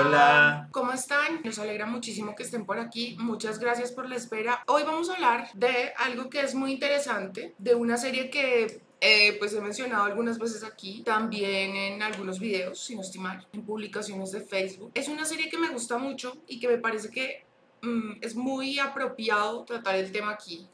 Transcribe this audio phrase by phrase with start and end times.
[0.00, 0.68] Hola.
[0.70, 1.42] ¿Cómo están?
[1.44, 3.16] Nos alegra muchísimo que estén por aquí.
[3.20, 4.62] Muchas gracias por la espera.
[4.66, 9.36] Hoy vamos a hablar de algo que es muy interesante, de una serie que eh,
[9.38, 13.62] pues he mencionado algunas veces aquí, también en algunos videos, si no estoy mal, en
[13.62, 14.90] publicaciones de Facebook.
[14.94, 17.44] Es una serie que me gusta mucho y que me parece que
[17.82, 20.66] mm, es muy apropiado tratar el tema aquí,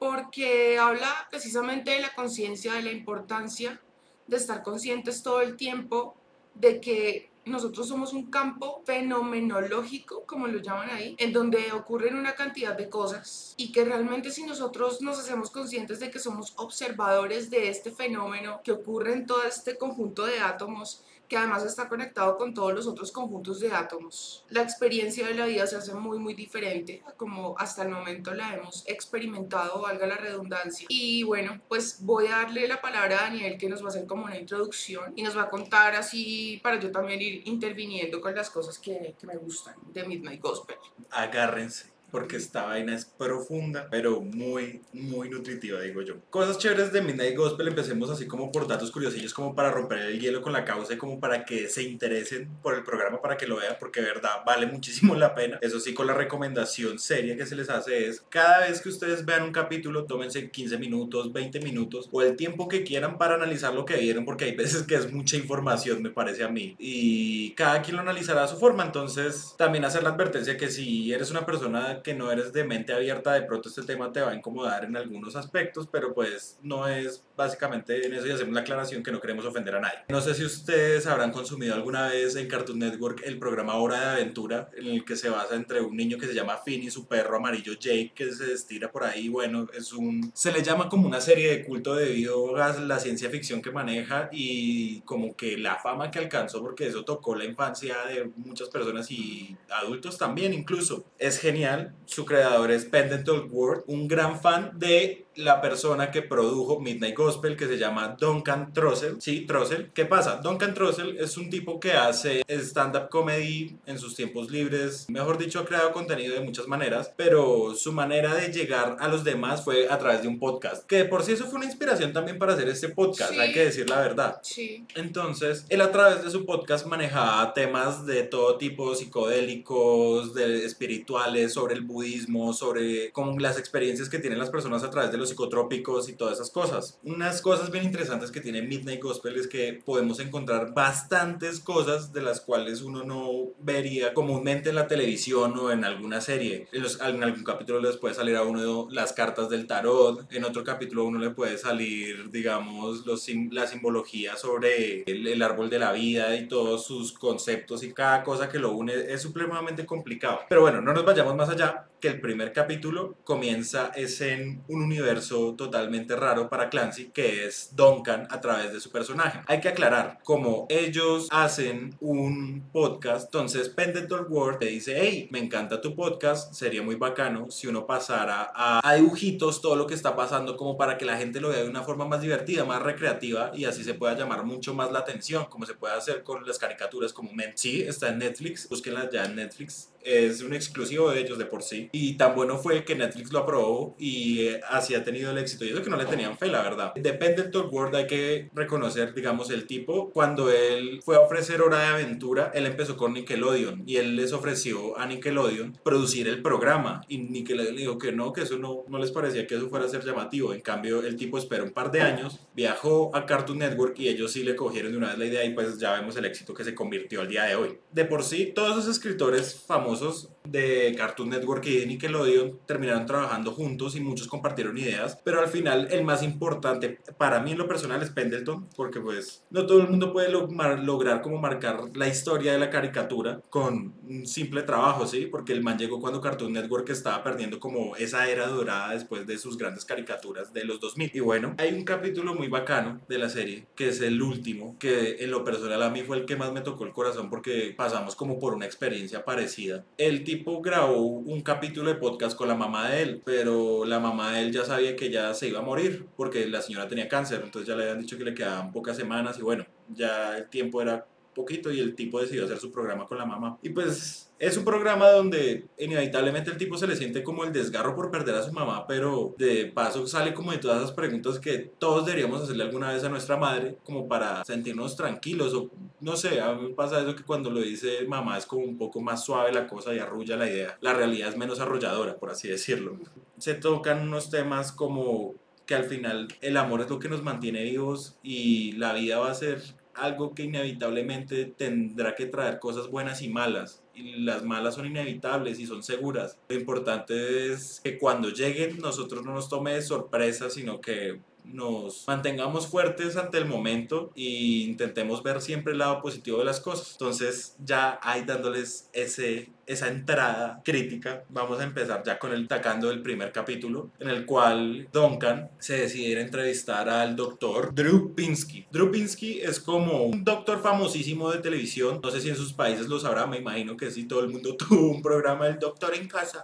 [0.00, 3.80] porque habla precisamente de la conciencia, de la importancia
[4.26, 6.16] de estar conscientes todo el tiempo
[6.54, 12.34] de que nosotros somos un campo fenomenológico, como lo llaman ahí, en donde ocurren una
[12.34, 17.48] cantidad de cosas y que realmente si nosotros nos hacemos conscientes de que somos observadores
[17.48, 22.36] de este fenómeno que ocurre en todo este conjunto de átomos, que además está conectado
[22.36, 24.44] con todos los otros conjuntos de átomos.
[24.48, 28.54] La experiencia de la vida se hace muy muy diferente como hasta el momento la
[28.54, 30.86] hemos experimentado, valga la redundancia.
[30.88, 34.06] Y bueno, pues voy a darle la palabra a Daniel que nos va a hacer
[34.06, 38.34] como una introducción y nos va a contar así para yo también ir interviniendo con
[38.34, 40.76] las cosas que, que me gustan de Midnight Gospel.
[41.10, 46.14] Agárrense porque esta vaina es profunda, pero muy, muy nutritiva, digo yo.
[46.30, 50.20] Cosas chéveres de Midnight Gospel, empecemos así como por datos curiosillos, como para romper el
[50.20, 53.46] hielo con la causa y como para que se interesen por el programa, para que
[53.46, 55.58] lo vean, porque de verdad vale muchísimo la pena.
[55.60, 59.24] Eso sí, con la recomendación seria que se les hace es, cada vez que ustedes
[59.24, 63.74] vean un capítulo, tómense 15 minutos, 20 minutos o el tiempo que quieran para analizar
[63.74, 66.76] lo que vieron, porque hay veces que es mucha información, me parece a mí.
[66.78, 71.12] Y cada quien lo analizará a su forma, entonces también hacer la advertencia que si
[71.12, 74.30] eres una persona que no eres de mente abierta, de pronto este tema te va
[74.30, 78.60] a incomodar en algunos aspectos, pero pues no es básicamente en eso y hacemos la
[78.60, 79.98] aclaración que no queremos ofender a nadie.
[80.08, 84.06] No sé si ustedes habrán consumido alguna vez en Cartoon Network el programa Hora de
[84.06, 87.06] Aventura, en el que se basa entre un niño que se llama Finn y su
[87.06, 89.28] perro amarillo Jake, que se estira por ahí.
[89.28, 90.30] Bueno, es un.
[90.34, 94.28] Se le llama como una serie de culto debido a la ciencia ficción que maneja
[94.32, 99.10] y como que la fama que alcanzó, porque eso tocó la infancia de muchas personas
[99.10, 101.04] y adultos también, incluso.
[101.18, 101.85] Es genial.
[102.04, 107.56] Su creador es Pendleton Ward, un gran fan de la persona que produjo Midnight Gospel
[107.56, 109.20] que se llama Duncan Trussell.
[109.20, 109.90] Sí, Trussell.
[109.92, 110.36] ¿Qué pasa?
[110.42, 115.06] Duncan Trussell es un tipo que hace stand-up comedy en sus tiempos libres.
[115.08, 119.24] Mejor dicho, ha creado contenido de muchas maneras, pero su manera de llegar a los
[119.24, 120.86] demás fue a través de un podcast.
[120.86, 123.38] Que por sí eso fue una inspiración también para hacer este podcast, Sí.
[123.38, 124.38] hay que decir la verdad.
[124.42, 124.84] Sí.
[124.94, 131.52] Entonces, él a través de su podcast manejaba temas de todo tipo, psicodélicos, de espirituales,
[131.52, 135.25] sobre el budismo, sobre como las experiencias que tienen las personas a través de los
[135.26, 136.98] psicotrópicos y todas esas cosas.
[137.04, 142.22] Unas cosas bien interesantes que tiene Midnight Gospel es que podemos encontrar bastantes cosas de
[142.22, 146.68] las cuales uno no vería comúnmente en la televisión o en alguna serie.
[146.72, 150.44] En, los- en algún capítulo les puede salir a uno las cartas del tarot, en
[150.44, 155.78] otro capítulo uno le puede salir, digamos, los, la simbología sobre el, el árbol de
[155.78, 160.40] la vida y todos sus conceptos y cada cosa que lo une es supremamente complicado.
[160.48, 164.82] Pero bueno, no nos vayamos más allá que el primer capítulo comienza es en un
[164.82, 169.40] universo totalmente raro para Clancy que es Duncan a través de su personaje.
[169.46, 175.38] Hay que aclarar, como ellos hacen un podcast, entonces Pendleton Ward te dice, hey, me
[175.38, 179.94] encanta tu podcast, sería muy bacano si uno pasara a, a dibujitos todo lo que
[179.94, 182.82] está pasando como para que la gente lo vea de una forma más divertida, más
[182.82, 186.46] recreativa y así se pueda llamar mucho más la atención, como se puede hacer con
[186.46, 187.56] las caricaturas comúnmente.
[187.56, 191.62] Sí, está en Netflix, búsquenla ya en Netflix, es un exclusivo de ellos de por
[191.62, 191.88] sí.
[191.92, 195.64] Y tan bueno fue que Netflix lo aprobó y eh, así ha tenido el éxito.
[195.64, 196.92] Y eso que no le tenían fe, la verdad.
[196.94, 200.10] Depende del Talk World, hay que reconocer, digamos, el tipo.
[200.12, 204.32] Cuando él fue a ofrecer Hora de Aventura, él empezó con Nickelodeon y él les
[204.32, 207.02] ofreció a Nickelodeon producir el programa.
[207.08, 209.88] Y Nickelodeon dijo que no, que eso no, no les parecía que eso fuera a
[209.88, 210.54] ser llamativo.
[210.54, 214.32] En cambio, el tipo esperó un par de años, viajó a Cartoon Network y ellos
[214.32, 216.64] sí le cogieron de una vez la idea y pues ya vemos el éxito que
[216.64, 217.78] se convirtió al día de hoy.
[217.92, 223.06] De por sí, todos esos escritores famosos famosos de Cartoon Network y de Nickelodeon terminaron
[223.06, 227.58] trabajando juntos y muchos compartieron ideas, pero al final el más importante para mí en
[227.58, 232.08] lo personal es Pendleton, porque pues no todo el mundo puede lograr como marcar la
[232.08, 235.26] historia de la caricatura con un simple trabajo, ¿sí?
[235.26, 239.38] Porque el man llegó cuando Cartoon Network estaba perdiendo como esa era dorada después de
[239.38, 241.10] sus grandes caricaturas de los 2000.
[241.14, 245.16] Y bueno, hay un capítulo muy bacano de la serie, que es el último, que
[245.24, 248.16] en lo personal a mí fue el que más me tocó el corazón porque pasamos
[248.16, 249.84] como por una experiencia parecida.
[249.98, 254.42] El grabó un capítulo de podcast con la mamá de él, pero la mamá de
[254.42, 257.68] él ya sabía que ya se iba a morir porque la señora tenía cáncer, entonces
[257.68, 261.06] ya le habían dicho que le quedaban pocas semanas y bueno, ya el tiempo era
[261.36, 263.58] poquito y el tipo decidió hacer su programa con la mamá.
[263.62, 267.94] Y pues es un programa donde inevitablemente el tipo se le siente como el desgarro
[267.94, 271.70] por perder a su mamá, pero de paso sale como de todas esas preguntas que
[271.78, 276.40] todos deberíamos hacerle alguna vez a nuestra madre, como para sentirnos tranquilos o no sé,
[276.40, 279.24] a mí me pasa eso que cuando lo dice mamá es como un poco más
[279.24, 280.78] suave la cosa y arrulla la idea.
[280.80, 282.98] La realidad es menos arrolladora, por así decirlo.
[283.38, 285.34] Se tocan unos temas como
[285.66, 289.30] que al final el amor es lo que nos mantiene vivos y la vida va
[289.30, 289.62] a ser
[289.96, 293.82] algo que inevitablemente tendrá que traer cosas buenas y malas.
[293.94, 296.38] Y las malas son inevitables y son seguras.
[296.48, 302.04] Lo importante es que cuando lleguen nosotros no nos tome de sorpresa, sino que nos
[302.06, 306.92] mantengamos fuertes ante el momento e intentemos ver siempre el lado positivo de las cosas.
[306.92, 312.88] Entonces ya ahí dándoles ese esa entrada crítica, vamos a empezar ya con el tacando
[312.88, 318.14] del primer capítulo, en el cual Duncan se decide ir a entrevistar al doctor Drew
[318.14, 318.66] Pinsky.
[318.70, 322.88] Drew Pinsky es como un doctor famosísimo de televisión, no sé si en sus países
[322.88, 326.08] lo sabrá, me imagino que sí, todo el mundo tuvo un programa del doctor en
[326.08, 326.40] casa.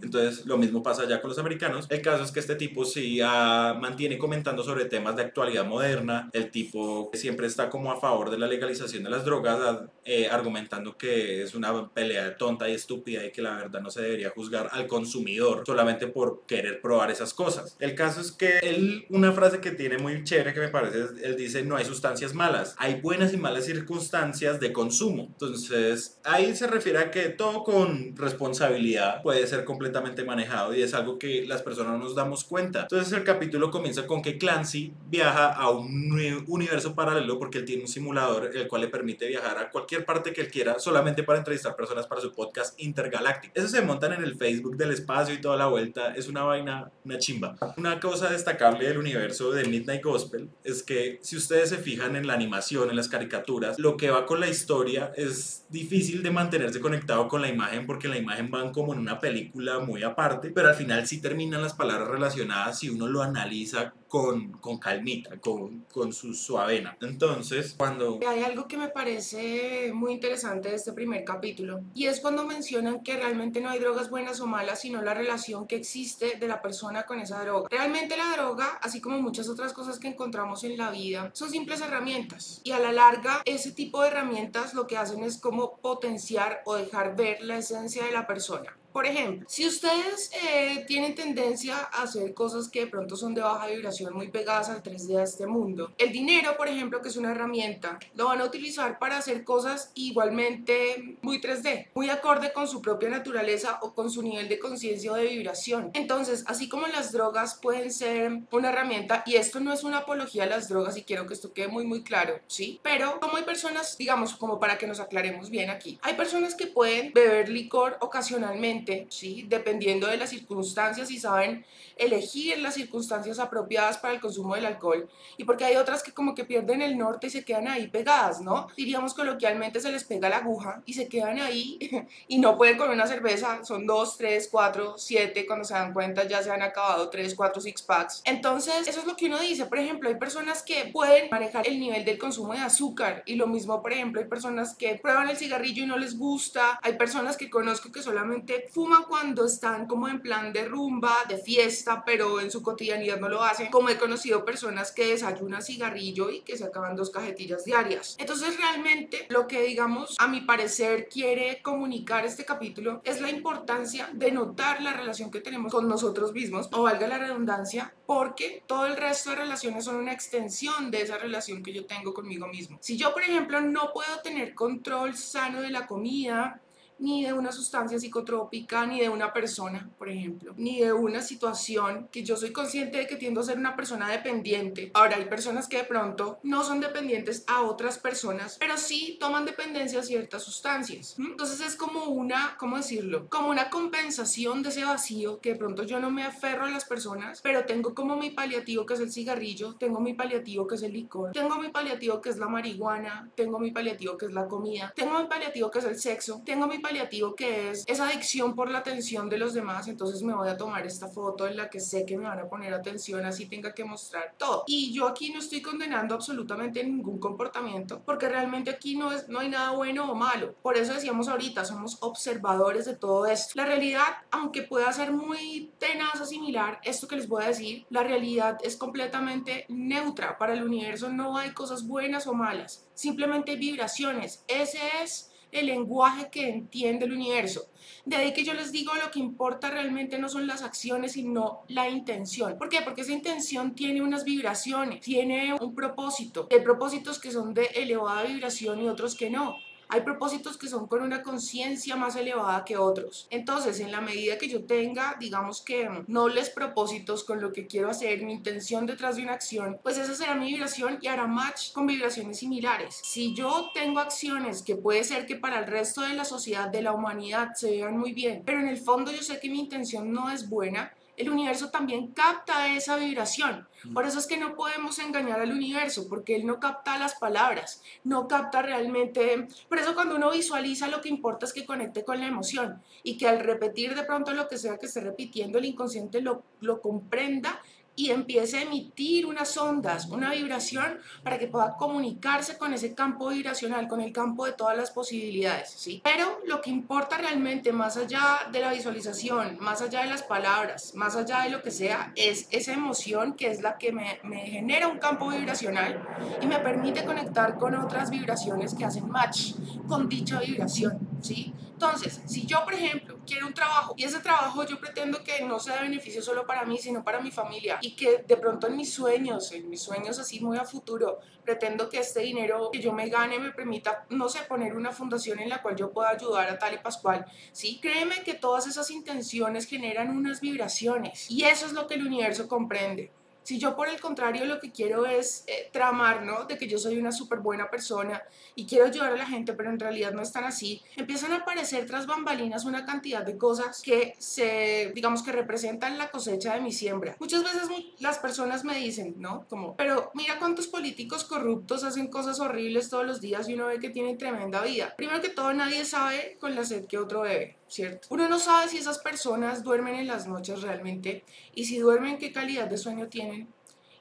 [0.00, 1.86] Entonces lo mismo pasa ya con los americanos.
[1.90, 6.30] El caso es que este tipo sí ah, mantiene comentando sobre temas de actualidad moderna,
[6.32, 10.28] el tipo siempre está como a favor de la legalización de las drogas, ah, eh,
[10.30, 14.30] argumentando que es una pelea tonta y estúpida y que la verdad no se debería
[14.30, 17.76] juzgar al consumidor solamente por querer probar esas cosas.
[17.78, 21.36] El caso es que él, una frase que tiene muy chévere que me parece, él
[21.36, 25.28] dice, no hay sustancias malas, hay buenas y malas circunstancias de consumo.
[25.32, 30.94] Entonces, ahí se refiere a que todo con responsabilidad puede ser completamente manejado y es
[30.94, 32.82] algo que las personas no nos damos cuenta.
[32.82, 37.82] Entonces, el capítulo comienza con que Clancy viaja a un universo paralelo porque él tiene
[37.82, 41.38] un simulador el cual le permite viajar a cualquier parte que él quiera solamente para
[41.38, 43.52] entrevistar personas para su podcast intergaláctico.
[43.56, 46.14] Eso se montan en el Facebook del espacio y toda la vuelta.
[46.14, 47.56] Es una vaina, una chimba.
[47.76, 52.26] Una cosa destacable del universo de Midnight Gospel es que si ustedes se fijan en
[52.26, 56.80] la animación, en las caricaturas, lo que va con la historia es difícil de mantenerse
[56.80, 60.68] conectado con la imagen porque la imagen van como en una película muy aparte, pero
[60.68, 65.84] al final sí terminan las palabras relacionadas si uno lo analiza con, con calmita, con,
[65.92, 66.96] con su suavena.
[67.00, 68.18] Entonces, cuando...
[68.26, 73.02] Hay algo que me parece muy interesante de este primer capítulo y es cuando mencionan
[73.02, 76.62] que realmente no hay drogas buenas o malas, sino la relación que existe de la
[76.62, 77.68] persona con esa droga.
[77.70, 81.80] Realmente la droga, así como muchas otras cosas que encontramos en la vida, son simples
[81.80, 86.62] herramientas y a la larga ese tipo de herramientas lo que hacen es como potenciar
[86.64, 88.76] o dejar ver la esencia de la persona.
[88.92, 93.40] Por ejemplo, si ustedes eh, tienen tendencia a hacer cosas que de pronto son de
[93.40, 97.16] baja vibración muy pegadas al 3D de este mundo, el dinero, por ejemplo, que es
[97.16, 102.66] una herramienta, lo van a utilizar para hacer cosas igualmente muy 3D, muy acorde con
[102.66, 105.90] su propia naturaleza o con su nivel de conciencia o de vibración.
[105.94, 110.44] Entonces, así como las drogas pueden ser una herramienta, y esto no es una apología
[110.44, 112.80] a las drogas y quiero que esto quede muy muy claro, ¿sí?
[112.82, 116.66] Pero como hay personas, digamos, como para que nos aclaremos bien aquí, hay personas que
[116.66, 119.46] pueden beber licor ocasionalmente ¿sí?
[119.48, 121.64] dependiendo de las circunstancias y saben
[121.96, 126.34] elegir las circunstancias apropiadas para el consumo del alcohol y porque hay otras que como
[126.34, 128.68] que pierden el norte y se quedan ahí pegadas, ¿no?
[128.76, 131.78] Diríamos coloquialmente se les pega la aguja y se quedan ahí
[132.28, 136.26] y no pueden comer una cerveza, son dos, tres, cuatro, siete, cuando se dan cuenta
[136.26, 138.22] ya se han acabado tres, cuatro six packs.
[138.24, 141.78] Entonces, eso es lo que uno dice, por ejemplo, hay personas que pueden manejar el
[141.78, 145.36] nivel del consumo de azúcar y lo mismo, por ejemplo, hay personas que prueban el
[145.36, 150.08] cigarrillo y no les gusta, hay personas que conozco que solamente fuman cuando están como
[150.08, 153.70] en plan de rumba, de fiesta, pero en su cotidianidad no lo hacen.
[153.70, 158.16] Como he conocido personas que desayunan cigarrillo y que se acaban dos cajetillas diarias.
[158.18, 164.10] Entonces realmente lo que digamos a mi parecer quiere comunicar este capítulo es la importancia
[164.12, 168.86] de notar la relación que tenemos con nosotros mismos, o valga la redundancia, porque todo
[168.86, 172.78] el resto de relaciones son una extensión de esa relación que yo tengo conmigo mismo.
[172.80, 176.60] Si yo, por ejemplo, no puedo tener control sano de la comida,
[177.00, 182.08] ni de una sustancia psicotrópica, ni de una persona, por ejemplo, ni de una situación
[182.12, 184.90] que yo soy consciente de que tiendo a ser una persona dependiente.
[184.94, 189.46] Ahora, hay personas que de pronto no son dependientes a otras personas, pero sí toman
[189.46, 191.16] dependencia a ciertas sustancias.
[191.18, 193.28] Entonces es como una, ¿cómo decirlo?
[193.28, 196.84] Como una compensación de ese vacío que de pronto yo no me aferro a las
[196.84, 200.82] personas, pero tengo como mi paliativo que es el cigarrillo, tengo mi paliativo que es
[200.82, 204.46] el licor, tengo mi paliativo que es la marihuana, tengo mi paliativo que es la
[204.46, 208.08] comida, tengo mi paliativo que es el sexo, tengo mi paliativo paliativo que es esa
[208.08, 211.56] adicción por la atención de los demás, entonces me voy a tomar esta foto en
[211.56, 214.64] la que sé que me van a poner atención, así tenga que mostrar todo.
[214.66, 219.38] Y yo aquí no estoy condenando absolutamente ningún comportamiento, porque realmente aquí no, es, no
[219.38, 220.56] hay nada bueno o malo.
[220.62, 223.52] Por eso decíamos ahorita, somos observadores de todo esto.
[223.54, 227.86] La realidad, aunque pueda ser muy tenaz o similar, esto que les voy a decir,
[227.90, 230.38] la realidad es completamente neutra.
[230.38, 234.44] Para el universo no hay cosas buenas o malas, simplemente hay vibraciones.
[234.48, 237.66] Ese es el lenguaje que entiende el universo.
[238.04, 241.62] De ahí que yo les digo, lo que importa realmente no son las acciones, sino
[241.68, 242.56] la intención.
[242.58, 242.80] ¿Por qué?
[242.82, 246.48] Porque esa intención tiene unas vibraciones, tiene un propósito.
[246.50, 249.56] Hay propósitos que son de elevada vibración y otros que no.
[249.92, 253.26] Hay propósitos que son con una conciencia más elevada que otros.
[253.30, 257.90] Entonces, en la medida que yo tenga, digamos que nobles propósitos con lo que quiero
[257.90, 261.72] hacer, mi intención detrás de una acción, pues esa será mi vibración y hará match
[261.72, 263.00] con vibraciones similares.
[263.02, 266.82] Si yo tengo acciones que puede ser que para el resto de la sociedad, de
[266.82, 270.12] la humanidad, se vean muy bien, pero en el fondo yo sé que mi intención
[270.12, 273.68] no es buena, el universo también capta esa vibración.
[273.84, 273.94] Mm.
[273.94, 277.82] Por eso es que no podemos engañar al universo, porque él no capta las palabras,
[278.04, 279.46] no capta realmente...
[279.68, 283.18] Por eso cuando uno visualiza lo que importa es que conecte con la emoción y
[283.18, 286.80] que al repetir de pronto lo que sea que esté repitiendo, el inconsciente lo, lo
[286.80, 287.60] comprenda
[287.96, 293.28] y empiece a emitir unas ondas, una vibración para que pueda comunicarse con ese campo
[293.28, 296.00] vibracional, con el campo de todas las posibilidades, ¿sí?
[296.02, 300.94] Pero lo que importa realmente, más allá de la visualización, más allá de las palabras,
[300.94, 304.88] más allá de lo que sea, es esa emoción que es la que me, genera
[304.88, 306.02] un campo vibracional
[306.40, 309.52] y me permite conectar con otras vibraciones que hacen match
[309.86, 311.52] con dicha vibración, ¿sí?
[311.82, 315.58] Entonces, si yo, por ejemplo, quiero un trabajo y ese trabajo yo pretendo que no
[315.58, 318.76] sea de beneficio solo para mí, sino para mi familia y que de pronto en
[318.76, 322.92] mis sueños, en mis sueños así muy a futuro, pretendo que este dinero que yo
[322.92, 326.50] me gane me permita, no sé, poner una fundación en la cual yo pueda ayudar
[326.50, 327.80] a tal y pascual, ¿sí?
[327.80, 332.46] Créeme que todas esas intenciones generan unas vibraciones y eso es lo que el universo
[332.46, 333.10] comprende.
[333.42, 336.44] Si yo por el contrario lo que quiero es eh, tramar, ¿no?
[336.44, 338.22] De que yo soy una súper buena persona
[338.54, 341.86] y quiero ayudar a la gente, pero en realidad no están así, empiezan a aparecer
[341.86, 346.72] tras bambalinas una cantidad de cosas que se, digamos que representan la cosecha de mi
[346.72, 347.16] siembra.
[347.18, 347.68] Muchas veces
[347.98, 349.46] las personas me dicen, ¿no?
[349.48, 353.80] Como, pero mira cuántos políticos corruptos hacen cosas horribles todos los días y uno ve
[353.80, 354.94] que tienen tremenda vida.
[354.96, 357.59] Primero que todo, nadie sabe con la sed que otro bebe.
[357.70, 358.08] ¿Cierto?
[358.10, 361.24] Uno no sabe si esas personas duermen en las noches realmente
[361.54, 363.48] y si duermen, qué calidad de sueño tienen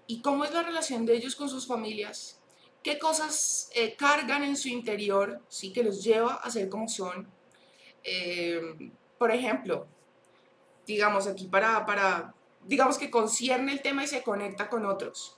[0.08, 2.42] y cómo es la relación de ellos con sus familias,
[2.82, 7.30] qué cosas eh, cargan en su interior, sí, que los lleva a ser como son.
[8.04, 9.86] Eh, por ejemplo,
[10.88, 12.34] digamos aquí para, para,
[12.66, 15.36] digamos que concierne el tema y se conecta con otros.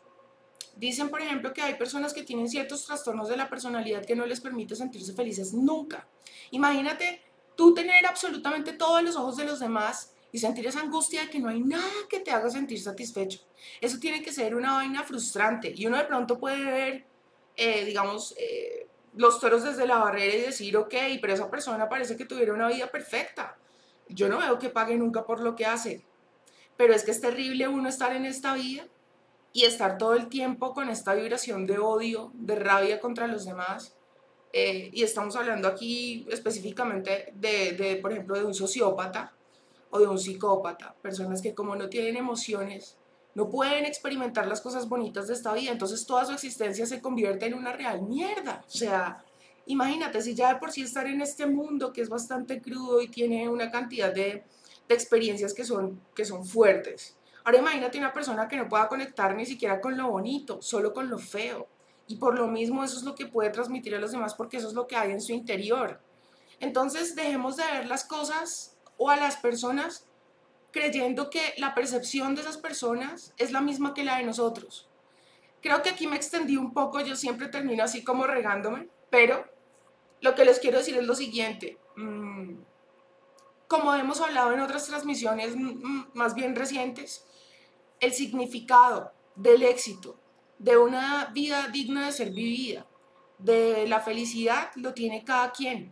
[0.78, 4.26] Dicen, por ejemplo, que hay personas que tienen ciertos trastornos de la personalidad que no
[4.26, 6.08] les permite sentirse felices nunca.
[6.52, 7.22] Imagínate
[7.56, 11.40] tú tener absolutamente todos los ojos de los demás y sentir esa angustia de que
[11.40, 13.40] no hay nada que te haga sentir satisfecho.
[13.82, 17.06] Eso tiene que ser una vaina frustrante y uno de pronto puede ver,
[17.58, 22.16] eh, digamos, eh, los toros desde la barrera y decir, ok, pero esa persona parece
[22.16, 23.58] que tuviera una vida perfecta.
[24.08, 26.04] Yo no veo que pague nunca por lo que hace,
[26.78, 28.86] pero es que es terrible uno estar en esta vida
[29.54, 33.96] y estar todo el tiempo con esta vibración de odio, de rabia contra los demás
[34.54, 39.34] eh, y estamos hablando aquí específicamente de, de, por ejemplo, de un sociópata
[39.90, 42.98] o de un psicópata, personas que como no tienen emociones,
[43.34, 47.46] no pueden experimentar las cosas bonitas de esta vida, entonces toda su existencia se convierte
[47.46, 48.64] en una real mierda.
[48.68, 49.24] O sea,
[49.66, 53.08] imagínate, si ya de por sí estar en este mundo que es bastante crudo y
[53.08, 54.44] tiene una cantidad de,
[54.88, 57.16] de experiencias que son, que son fuertes.
[57.44, 61.10] Ahora imagínate una persona que no pueda conectar ni siquiera con lo bonito, solo con
[61.10, 61.68] lo feo.
[62.12, 64.68] Y por lo mismo eso es lo que puede transmitir a los demás porque eso
[64.68, 66.02] es lo que hay en su interior.
[66.60, 70.06] Entonces dejemos de ver las cosas o a las personas
[70.72, 74.90] creyendo que la percepción de esas personas es la misma que la de nosotros.
[75.62, 79.46] Creo que aquí me extendí un poco, yo siempre termino así como regándome, pero
[80.20, 81.78] lo que les quiero decir es lo siguiente.
[81.96, 82.56] Mm,
[83.70, 87.26] como hemos hablado en otras transmisiones mm, más bien recientes,
[88.02, 90.20] el significado del éxito,
[90.62, 92.86] de una vida digna de ser vivida,
[93.40, 95.92] de la felicidad, lo tiene cada quien.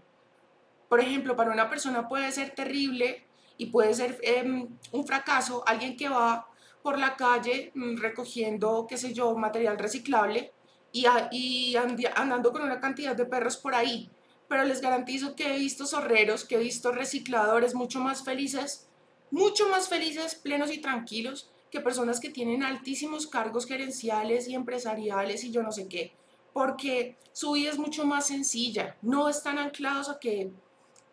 [0.88, 3.25] Por ejemplo, para una persona puede ser terrible
[3.57, 6.47] y puede ser em, un fracaso alguien que va
[6.83, 10.53] por la calle mm, recogiendo, qué sé yo, material reciclable
[10.91, 14.11] y, y andando con una cantidad de perros por ahí.
[14.47, 18.88] Pero les garantizo que he visto zorreros, que he visto recicladores mucho más felices,
[19.31, 25.43] mucho más felices, plenos y tranquilos, que personas que tienen altísimos cargos gerenciales y empresariales
[25.43, 26.13] y yo no sé qué,
[26.53, 30.51] porque su vida es mucho más sencilla, no están anclados a que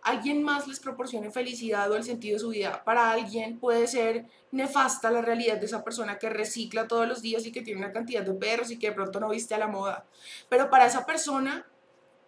[0.06, 2.84] alguien más les proporcione felicidad o el sentido de su vida.
[2.84, 7.44] Para alguien puede ser nefasta la realidad de esa persona que recicla todos los días
[7.44, 9.66] y que tiene una cantidad de perros y que de pronto no viste a la
[9.66, 10.06] moda.
[10.48, 11.66] Pero para esa persona,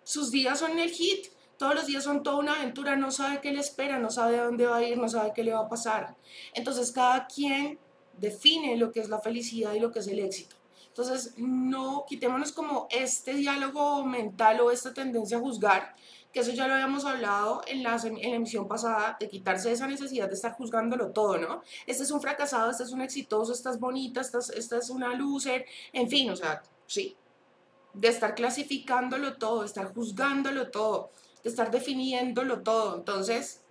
[0.02, 1.28] sus días son el hit.
[1.56, 4.44] Todos los días son toda una aventura, no sabe qué le espera, no sabe a
[4.44, 6.16] dónde va a ir, no sabe qué le va a pasar.
[6.54, 7.78] Entonces cada quien
[8.20, 10.56] define lo que es la felicidad y lo que es el éxito.
[10.88, 15.94] Entonces, no quitémonos como este diálogo mental o esta tendencia a juzgar,
[16.32, 19.86] que eso ya lo habíamos hablado en la, en la emisión pasada, de quitarse esa
[19.86, 21.62] necesidad de estar juzgándolo todo, ¿no?
[21.86, 24.90] Este es un fracasado, este es un exitoso, esta es bonita, esta es, esta es
[24.90, 27.16] una loser, en fin, o sea, sí,
[27.94, 31.10] de estar clasificándolo todo, de estar juzgándolo todo,
[31.42, 32.96] de estar definiéndolo todo.
[32.96, 33.62] Entonces,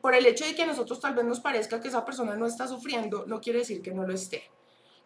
[0.00, 2.46] por el hecho de que a nosotros tal vez nos parezca que esa persona no
[2.46, 4.44] está sufriendo, no quiere decir que no lo esté.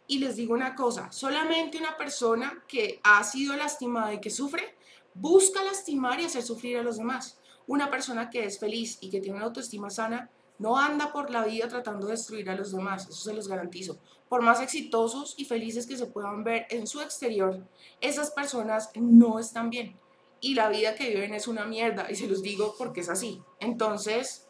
[0.06, 4.76] Y les digo una cosa, solamente una persona que ha sido lastimada y que sufre,
[5.14, 7.38] busca lastimar y hacer sufrir a los demás.
[7.66, 11.44] Una persona que es feliz y que tiene una autoestima sana, no anda por la
[11.44, 13.98] vida tratando de destruir a los demás, eso se los garantizo.
[14.28, 17.66] Por más exitosos y felices que se puedan ver en su exterior,
[18.00, 19.96] esas personas no están bien.
[20.40, 23.40] Y la vida que viven es una mierda, y se los digo porque es así.
[23.60, 24.41] Entonces,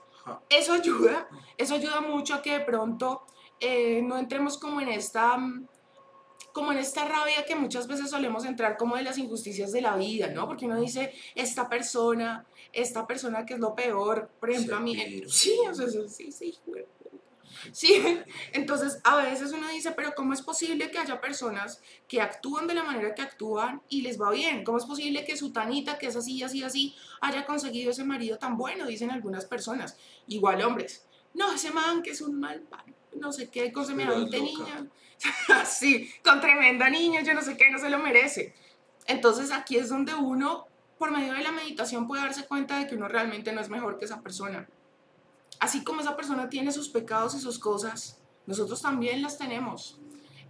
[0.48, 3.22] eso ayuda, eso ayuda mucho a que de pronto
[3.60, 5.36] eh, no entremos como en esta
[6.52, 9.96] como en esta rabia que muchas veces solemos entrar como de las injusticias de la
[9.96, 10.46] vida, ¿no?
[10.46, 15.22] Porque uno dice, esta persona, esta persona que es lo peor, por ejemplo, a mí,
[15.28, 16.58] sí, o sea, sí, sí, Sí,
[18.52, 22.74] entonces a veces uno dice, pero ¿cómo es posible que haya personas que actúan de
[22.74, 24.64] la manera que actúan y les va bien?
[24.64, 28.38] ¿Cómo es posible que su tanita, que es así, así, así, haya conseguido ese marido
[28.38, 28.86] tan bueno?
[28.86, 29.96] Dicen algunas personas.
[30.26, 31.04] Igual hombres.
[31.34, 34.86] No, ese man que es un mal pan no sé qué, con semejante niña.
[35.66, 38.54] sí, con tremenda niña, yo no sé qué, no se lo merece.
[39.06, 40.66] Entonces aquí es donde uno,
[40.98, 43.98] por medio de la meditación, puede darse cuenta de que uno realmente no es mejor
[43.98, 44.68] que esa persona.
[45.62, 50.00] Así como esa persona tiene sus pecados y sus cosas, nosotros también las tenemos.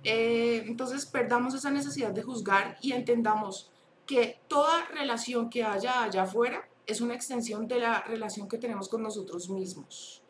[0.05, 3.71] Eh, entonces perdamos esa necesidad de juzgar y entendamos
[4.07, 8.89] que toda relación que haya allá afuera es una extensión de la relación que tenemos
[8.89, 10.23] con nosotros mismos.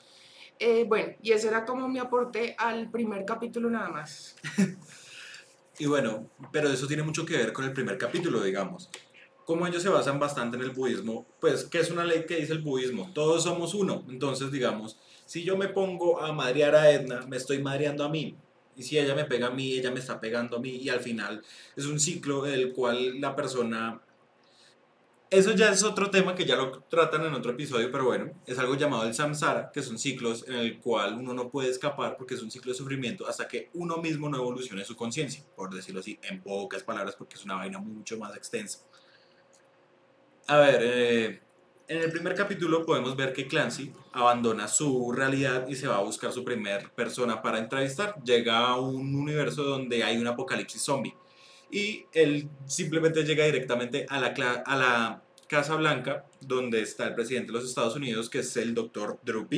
[0.58, 4.34] Eh, bueno, y ese era como mi aporte al primer capítulo nada más.
[5.78, 8.90] y bueno, pero eso tiene mucho que ver con el primer capítulo, digamos.
[9.44, 12.52] Como ellos se basan bastante en el budismo, pues, ¿qué es una ley que dice
[12.52, 13.11] el budismo?
[13.12, 14.04] Todos somos uno.
[14.08, 18.37] Entonces, digamos, si yo me pongo a madrear a Edna, me estoy madreando a mí.
[18.76, 20.76] Y si ella me pega a mí, ella me está pegando a mí.
[20.76, 21.42] Y al final
[21.76, 24.00] es un ciclo en el cual la persona
[25.32, 28.58] eso ya es otro tema que ya lo tratan en otro episodio, pero bueno, es
[28.58, 32.35] algo llamado el samsara, que son ciclos en el cual uno no puede escapar porque
[32.35, 36.00] es un ciclo de sufrimiento hasta que uno mismo no evolucione su conciencia, por decirlo
[36.00, 38.81] así, en pocas palabras, porque es una vaina mucho más extensa.
[40.52, 41.40] A ver, eh,
[41.88, 46.02] en el primer capítulo podemos ver que Clancy abandona su realidad y se va a
[46.02, 48.16] buscar su primer persona para entrevistar.
[48.22, 51.14] Llega a un universo donde hay un apocalipsis zombie
[51.70, 57.66] y él simplemente llega directamente a la, Casa Blanca, donde está el presidente de los
[57.66, 59.48] Estados Unidos, que es el doctor Drew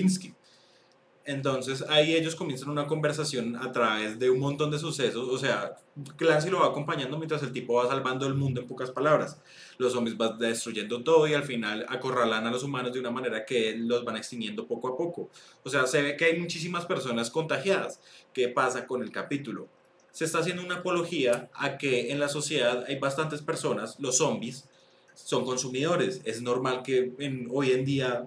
[1.27, 5.29] Entonces ahí ellos comienzan una conversación a través de un montón de sucesos.
[5.29, 5.77] O sea,
[6.17, 9.41] Clancy lo va acompañando mientras el tipo va salvando el mundo en pocas palabras.
[9.79, 13.45] Los zombies van destruyendo todo y al final acorralan a los humanos de una manera
[13.47, 15.31] que los van extinguiendo poco a poco.
[15.63, 18.01] O sea, se ve que hay muchísimas personas contagiadas.
[18.33, 19.69] ¿Qué pasa con el capítulo?
[20.15, 24.69] se está haciendo una apología a que en la sociedad hay bastantes personas, los zombies,
[25.15, 26.21] son consumidores.
[26.25, 27.13] Es normal que
[27.51, 28.25] hoy en día,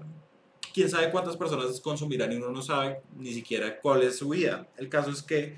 [0.77, 4.67] quién sabe cuántas personas consumirán y uno no sabe ni siquiera cuál es su vida.
[4.77, 5.57] El caso es que,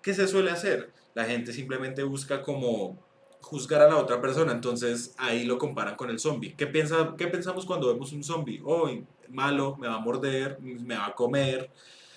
[0.00, 0.90] ¿qué se suele hacer?
[1.12, 2.98] La gente simplemente busca como
[3.42, 6.54] juzgar a la otra persona, entonces ahí lo comparan con el zombie.
[6.56, 8.62] ¿Qué, piensa, qué pensamos cuando vemos un zombie?
[8.64, 8.88] Oh,
[9.28, 11.70] malo, me va a morder, me va a comer.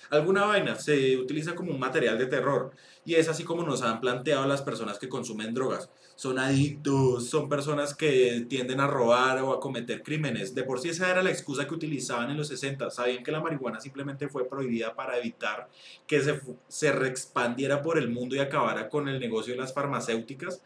[0.08, 2.70] Alguna vaina se utiliza como un material de terror.
[3.04, 5.90] Y es así como nos han planteado las personas que consumen drogas.
[6.18, 10.52] Son adictos, son personas que tienden a robar o a cometer crímenes.
[10.52, 12.90] De por sí esa era la excusa que utilizaban en los 60.
[12.90, 15.68] Sabían que la marihuana simplemente fue prohibida para evitar
[16.08, 20.60] que se, se reexpandiera por el mundo y acabara con el negocio de las farmacéuticas.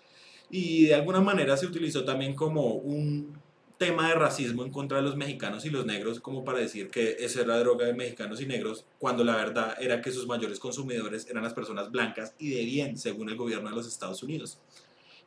[0.48, 3.36] Y de alguna manera se utilizó también como un
[3.76, 7.16] tema de racismo en contra de los mexicanos y los negros como para decir que
[7.18, 11.26] esa era droga de mexicanos y negros, cuando la verdad era que sus mayores consumidores
[11.28, 14.58] eran las personas blancas y de bien, según el gobierno de los Estados Unidos.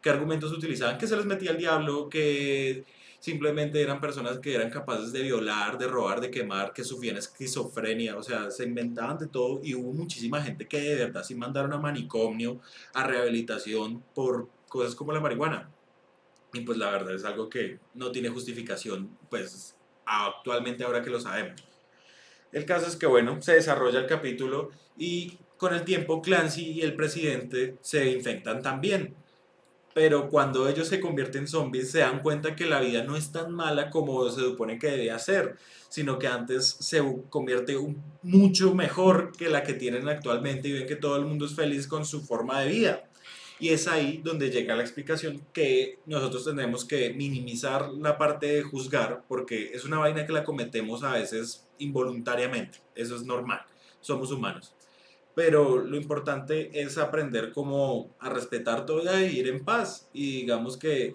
[0.06, 1.00] ¿Qué argumentos utilizaban?
[1.00, 2.84] Que se les metía el diablo, que
[3.20, 8.16] simplemente eran personas que eran capaces de violar, de robar, de quemar, que sufrían esquizofrenia,
[8.16, 11.74] o sea, se inventaban de todo y hubo muchísima gente que de verdad sí mandaron
[11.74, 12.62] a manicomio,
[12.94, 15.72] a rehabilitación por cosas como la marihuana.
[16.54, 21.20] Y pues la verdad es algo que no tiene justificación, pues actualmente ahora que lo
[21.20, 21.64] sabemos.
[22.52, 26.82] El caso es que, bueno, se desarrolla el capítulo y con el tiempo Clancy y
[26.82, 29.25] el presidente se infectan también.
[29.96, 33.32] Pero cuando ellos se convierten en zombies se dan cuenta que la vida no es
[33.32, 35.56] tan mala como se supone que debía ser,
[35.88, 37.78] sino que antes se convierte
[38.22, 41.88] mucho mejor que la que tienen actualmente y ven que todo el mundo es feliz
[41.88, 43.10] con su forma de vida.
[43.58, 48.64] Y es ahí donde llega la explicación que nosotros tenemos que minimizar la parte de
[48.64, 53.62] juzgar, porque es una vaina que la cometemos a veces involuntariamente, eso es normal,
[54.02, 54.75] somos humanos.
[55.36, 60.10] Pero lo importante es aprender como a respetar todo y vivir en paz.
[60.14, 61.14] Y digamos que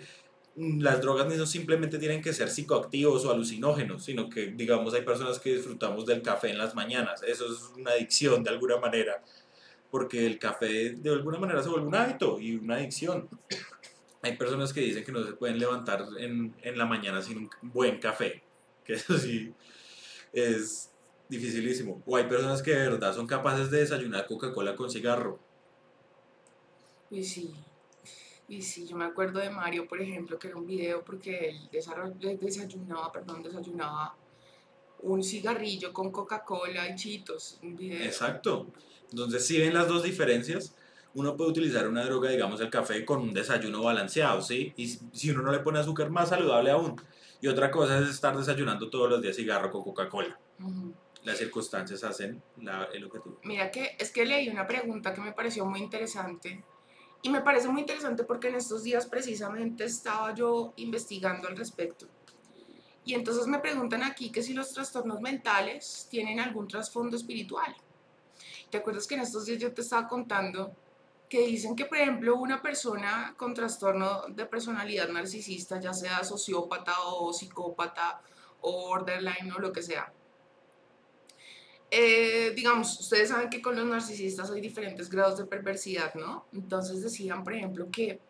[0.56, 5.02] mm, las drogas no simplemente tienen que ser psicoactivos o alucinógenos, sino que, digamos, hay
[5.02, 7.22] personas que disfrutamos del café en las mañanas.
[7.22, 9.22] Eso es una adicción de alguna manera
[9.90, 13.28] porque el café de alguna manera se vuelve un hábito y una adicción.
[14.22, 17.50] Hay personas que dicen que no se pueden levantar en, en la mañana sin un
[17.62, 18.42] buen café,
[18.84, 19.52] que eso sí
[20.32, 20.89] es
[21.30, 22.02] dificilísimo.
[22.04, 25.38] O hay personas que de verdad son capaces de desayunar Coca-Cola con cigarro.
[27.10, 27.54] Y sí,
[28.48, 32.38] y sí, yo me acuerdo de Mario, por ejemplo, que era un video porque él
[32.40, 34.16] desayunaba, perdón, desayunaba
[35.02, 38.04] un cigarrillo con Coca-Cola y chitos, un video.
[38.04, 38.66] Exacto.
[39.10, 40.74] Entonces, si ven las dos diferencias,
[41.14, 44.72] uno puede utilizar una droga, digamos el café, con un desayuno balanceado, ¿sí?
[44.76, 47.00] Y si uno no le pone azúcar, más saludable aún.
[47.40, 50.38] Y otra cosa es estar desayunando todos los días cigarro con Coca-Cola.
[51.22, 52.42] Las circunstancias hacen
[52.92, 53.38] el objetivo.
[53.42, 56.64] Mira que es que leí una pregunta que me pareció muy interesante.
[57.22, 62.06] Y me parece muy interesante porque en estos días precisamente estaba yo investigando al respecto.
[63.04, 67.74] Y entonces me preguntan aquí que si los trastornos mentales tienen algún trasfondo espiritual.
[68.70, 70.74] ¿Te acuerdas que en estos días yo te estaba contando
[71.28, 76.92] que dicen que, por ejemplo, una persona con trastorno de personalidad narcisista, ya sea sociópata
[77.04, 78.20] o psicópata
[78.62, 80.12] o borderline o lo que sea,
[81.90, 86.46] eh, digamos, ustedes saben que con los narcisistas hay diferentes grados de perversidad, ¿no?
[86.52, 88.20] Entonces decían, por ejemplo, que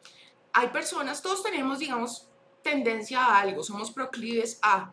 [0.52, 2.28] hay personas, todos tenemos, digamos,
[2.62, 4.92] tendencia a algo, somos proclives a.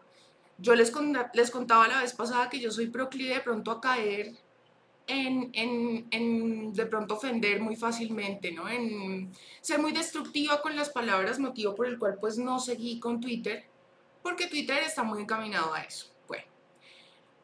[0.58, 0.92] Yo les,
[1.34, 4.36] les contaba la vez pasada que yo soy proclive de pronto a caer
[5.06, 8.68] en, en, en, de pronto ofender muy fácilmente, ¿no?
[8.68, 13.22] En ser muy destructiva con las palabras, motivo por el cual pues no seguí con
[13.22, 13.66] Twitter,
[14.22, 16.17] porque Twitter está muy encaminado a eso.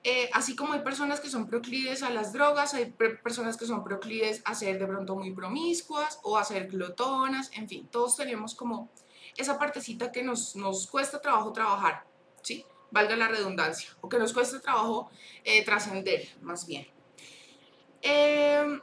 [0.06, 2.92] Eh, así como hay personas que son proclives a las drogas, hay
[3.24, 7.70] personas que son proclives a ser de pronto muy promiscuas o a ser glotonas, en
[7.70, 8.90] fin, todos tenemos como
[9.38, 12.06] esa partecita que nos, nos cuesta trabajo trabajar,
[12.42, 12.66] ¿sí?
[12.92, 15.10] Valga la redundancia, o que nos cuesta trabajo
[15.46, 16.86] eh, trascender, más bien.
[18.02, 18.82] Em,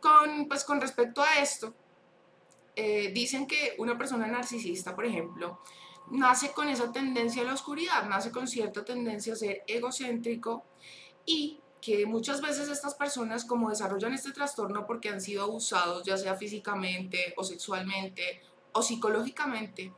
[0.00, 1.74] con, pues con respecto a esto,
[2.74, 5.60] eh, dicen que una persona narcisista, por ejemplo,
[6.10, 10.64] nace con esa tendencia a la oscuridad, nace con cierta tendencia a ser egocéntrico
[11.24, 16.16] y que muchas veces estas personas como desarrollan este trastorno porque han sido abusados ya
[16.16, 18.40] sea físicamente o sexualmente
[18.72, 19.92] o psicológicamente,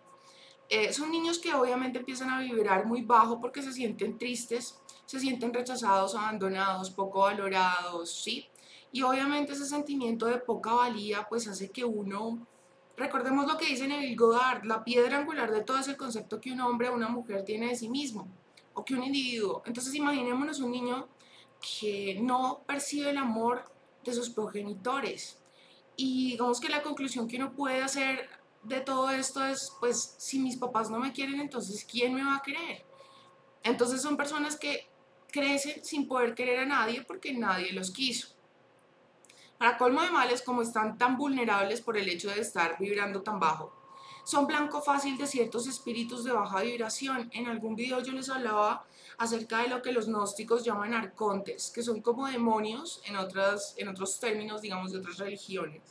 [0.68, 5.20] eh, son niños que obviamente empiezan a vibrar muy bajo porque se sienten tristes, se
[5.20, 8.48] sienten rechazados, abandonados, poco valorados, ¿sí?
[8.90, 12.46] Y obviamente ese sentimiento de poca valía pues hace que uno,
[12.96, 16.52] recordemos lo que dice Neville Goddard, la piedra angular de todo es el concepto que
[16.52, 18.28] un hombre o una mujer tiene de sí mismo
[18.74, 19.62] o que un individuo.
[19.66, 21.08] Entonces imaginémonos un niño
[21.60, 23.64] que no percibe el amor
[24.04, 25.38] de sus progenitores.
[25.96, 28.28] Y digamos que la conclusión que uno puede hacer
[28.62, 32.36] de todo esto es, pues, si mis papás no me quieren, entonces, ¿quién me va
[32.36, 32.84] a querer?
[33.62, 34.88] Entonces son personas que
[35.30, 38.33] crecen sin poder querer a nadie porque nadie los quiso.
[39.58, 43.38] Para colmo de males, como están tan vulnerables por el hecho de estar vibrando tan
[43.38, 43.72] bajo,
[44.24, 47.30] son blanco fácil de ciertos espíritus de baja vibración.
[47.32, 48.86] En algún video yo les hablaba
[49.18, 53.88] acerca de lo que los gnósticos llaman arcontes, que son como demonios en, otras, en
[53.88, 55.82] otros términos, digamos, de otras religiones.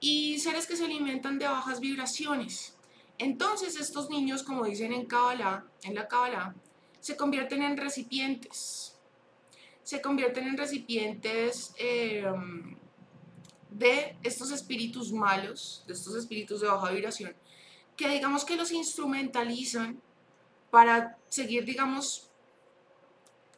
[0.00, 2.76] Y seres que se alimentan de bajas vibraciones.
[3.18, 6.54] Entonces estos niños, como dicen en Kabbalah, en la Kabbalah,
[7.00, 8.93] se convierten en recipientes
[9.84, 12.76] se convierten en recipientes em,
[13.70, 17.34] de estos espíritus malos, de estos espíritus de baja vibración,
[17.96, 20.00] que digamos que los instrumentalizan
[20.70, 22.30] para seguir, digamos,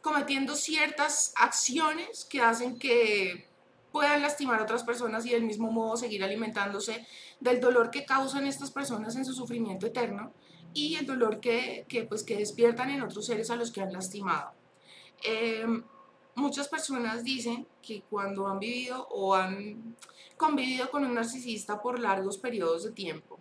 [0.03, 3.49] cometiendo ciertas acciones que hacen que
[3.91, 7.07] puedan lastimar a otras personas y del mismo modo seguir alimentándose
[7.41, 10.33] del dolor que causan estas personas en su sufrimiento eterno
[10.75, 14.53] y el dolor que, pues, que despiertan en otros seres a los que han lastimado.
[15.23, 15.83] Em,
[16.37, 19.97] muchas personas dicen que cuando han vivido o han
[20.37, 23.39] convivido con un narcisista por largos periodos de tiempo,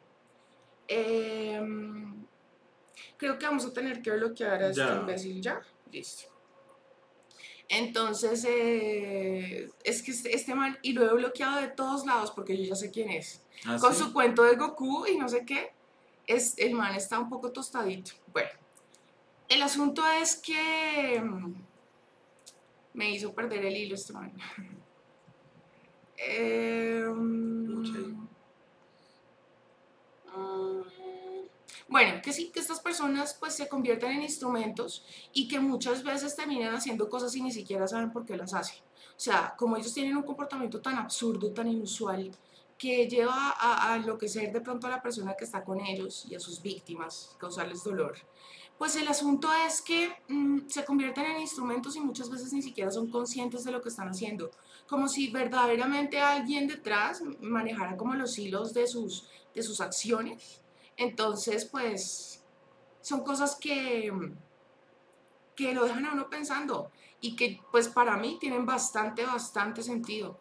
[0.88, 2.26] em,
[3.18, 5.62] Creo que vamos a tener que bloquear a este imbécil ya.
[5.92, 6.24] Listo.
[7.68, 12.58] Entonces, eh, es que este, este man, y lo he bloqueado de todos lados porque
[12.58, 13.42] yo ya sé quién es.
[13.66, 14.04] ¿Ah, Con sí?
[14.04, 15.72] su cuento de Goku y no sé qué,
[16.28, 18.12] es, el man está un poco tostadito.
[18.32, 18.50] Bueno,
[19.50, 21.56] el asunto es que mm,
[22.96, 24.34] me hizo perder el hilo este man.
[26.18, 28.00] Em, Pucha.
[30.38, 30.82] mm,
[31.90, 36.36] bueno, que sí, que estas personas pues se convierten en instrumentos y que muchas veces
[36.36, 38.78] terminan haciendo cosas y ni siquiera saben por qué las hacen.
[39.10, 42.32] O sea, como ellos tienen un comportamiento tan absurdo, tan inusual,
[42.78, 46.36] que lleva a, a enloquecer de pronto a la persona que está con ellos y
[46.36, 48.16] a sus víctimas, causarles dolor.
[48.78, 52.92] Pues el asunto es que mm, se convierten en instrumentos y muchas veces ni siquiera
[52.92, 54.52] son conscientes de lo que están haciendo.
[54.88, 60.62] Como si verdaderamente alguien detrás manejara como los hilos de sus, de sus acciones.
[60.98, 62.44] Entonces, pues,
[63.02, 64.12] son cosas que,
[65.56, 70.38] que lo dejan a uno pensando y que, pues, para mí tienen bastante, bastante sentido.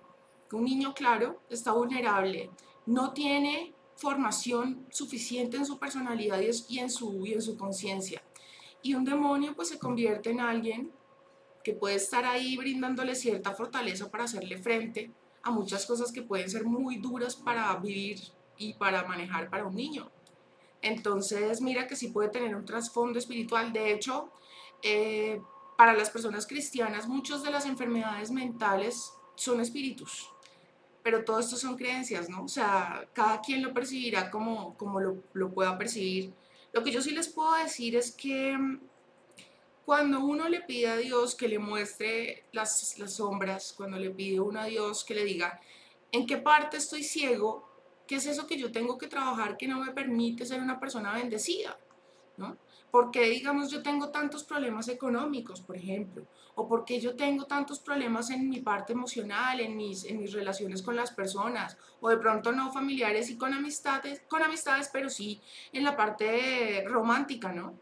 [0.53, 2.51] Un niño, claro, está vulnerable,
[2.87, 8.23] no tiene formación suficiente en su personalidad y, en su, su conciencia.
[8.83, 10.93] Y un demonio, pues, se convierte en alguien
[11.63, 15.11] que puede estar ahí brindándole cierta fortaleza para hacerle frente
[15.43, 18.21] a muchas cosas que pueden ser muy duras para vivir
[18.59, 20.11] y para manejar para un niño.
[20.83, 23.73] Entonces, mira que sí puede tener un trasfondo espiritual.
[23.73, 24.31] De hecho,
[24.83, 25.41] eh,
[25.79, 30.34] para las personas cristianas, muchas de las enfermedades mentales son espíritus.
[31.05, 32.43] Pero todo esto son creencias, ¿no?
[32.45, 36.33] O sea, cada quien lo percibirá como, como lo, lo pueda percibir.
[36.73, 38.81] Lo que yo sí les puedo decir es que mm,
[39.85, 44.41] cuando uno le pide a Dios que le muestre las, las sombras, cuando le pide
[44.41, 45.61] uno a Dios que le diga,
[46.11, 47.69] ¿en qué parte estoy ciego?
[48.07, 51.13] ¿Qué es eso que yo tengo que trabajar que no me permite ser una persona
[51.13, 51.79] bendecida?
[52.37, 52.57] ¿No?
[52.95, 58.31] Porque, digamos, yo tengo tantos problemas económicos, por ejemplo, o porque yo tengo tantos problemas
[58.31, 62.53] en mi parte emocional, en mis, en mis relaciones con las personas, o de pronto
[62.53, 65.41] no familiares y con amistades, con amistades, pero sí
[65.73, 67.75] en la parte romántica, ¿no?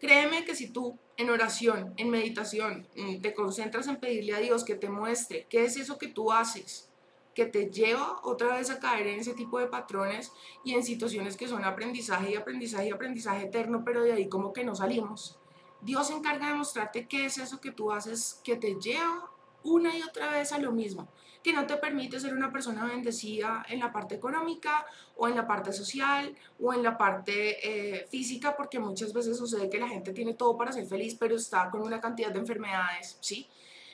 [0.00, 4.64] Créeme que si tú en oración, en meditación, mm, te concentras en pedirle a Dios
[4.64, 6.88] que te muestre qué es eso que tú haces,
[7.34, 11.36] que te lleva otra vez a caer en ese tipo de patrones y en situaciones
[11.36, 15.38] que son aprendizaje y aprendizaje y aprendizaje eterno, pero de ahí como que no salimos.
[15.80, 19.30] Dios se encarga de mostrarte qué es eso que tú haces que te lleva
[19.64, 21.08] una y otra vez a lo mismo,
[21.42, 25.46] que no te permite ser una persona bendecida en la parte económica o en la
[25.46, 27.58] parte social o en la parte
[27.98, 31.36] eh, física, porque muchas veces sucede que la gente tiene todo para ser feliz, pero
[31.36, 33.48] está con una cantidad de enfermedades, ¿sí?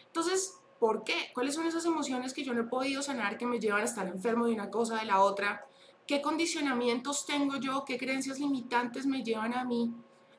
[0.06, 1.30] Entonces, ¿por qué?
[1.34, 4.08] ¿Cuáles son esas emociones que yo no he podido sanar que me llevan a estar
[4.08, 5.66] enfermo de una cosa, de la otra?
[6.06, 7.84] ¿Qué condicionamientos tengo yo?
[7.84, 9.94] ¿Qué creencias limitantes me llevan a mí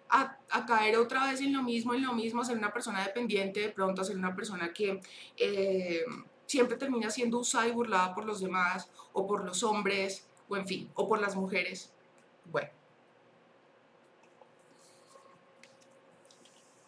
[0.10, 3.62] a, caer otra vez en lo mismo, en lo mismo, a ser una persona dependiente,
[3.62, 5.00] de pronto a ser una persona que
[5.38, 6.04] eh,
[6.46, 10.68] siempre termina siendo usada y burlada por los demás, o por los hombres, o en
[10.68, 11.94] fin, o por las mujeres.
[12.52, 12.70] Bueno.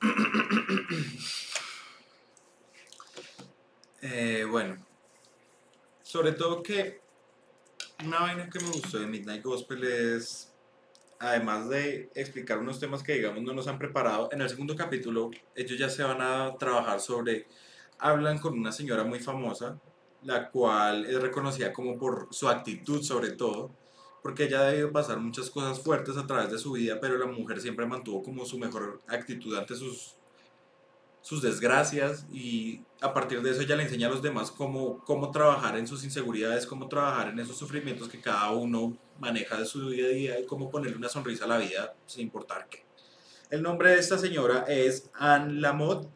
[4.06, 4.86] Eh, bueno,
[6.02, 7.00] sobre todo que
[8.06, 10.54] una vaina que me gustó de Midnight Gospel es,
[11.20, 15.32] además de explicar unos temas que digamos no nos han preparado, en el segundo capítulo
[15.56, 17.48] ellos ya se van a trabajar sobre,
[17.98, 19.80] hablan con una señora muy famosa,
[20.22, 23.72] la cual es reconocida como por su actitud sobre todo,
[24.22, 27.28] porque ella ha debido pasar muchas cosas fuertes a través de su vida, pero la
[27.28, 30.18] mujer siempre mantuvo como su mejor actitud ante sus
[31.24, 35.32] sus desgracias y a partir de eso ella le enseña a los demás cómo, cómo
[35.32, 39.90] trabajar en sus inseguridades, cómo trabajar en esos sufrimientos que cada uno maneja de su
[39.90, 42.84] día a día y cómo ponerle una sonrisa a la vida sin importar qué.
[43.50, 46.10] El nombre de esta señora es Anne Lamotte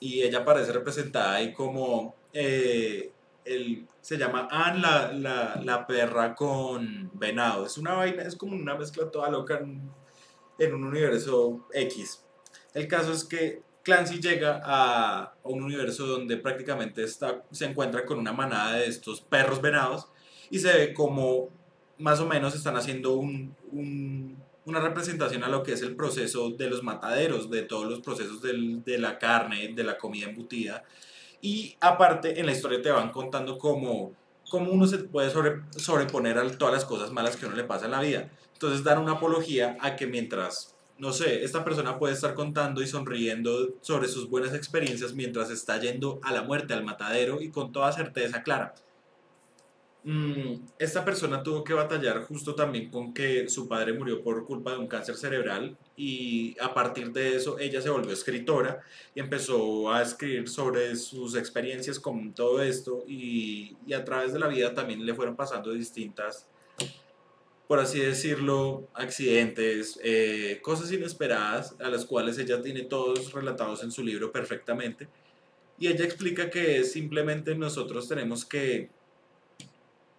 [0.00, 3.12] y ella aparece representada ahí como eh,
[3.44, 7.66] el, se llama Anne la, la, la, perra con venado.
[7.66, 9.82] Es una vaina, es como una mezcla toda loca en,
[10.58, 12.24] en un universo X.
[12.72, 18.18] El caso es que Clancy llega a un universo donde prácticamente está, se encuentra con
[18.18, 20.08] una manada de estos perros venados
[20.50, 21.50] y se ve como
[21.98, 26.50] más o menos están haciendo un, un, una representación a lo que es el proceso
[26.50, 30.82] de los mataderos, de todos los procesos de la carne, de la comida embutida.
[31.42, 34.12] Y aparte en la historia te van contando cómo,
[34.48, 37.84] cómo uno se puede sobre, sobreponer a todas las cosas malas que uno le pasa
[37.84, 38.30] en la vida.
[38.54, 42.86] Entonces dan una apología a que mientras no sé, esta persona puede estar contando y
[42.86, 47.72] sonriendo sobre sus buenas experiencias mientras está yendo a la muerte, al matadero y con
[47.72, 48.74] toda certeza clara.
[50.04, 54.72] mm, esta persona tuvo que batallar justo también con que su padre murió por culpa
[54.72, 58.80] de un cáncer cerebral y a partir de eso ella se volvió escritora
[59.14, 64.38] y empezó a escribir sobre sus experiencias con todo esto y, y a través de
[64.38, 66.46] la vida también le fueron pasando distintas
[67.66, 73.90] por así decirlo, accidentes, eh, cosas inesperadas a las cuales ella tiene todos relatados en
[73.90, 75.08] su libro perfectamente.
[75.78, 78.90] Y ella explica que simplemente nosotros tenemos que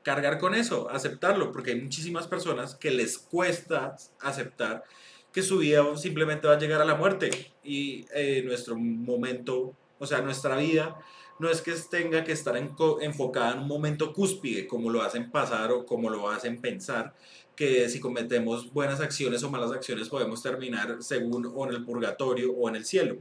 [0.04, 4.84] cargar con eso, aceptarlo, porque hay muchísimas personas que les cuesta aceptar
[5.32, 7.30] que su vida simplemente va a llegar a la muerte
[7.64, 10.98] y eh, nuestro momento, o sea, nuestra vida
[11.40, 15.72] no es que tenga que estar enfocada en un momento cúspide, como lo hacen pasar
[15.72, 17.14] o como lo hacen pensar,
[17.56, 22.54] que si cometemos buenas acciones o malas acciones podemos terminar según o en el purgatorio
[22.54, 23.18] o en el cielo,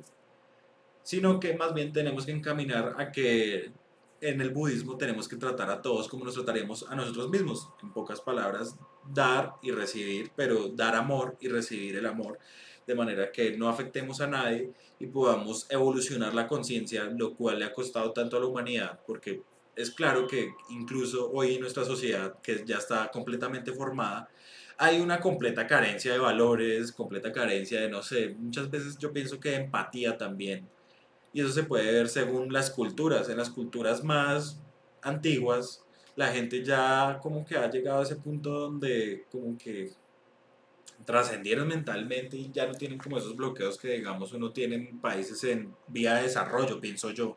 [1.03, 3.73] sino que más bien tenemos que encaminar a que
[4.21, 7.93] en el budismo tenemos que tratar a todos como nos trataríamos a nosotros mismos, en
[7.93, 8.77] pocas palabras,
[9.13, 12.39] dar y recibir, pero dar amor y recibir el amor
[12.87, 14.73] de manera que no afectemos a nadie
[15.07, 19.43] podamos evolucionar la conciencia, lo cual le ha costado tanto a la humanidad, porque
[19.77, 24.29] es claro que incluso hoy en nuestra sociedad, que ya está completamente formada,
[24.77, 29.39] hay una completa carencia de valores, completa carencia de, no sé, muchas veces yo pienso
[29.39, 30.69] que de empatía también.
[31.33, 33.29] Y eso se puede ver según las culturas.
[33.29, 34.61] En las culturas más
[35.03, 35.85] antiguas,
[36.17, 39.93] la gente ya como que ha llegado a ese punto donde como que
[41.05, 45.43] trascendieron mentalmente y ya no tienen como esos bloqueos que digamos uno tiene en países
[45.45, 47.37] en vía de desarrollo, pienso yo.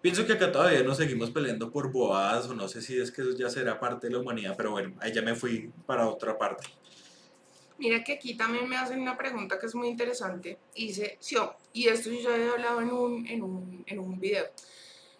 [0.00, 3.20] Pienso que acá todavía nos seguimos peleando por bobadas o no sé si es que
[3.20, 6.38] eso ya será parte de la humanidad, pero bueno, ahí ya me fui para otra
[6.38, 6.68] parte.
[7.76, 10.58] Mira que aquí también me hacen una pregunta que es muy interesante.
[10.74, 11.36] Dice, sí,
[11.72, 14.46] y esto yo ya he hablado en un, en un, en un video.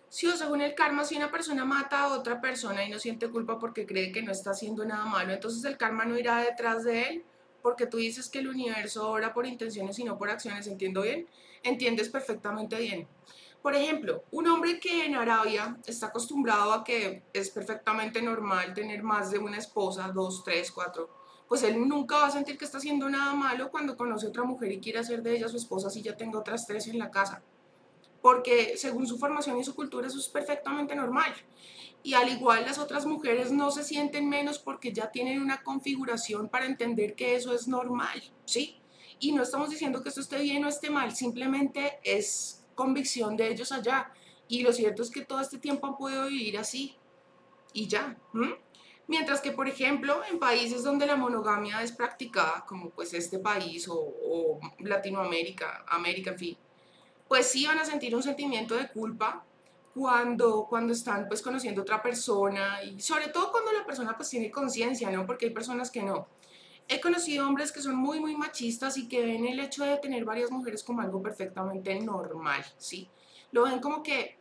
[0.09, 3.29] Si o según el karma, si una persona mata a otra persona y no siente
[3.29, 6.85] culpa porque cree que no está haciendo nada malo, entonces el karma no irá detrás
[6.85, 7.25] de él
[7.63, 11.27] porque tú dices que el universo obra por intenciones y no por acciones, ¿entiendo bien?
[11.63, 13.07] Entiendes perfectamente bien.
[13.63, 19.03] Por ejemplo, un hombre que en Arabia está acostumbrado a que es perfectamente normal tener
[19.03, 21.11] más de una esposa, dos, tres, cuatro,
[21.47, 24.45] pues él nunca va a sentir que está haciendo nada malo cuando conoce a otra
[24.45, 27.11] mujer y quiere hacer de ella su esposa si ya tenga otras tres en la
[27.11, 27.43] casa.
[28.23, 31.35] Porque según su formación y su cultura eso es perfectamente normal.
[32.03, 36.49] Y al igual las otras mujeres no se sienten menos porque ya tienen una configuración
[36.49, 38.81] para entender que eso es normal, ¿sí?
[39.19, 43.49] Y no estamos diciendo que esto esté bien o esté mal, simplemente es convicción de
[43.49, 44.13] ellos allá.
[44.49, 46.97] Y lo cierto es que todo este tiempo han podido vivir así.
[47.75, 48.17] Y ya.
[49.07, 53.87] Mientras que, por ejemplo, en países donde la monogamia es practicada, como pues este país
[53.89, 56.57] o, o Latinoamérica, América, en fin,
[57.29, 59.45] pues sí van a sentir un sentimiento de culpa
[59.95, 64.29] cuando, cuando están pues conociendo a otra persona y sobre todo cuando la persona pues
[64.29, 65.27] tiene conciencia, ¿no?
[65.27, 66.29] Porque hay personas que no.
[66.89, 70.25] He conocido hombres que son muy, muy machistas y que ven el hecho de tener
[70.25, 73.09] varias mujeres como algo perfectamente normal, ¿sí?
[73.53, 74.37] Lo ven como que,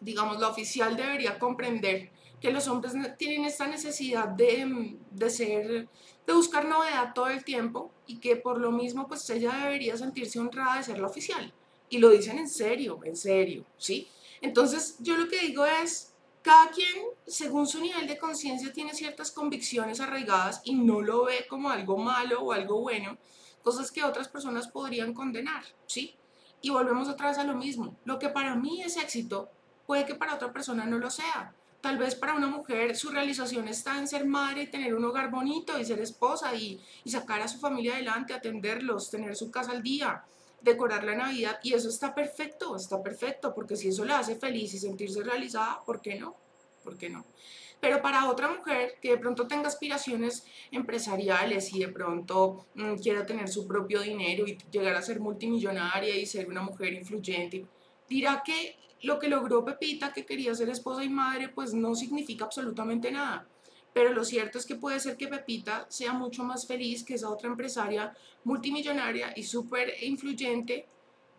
[0.00, 5.88] digamos, lo oficial debería comprender que los hombres tienen esta necesidad de, de ser,
[6.26, 10.38] de buscar novedad todo el tiempo y que por lo mismo pues ella debería sentirse
[10.38, 11.52] honrada de ser la oficial.
[11.88, 14.08] Y lo dicen en serio, en serio, ¿sí?
[14.40, 19.32] Entonces, yo lo que digo es, cada quien, según su nivel de conciencia, tiene ciertas
[19.32, 23.18] convicciones arraigadas y no lo ve como algo malo o algo bueno,
[23.62, 26.14] cosas que otras personas podrían condenar, ¿sí?
[26.60, 27.96] Y volvemos otra vez a lo mismo.
[28.04, 29.48] Lo que para mí es éxito,
[29.86, 31.52] puede que para otra persona no lo sea.
[31.80, 35.30] Tal vez para una mujer su realización está en ser madre y tener un hogar
[35.30, 39.72] bonito y ser esposa y, y sacar a su familia adelante, atenderlos, tener su casa
[39.72, 40.24] al día
[40.66, 44.74] decorar la Navidad y eso está perfecto, está perfecto, porque si eso le hace feliz
[44.74, 46.36] y sentirse realizada, ¿por qué no?
[46.84, 47.24] ¿Por qué no?
[47.80, 53.24] Pero para otra mujer que de pronto tenga aspiraciones empresariales y de pronto mm, quiera
[53.24, 57.66] tener su propio dinero y llegar a ser multimillonaria y ser una mujer influyente,
[58.08, 62.46] dirá que lo que logró Pepita, que quería ser esposa y madre, pues no significa
[62.46, 63.46] absolutamente nada
[63.96, 67.30] pero lo cierto es que puede ser que Pepita sea mucho más feliz que esa
[67.30, 70.86] otra empresaria multimillonaria y súper influyente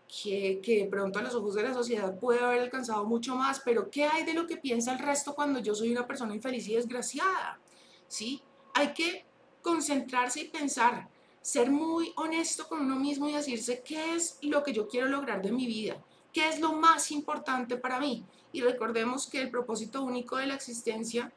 [0.08, 3.60] que, que, de pronto a los ojos de la sociedad puede haber alcanzado mucho más,
[3.60, 6.68] pero ¿qué hay de lo que piensa el resto cuando yo soy una persona infeliz
[6.68, 7.60] y desgraciada?
[8.08, 8.42] ¿Sí?
[8.74, 9.24] Hay que
[9.62, 11.10] concentrarse y pensar,
[11.44, 15.44] ser muy honesto con uno mismo y decirse qué es lo que yo quiero lograr
[15.44, 18.26] de mi vida, qué es lo más importante para mí.
[18.52, 21.32] Y recordemos que el propósito único de la existencia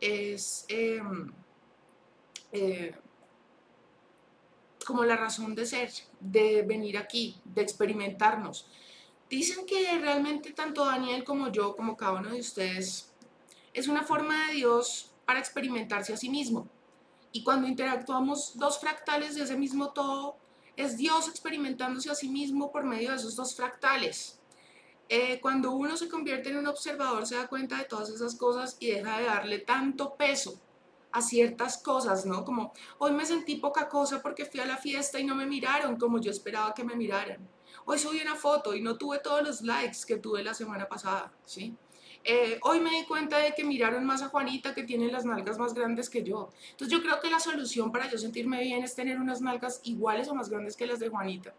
[0.00, 1.32] es em,
[2.52, 2.94] eh,
[4.86, 8.66] como la razón de ser, de venir aquí, de experimentarnos.
[9.28, 13.12] Dicen que realmente tanto Daniel como yo, como cada uno de ustedes,
[13.72, 16.68] es una forma de Dios para experimentarse a sí mismo.
[17.30, 20.36] Y cuando interactuamos dos fractales de ese mismo todo,
[20.76, 24.39] es Dios experimentándose a sí mismo por medio de esos dos fractales.
[25.12, 28.76] Eh, cuando uno se convierte en un observador se da cuenta de todas esas cosas
[28.78, 30.60] y deja de darle tanto peso
[31.10, 32.44] a ciertas cosas, ¿no?
[32.44, 35.96] Como hoy me sentí poca cosa porque fui a la fiesta y no me miraron
[35.96, 37.38] como yo esperaba que me miraran.
[37.86, 41.32] Hoy subí una foto y no tuve todos los likes que tuve la semana pasada,
[41.44, 41.74] ¿sí?
[42.22, 45.58] Eh, hoy me di cuenta de que miraron más a Juanita que tiene las nalgas
[45.58, 46.50] más grandes que yo.
[46.70, 50.28] Entonces yo creo que la solución para yo sentirme bien es tener unas nalgas iguales
[50.28, 51.52] o más grandes que las de Juanita.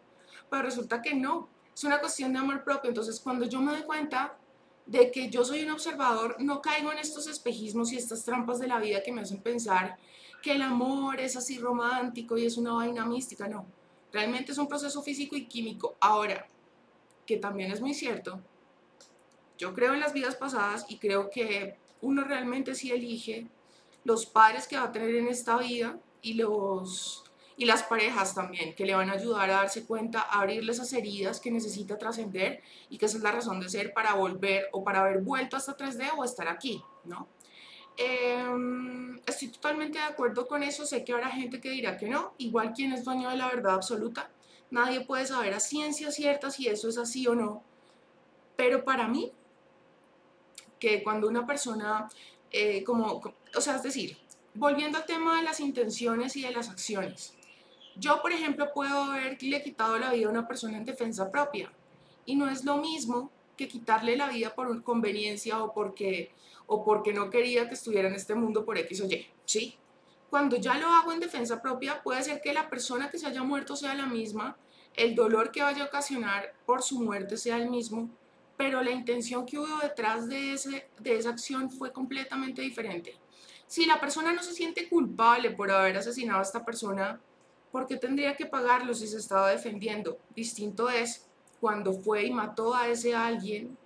[0.50, 2.90] Pero resulta que no, es una cuestión de amor propio.
[2.90, 4.38] Entonces, cuando yo me doy cuenta
[4.86, 8.68] de que yo soy un observador, no caigo en estos espejismos y estas trampas de
[8.68, 9.98] la vida que me hacen pensar
[10.42, 13.48] que el amor es así romántico y es una vaina mística.
[13.48, 13.66] No,
[14.12, 15.96] realmente es un proceso físico y químico.
[16.00, 16.48] Ahora,
[17.26, 18.42] que también es muy cierto,
[19.58, 23.48] yo creo en las vidas pasadas y creo que uno realmente sí elige
[24.04, 27.21] los padres que va a tener en esta vida y los
[27.62, 30.92] y las parejas también, que le van a ayudar a darse cuenta, a abrirle esas
[30.94, 34.84] heridas que necesita trascender y que esa es la razón de ser para volver o
[34.84, 37.28] para haber vuelto hasta 3D o estar aquí, ¿no?
[37.98, 42.34] Em, estoy totalmente de acuerdo con eso, sé que habrá gente que dirá que no,
[42.40, 44.32] igual quien es dueño de la verdad absoluta,
[44.72, 47.62] nadie puede saber a ciencia cierta si eso es así o no,
[48.56, 49.32] pero para mí,
[50.80, 52.10] que cuando una persona,
[52.50, 53.22] eh, como,
[53.56, 54.18] o sea, es decir,
[54.56, 57.36] volviendo al tema de las intenciones y de las acciones,
[57.96, 61.72] yo, por ejemplo, puedo haberle quitado la vida a una persona en defensa propia
[62.26, 66.32] y no es lo mismo que quitarle la vida por conveniencia o porque,
[66.68, 69.78] o porque no quería que estuviera en este mundo por X o Y, ¿sí?
[70.30, 73.44] Cuando ya lo hago en defensa propia, puede ser que la persona que se haya
[73.44, 74.58] muerto sea la misma,
[74.96, 78.10] el dolor que vaya a ocasionar por su muerte sea el mismo,
[78.58, 83.18] pero la intención que hubo detrás de, ese, de esa acción fue completamente diferente.
[83.68, 87.20] Si la persona no se siente culpable por haber asesinado a esta persona,
[87.72, 90.20] ¿Por qué tendría que pagarlo si se estaba defendiendo?
[90.36, 91.28] Distinto es
[91.60, 93.78] cuando fue y mató a ese alguien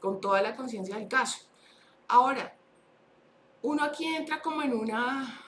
[0.00, 1.38] con toda la conciencia del caso.
[2.08, 2.56] Ahora,
[3.62, 5.44] uno aquí entra como en una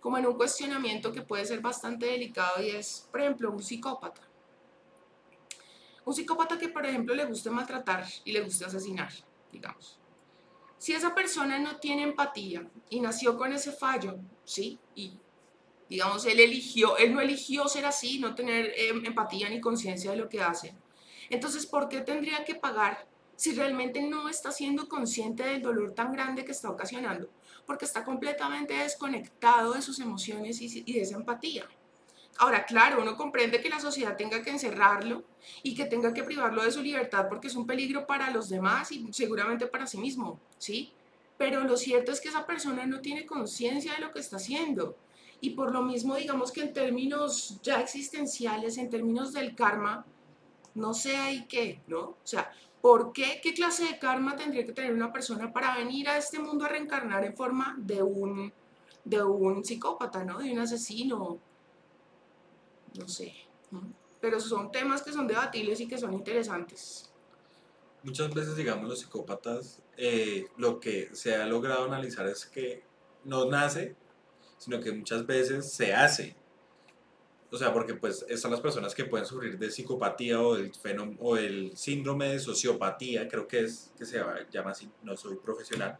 [0.00, 4.20] como en un cuestionamiento que puede ser bastante delicado y es, por ejemplo, un psicópata.
[6.04, 9.12] Un psicópata que, por ejemplo, le guste maltratar y le guste asesinar,
[9.50, 9.98] digamos.
[10.78, 14.78] Si esa persona no tiene empatía y nació con ese fallo, ¿sí?
[14.94, 15.18] Y
[15.88, 20.16] Digamos, él eligió, él no eligió ser así, no tener em, empatía ni conciencia de
[20.16, 20.74] lo que hace.
[21.30, 23.06] Entonces, ¿por qué tendría que pagar
[23.36, 27.28] si realmente no está siendo consciente del dolor tan grande que está ocasionando?
[27.66, 31.68] Porque está completamente desconectado de sus emociones y, y de esa empatía.
[32.38, 35.24] Ahora, claro, uno comprende que la sociedad tenga que encerrarlo
[35.62, 38.92] y que tenga que privarlo de su libertad porque es un peligro para los demás
[38.92, 40.92] y seguramente para sí mismo, ¿sí?
[41.38, 44.96] Pero lo cierto es que esa persona no tiene conciencia de lo que está haciendo
[45.40, 50.04] y por lo mismo, digamos que en términos ya existenciales, en términos del karma,
[50.74, 52.00] no sé ahí qué, ¿no?
[52.00, 53.40] O sea, ¿por qué?
[53.42, 56.68] ¿Qué clase de karma tendría que tener una persona para venir a este mundo a
[56.68, 58.52] reencarnar en forma de un,
[59.04, 60.38] de un psicópata, ¿no?
[60.38, 61.38] De un asesino.
[62.98, 63.34] No sé.
[64.20, 67.10] Pero son temas que son debatibles y que son interesantes.
[68.02, 72.84] Muchas veces, digamos, los psicópatas, eh, lo que se ha logrado analizar es que
[73.24, 73.96] no nace
[74.58, 76.34] sino que muchas veces se hace.
[77.50, 81.18] O sea, porque pues están las personas que pueden sufrir de psicopatía o del, fenómeno,
[81.20, 85.96] o el síndrome de sociopatía, creo que es que se llama así, no soy profesional.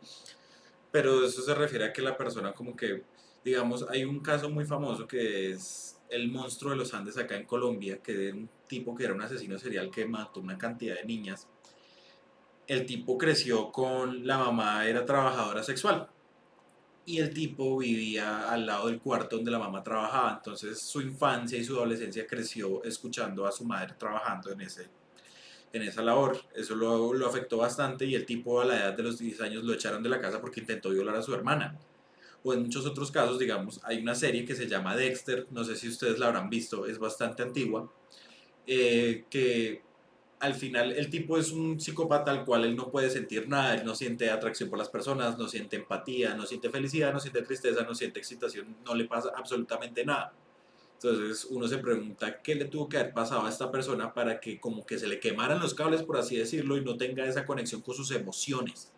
[0.91, 3.05] Pero eso se refiere a que la persona como que,
[3.45, 7.47] digamos, hay un caso muy famoso que es el monstruo de los Andes acá en
[7.47, 11.05] Colombia, que era un tipo que era un asesino serial que mató una cantidad de
[11.05, 11.49] niñas.
[12.67, 16.09] El tipo creció con la mamá, era trabajadora sexual
[17.07, 20.35] y el tipo vivía al lado del cuarto donde la mamá trabajaba.
[20.37, 24.89] Entonces su infancia y su adolescencia creció escuchando a su madre trabajando en, ese,
[25.73, 26.37] en esa labor.
[26.53, 29.63] Eso lo, lo afectó bastante y el tipo a la edad de los 10 años
[29.63, 31.79] lo echaron de la casa porque intentó violar a su hermana.
[32.43, 35.77] O en muchos otros casos, digamos, hay una serie que se llama Dexter, no sé
[35.77, 37.91] si ustedes la habrán visto, es bastante antigua,
[38.67, 39.83] eh, que
[40.41, 43.85] al final el tipo es un psicópata al cual él no puede sentir nada, él
[43.85, 47.83] no siente atracción por las personas, no siente empatía, no siente felicidad, no siente tristeza,
[47.83, 50.33] no siente excitación, no le pasa absolutamente nada.
[50.95, 54.59] Entonces uno se pregunta qué le tuvo que haber pasado a esta persona para que
[54.59, 57.83] como que se le quemaran los cables, por así decirlo, y no tenga esa conexión
[57.83, 58.93] con sus emociones.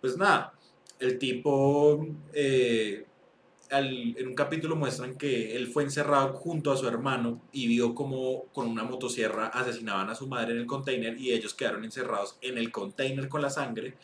[0.00, 0.54] Pues nada,
[0.98, 3.06] el tipo eh,
[3.78, 8.44] en un capítulo muestran que él fue encerrado junto a su hermano y vio como
[8.52, 12.58] con una motosierra asesinaban a su madre en el container y ellos quedaron encerrados en
[12.58, 13.94] el container con la sangre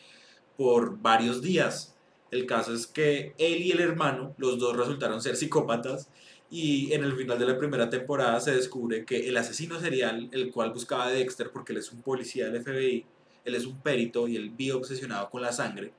[0.57, 1.95] por varios días.
[2.31, 6.09] El caso es que él y el hermano, los dos resultaron ser psicópatas
[6.51, 10.51] y en el final de la primera temporada se descubre que el asesino serial, el
[10.51, 13.05] cual buscaba a Dexter porque él es un policía del FBI,
[13.45, 15.93] él es un perito y él vive obsesionado con la sangre,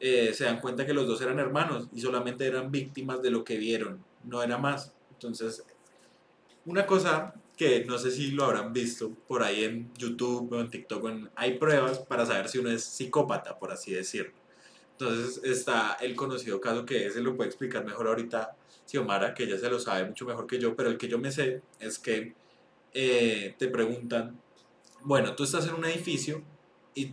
[0.00, 3.44] eh, se dan cuenta que los dos eran hermanos y solamente eran víctimas de lo
[3.44, 4.92] que vieron, no era más.
[5.12, 5.62] Entonces,
[6.64, 10.70] una cosa que no sé si lo habrán visto por ahí en YouTube o en
[10.70, 14.32] TikTok, hay pruebas para saber si uno es psicópata, por así decirlo.
[14.92, 19.58] Entonces está el conocido caso que ese lo puede explicar mejor ahorita Xiomara, que ella
[19.58, 22.34] se lo sabe mucho mejor que yo, pero el que yo me sé es que
[22.94, 24.40] eh, te preguntan,
[25.02, 26.42] bueno, tú estás en un edificio
[26.94, 27.12] y,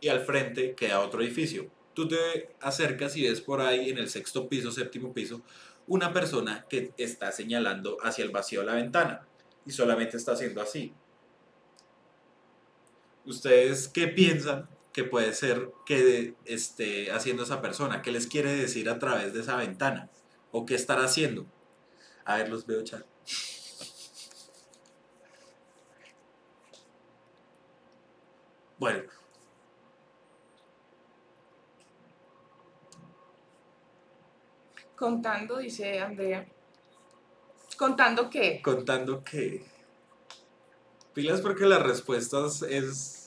[0.00, 1.70] y al frente queda otro edificio.
[1.94, 5.42] Tú te acercas y ves por ahí en el sexto piso, séptimo piso,
[5.86, 9.26] una persona que está señalando hacia el vacío de la ventana
[9.66, 10.94] y solamente está haciendo así.
[13.24, 18.02] ¿Ustedes qué piensan que puede ser que esté haciendo esa persona?
[18.02, 20.10] ¿Qué les quiere decir a través de esa ventana?
[20.50, 21.46] ¿O qué estará haciendo?
[22.24, 23.04] A ver, los veo chat.
[28.78, 29.04] Bueno,
[35.02, 36.46] Contando, dice Andrea.
[37.76, 38.62] ¿Contando qué?
[38.62, 39.66] Contando qué.
[41.12, 43.24] Pilas porque las respuestas es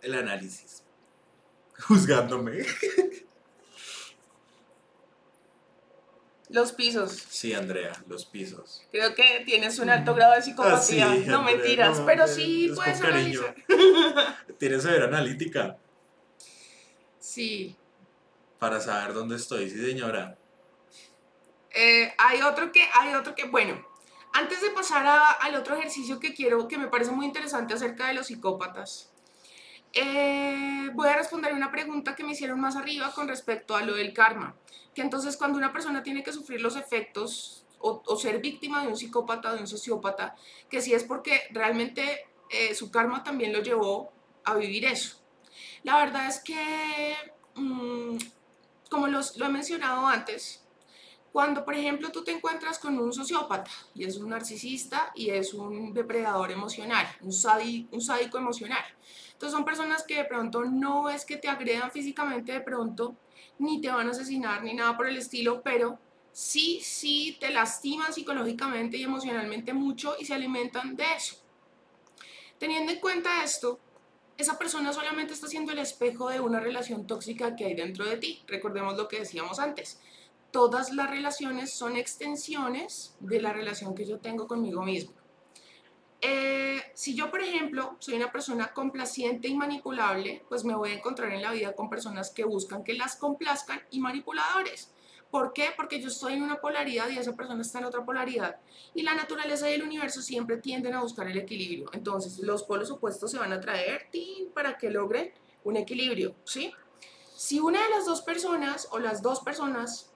[0.00, 0.82] el análisis.
[1.86, 2.64] Juzgándome.
[6.48, 7.12] Los pisos.
[7.28, 8.86] Sí, Andrea, los pisos.
[8.90, 11.10] Creo que tienes un alto grado de psicopatía.
[11.10, 13.54] Ah, sí, no Andrea, mentiras, no, pero sí es puedes analizar.
[14.58, 15.76] Tienes que ver analítica
[17.18, 17.76] Sí.
[18.58, 20.38] para saber dónde estoy, sí señora.
[21.74, 23.84] Eh, hay otro que, hay otro que, bueno,
[24.32, 25.06] antes de pasar
[25.40, 29.12] al otro ejercicio que quiero, que me parece muy interesante acerca de los psicópatas,
[29.92, 33.94] eh, voy a responder una pregunta que me hicieron más arriba con respecto a lo
[33.94, 34.56] del karma.
[34.94, 38.96] Que entonces cuando una persona tiene que sufrir los efectos o, ser víctima de un
[38.96, 40.34] psicópata, de un sociópata,
[40.70, 44.12] que si es porque realmente eh, su karma también lo llevó
[44.44, 45.18] a vivir eso.
[45.82, 47.14] La verdad es que,
[47.54, 48.16] mm,
[48.90, 50.63] como los- lo he mencionado antes,
[51.34, 55.52] cuando, por ejemplo, tú te encuentras con un sociópata y es un narcisista y es
[55.52, 58.84] un depredador emocional, un, sadi- un sádico emocional.
[59.32, 63.16] Entonces son personas que de pronto no es que te agredan físicamente de pronto,
[63.58, 65.98] ni te van a asesinar, ni nada por el estilo, pero
[66.30, 71.34] sí, sí te lastiman psicológicamente y emocionalmente mucho y se alimentan de eso.
[72.60, 73.80] Teniendo en cuenta esto,
[74.38, 78.18] esa persona solamente está siendo el espejo de una relación tóxica que hay dentro de
[78.18, 78.44] ti.
[78.46, 79.98] Recordemos lo que decíamos antes
[80.54, 85.12] todas las relaciones son extensiones de la relación que yo tengo conmigo mismo.
[86.20, 90.94] Eh, si yo, por ejemplo, soy una persona complaciente y manipulable, pues me voy a
[90.94, 94.92] encontrar en la vida con personas que buscan que las complazcan y manipuladores.
[95.28, 95.70] ¿Por qué?
[95.76, 98.60] Porque yo estoy en una polaridad y esa persona está en otra polaridad.
[98.94, 101.90] Y la naturaleza y el universo siempre tienden a buscar el equilibrio.
[101.92, 104.52] Entonces, los polos opuestos se van a traer ¡tin!
[104.52, 105.32] para que logren
[105.64, 106.72] un equilibrio, ¿sí?
[107.34, 110.13] Si una de las dos personas o las dos personas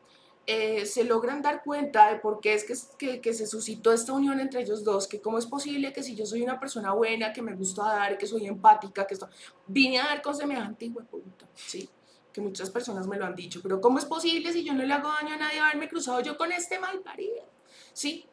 [0.51, 4.15] eh, se logran dar cuenta de por qué es que, que, que se suscitó esta
[4.15, 7.35] unión entre ellos dos, que cómo es posible que si yo soy una persona buena,
[7.35, 9.29] que me gusta dar, que soy empática, que esto,
[9.67, 11.91] vine a dar con semejante hijo puta, ¿sí?
[12.33, 14.95] Que muchas personas me lo han dicho, pero ¿cómo es posible si yo no le
[14.95, 17.45] hago daño a nadie haberme cruzado yo con este mal parido?
[17.93, 18.27] ¿Sí?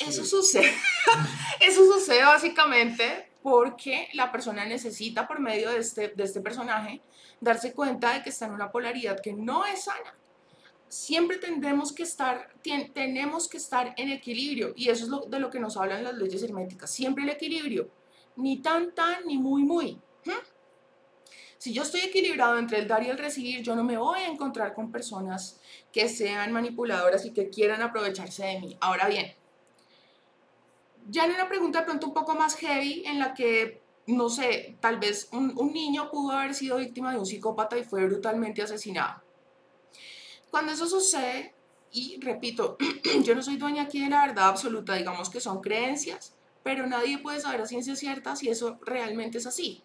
[0.00, 0.72] Eso sucede.
[1.60, 7.02] Eso sucede básicamente porque la persona necesita por medio de este, de este personaje
[7.38, 10.14] darse cuenta de que está en una polaridad que no es sana
[10.90, 12.52] siempre tendremos que estar,
[12.92, 16.14] tenemos que estar en equilibrio y eso es lo, de lo que nos hablan las
[16.14, 17.88] leyes herméticas, siempre el equilibrio,
[18.36, 19.98] ni tan tan ni muy muy.
[21.58, 24.28] Si yo estoy equilibrado entre el dar y el recibir, yo no me voy a
[24.28, 25.60] encontrar con personas
[25.92, 28.76] que sean manipuladoras y que quieran aprovecharse de mí.
[28.80, 29.32] Ahora bien,
[31.08, 34.76] ya en una pregunta de pronto un poco más heavy en la que, no sé,
[34.80, 39.22] tal vez un niño pudo haber sido víctima de un psicópata y fue brutalmente asesinado.
[40.50, 41.54] Cuando eso sucede,
[41.92, 42.76] y repito,
[43.22, 47.18] yo no soy dueña aquí de la verdad absoluta, digamos que son creencias, pero nadie
[47.18, 49.82] puede saber a ciencia cierta si eso realmente es así.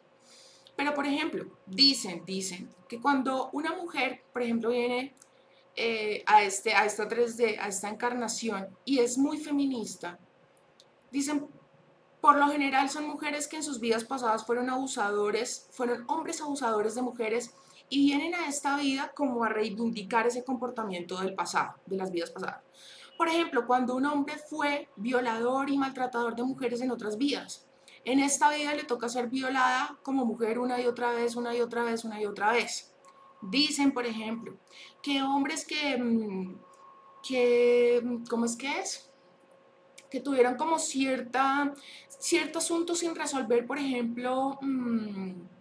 [0.76, 5.16] Pero, por ejemplo, dicen, dicen que cuando una mujer, por ejemplo, viene
[5.76, 10.20] eh, a, este, a esta 3D, a esta encarnación, y es muy feminista,
[11.11, 11.47] dicen,
[12.20, 16.95] por lo general son mujeres que en sus vidas pasadas fueron abusadores, fueron hombres abusadores
[16.95, 17.51] de mujeres
[17.90, 22.32] y vienen a esta vida como a reivindicar ese comportamiento del pasado, de las vidas
[22.32, 22.64] pasadas.
[23.18, 27.66] Por ejemplo, cuando un hombre fue violador y maltratador de mujeres en otras vidas,
[28.04, 31.62] en esta vida le toca ser violada como mujer una y otra vez, una y
[31.62, 32.94] otra vez, una y otra vez.
[33.42, 34.58] Dicen, por ejemplo,
[35.02, 36.56] que hombres que, mm,
[37.28, 39.10] que ¿cómo es que es?
[40.10, 41.74] Que tuvieran como cierta,
[42.20, 45.55] cierto asunto sin resolver, por ejemplo, mm,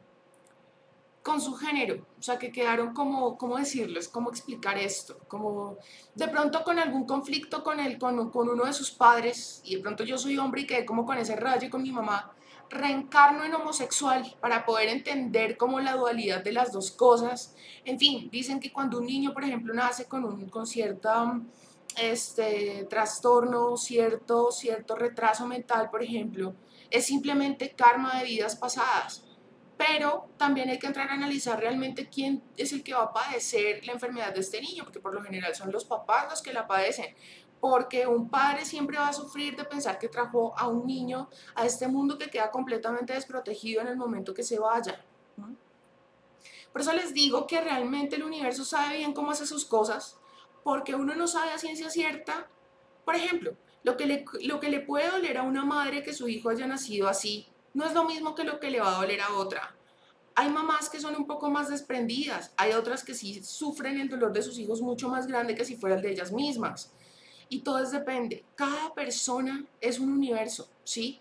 [1.25, 4.09] con su género, o sea, que quedaron como, ¿cómo decirles?
[4.09, 5.18] ¿Cómo explicar esto?
[5.27, 5.79] Como
[6.14, 9.81] de pronto con algún conflicto con, el, con, con uno de sus padres, y de
[9.81, 12.31] pronto yo soy hombre y quedé como con ese rayo con mi mamá,
[12.68, 17.57] reencarno en homosexual para poder entender como la dualidad de las dos cosas.
[17.87, 21.41] En fin, dicen que cuando un niño, por ejemplo, nace con, un, con cierta
[21.97, 26.55] este, trastorno, cierto, cierto retraso mental, por ejemplo,
[26.91, 29.25] es simplemente karma de vidas pasadas
[29.77, 33.85] pero también hay que entrar a analizar realmente quién es el que va a padecer
[33.87, 36.66] la enfermedad de este niño, porque por lo general son los papás los que la
[36.66, 37.14] padecen,
[37.61, 41.64] porque un padre siempre va a sufrir de pensar que trajo a un niño a
[41.66, 45.03] este mundo que queda completamente desprotegido en el momento que se vaya.
[46.72, 50.18] Por eso les digo que realmente el universo sabe bien cómo hace sus cosas,
[50.62, 52.49] porque uno no sabe a ciencia cierta.
[53.05, 53.55] Por ejemplo,
[53.85, 56.66] lo que le, lo que le puede doler a una madre que su hijo haya
[56.66, 59.75] nacido así, no es lo mismo que lo que le va a doler a otra.
[60.37, 64.33] Hay mamás que son un poco más desprendidas, hay otras que sí sufren el dolor
[64.33, 66.93] de sus hijos mucho más grande que si fuera el de ellas mismas.
[67.49, 68.45] Y todo es depende.
[68.55, 71.20] Cada persona es un universo, ¿sí?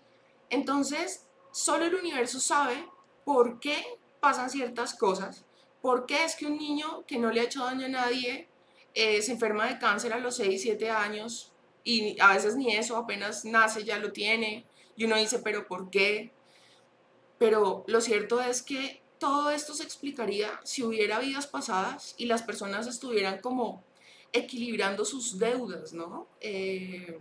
[0.50, 2.88] Entonces, solo el universo sabe
[3.24, 3.84] por qué
[4.20, 5.44] pasan ciertas cosas,
[5.80, 8.48] por qué es que un niño que no le ha hecho daño a nadie
[8.94, 11.52] eh, se enferma de cáncer a los 6, 7 años
[11.84, 14.64] y a veces ni eso, apenas nace ya lo tiene.
[14.96, 16.32] Y uno dice, pero ¿por qué?
[17.38, 22.42] Pero lo cierto es que todo esto se explicaría si hubiera vidas pasadas y las
[22.42, 23.82] personas estuvieran como
[24.32, 26.26] equilibrando sus deudas, ¿no?
[26.40, 27.18] Eh,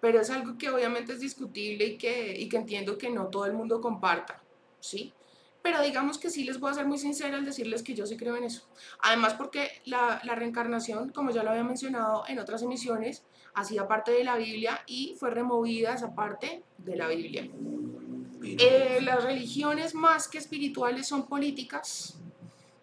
[0.00, 3.46] pero es algo que obviamente es discutible y que, y que entiendo que no todo
[3.46, 4.42] el mundo comparta,
[4.80, 5.12] ¿sí?
[5.62, 8.16] Pero digamos que sí les voy a ser muy sincera al decirles que yo sí
[8.16, 8.66] creo en eso.
[9.00, 13.22] Además porque la, la reencarnación, como ya lo había mencionado en otras emisiones,
[13.54, 17.48] hacía parte de la Biblia y fue removida esa parte de la Biblia.
[18.44, 22.16] Eh, las religiones más que espirituales son políticas.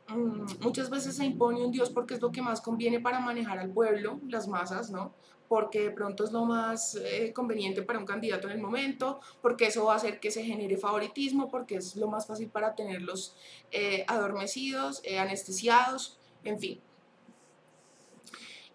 [0.07, 3.59] Mm, muchas veces se impone un Dios porque es lo que más conviene para manejar
[3.59, 5.13] al pueblo, las masas, ¿no?
[5.47, 9.67] Porque de pronto es lo más eh, conveniente para un candidato en el momento, porque
[9.67, 13.35] eso va a hacer que se genere favoritismo, porque es lo más fácil para tenerlos
[13.71, 16.79] eh, adormecidos, anestesiados, en fin.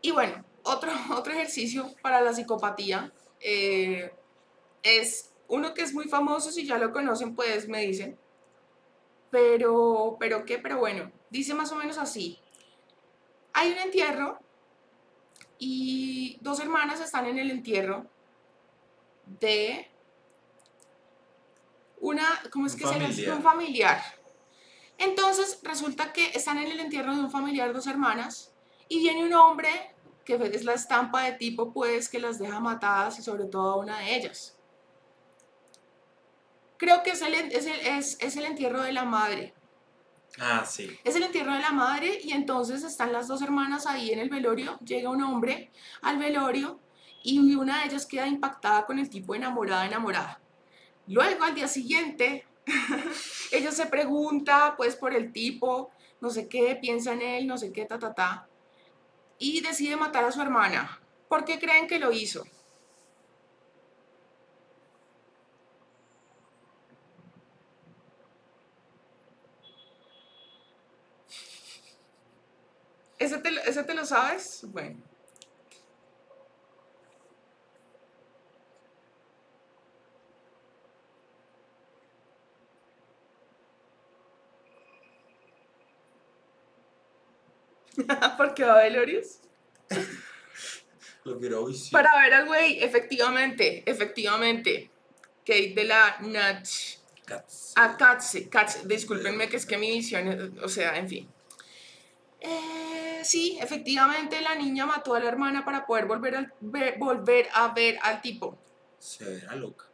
[0.03, 3.13] Y bueno, otro, otro ejercicio para la psicopatía
[4.83, 8.19] es uno que es muy famoso, si ya lo conocen, pues me dicen.
[9.31, 12.39] Pero, pero qué, pero bueno, dice más o menos así.
[13.53, 14.39] Hay un entierro
[15.59, 18.07] y dos hermanas están en el entierro
[19.41, 19.89] de
[22.01, 23.37] una, ¿cómo es que se llama?
[23.37, 24.03] Un familiar.
[24.99, 28.53] Entonces resulta que están en el entierro de un familiar, dos hermanas,
[28.89, 29.71] y viene un hombre
[30.25, 33.77] que es la estampa de tipo, pues, que las deja matadas y sobre todo a
[33.77, 34.54] una de ellas
[36.77, 39.55] creo que es el, es el, es, el entierro de la madre.
[40.39, 40.91] Ah, sí.
[41.05, 44.31] Es el entierro de la madre y entonces están las dos hermanas ahí en el
[44.31, 45.71] velorio, llega un hombre
[46.03, 46.81] al velorio
[47.23, 50.41] y una de ellas queda impactada con el tipo enamorada, enamorada.
[51.07, 52.47] Luego al día siguiente,
[53.53, 57.73] ella se pregunta pues por el tipo, no sé qué, piensa en él, no sé
[57.73, 58.49] qué, ta, ta, ta,
[59.39, 61.01] y decide matar a su hermana.
[61.29, 62.45] ¿Por qué creen que lo hizo?
[73.25, 73.39] ¿Ese
[73.85, 74.61] te, lo sabes?
[74.65, 75.03] Bueno.
[88.37, 89.39] ¿Por qué va a Velorius?
[91.25, 94.91] Lo quiero hoy Para ver al güey, efectivamente, efectivamente.
[95.47, 96.99] Kate de la Natch.
[97.25, 97.73] Katz.
[97.77, 98.87] Ah, Katz, Katz.
[98.87, 101.27] Discúlpenme que es que mi visión, o sea, en fin.
[102.41, 102.94] Eh,
[103.25, 107.69] sí, efectivamente la niña mató a la hermana para poder volver, a ver, volver a
[107.69, 108.59] ver al tipo.
[108.99, 109.87] Se verá loca.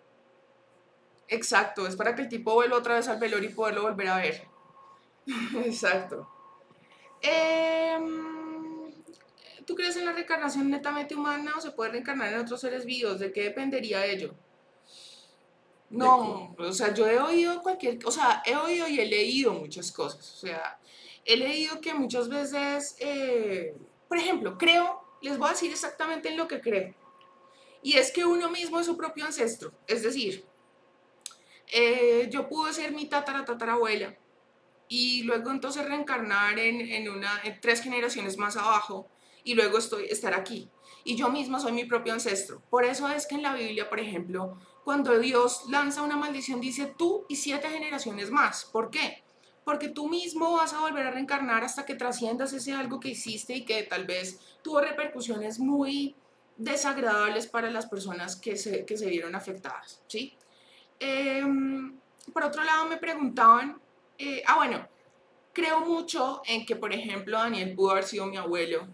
[1.28, 4.16] Exacto, es para que el tipo vuelva otra vez al velorio y poderlo volver a
[4.16, 4.49] ver.
[5.64, 6.28] Exacto.
[7.22, 8.93] Em,
[9.64, 13.20] ¿Tú crees en la reencarnación netamente humana o se puede reencarnar en otros seres vivos?
[13.20, 14.35] ¿De qué dependería ello?
[15.91, 19.91] No, o sea, yo he oído cualquier, o sea, he oído y he leído muchas
[19.91, 20.78] cosas, o sea,
[21.24, 23.74] he leído que muchas veces, eh,
[24.08, 26.94] por ejemplo, creo, les voy a decir exactamente en lo que creo.
[27.82, 29.72] Y es que uno mismo es su propio ancestro.
[29.86, 30.44] Es decir,
[31.72, 34.16] eh, yo pude ser mi tatara tatarabuela
[34.88, 39.08] y luego entonces reencarnar en, en, una, tres generaciones más abajo
[39.44, 40.68] y luego estoy, estar aquí.
[41.04, 42.60] Y yo misma soy mi propio ancestro.
[42.68, 46.92] Por eso es que en la Biblia, por ejemplo, cuando Dios lanza una maldición, dice
[46.98, 48.64] tú y siete generaciones más.
[48.64, 49.22] ¿Por qué?
[49.70, 53.54] Porque tú mismo vas a volver a reencarnar hasta que trasciendas ese algo que hiciste
[53.54, 56.16] y que tal vez tuvo repercusiones muy
[56.56, 60.02] desagradables para las personas que se, que se vieron afectadas.
[60.08, 60.34] ¿sí?
[60.98, 61.96] Em,
[62.32, 63.80] por otro lado, me preguntaban,
[64.18, 64.88] eh, ah, bueno,
[65.52, 68.88] creo mucho en que, por ejemplo, Daniel pudo haber sido mi abuelo.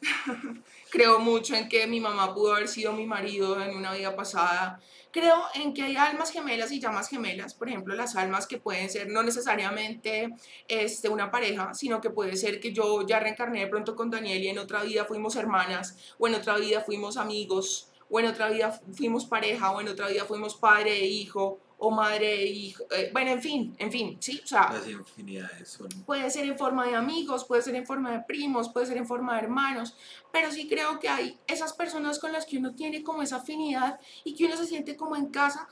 [0.90, 4.80] creo mucho en que mi mamá pudo haber sido mi marido en una vida pasada.
[5.10, 8.90] Creo en que hay almas gemelas y llamas gemelas, por ejemplo, las almas que pueden
[8.90, 10.34] ser no necesariamente
[10.68, 14.42] este, una pareja, sino que puede ser que yo ya reencarné de pronto con Daniel
[14.42, 18.50] y en otra vida fuimos hermanas, o en otra vida fuimos amigos, o en otra
[18.50, 22.84] vida fuimos pareja, o en otra vida fuimos padre e hijo, o madre e hijo,
[22.90, 25.88] eh, bueno, en fin, en fin, sí, o sea, Las infinidades son...
[26.04, 29.06] puede ser en forma de amigos, puede ser en forma de primos, puede ser en
[29.06, 29.96] forma de hermanos,
[30.32, 34.00] pero sí creo que hay esas personas con las que uno tiene como esa afinidad
[34.24, 35.68] y que uno se siente como en casa.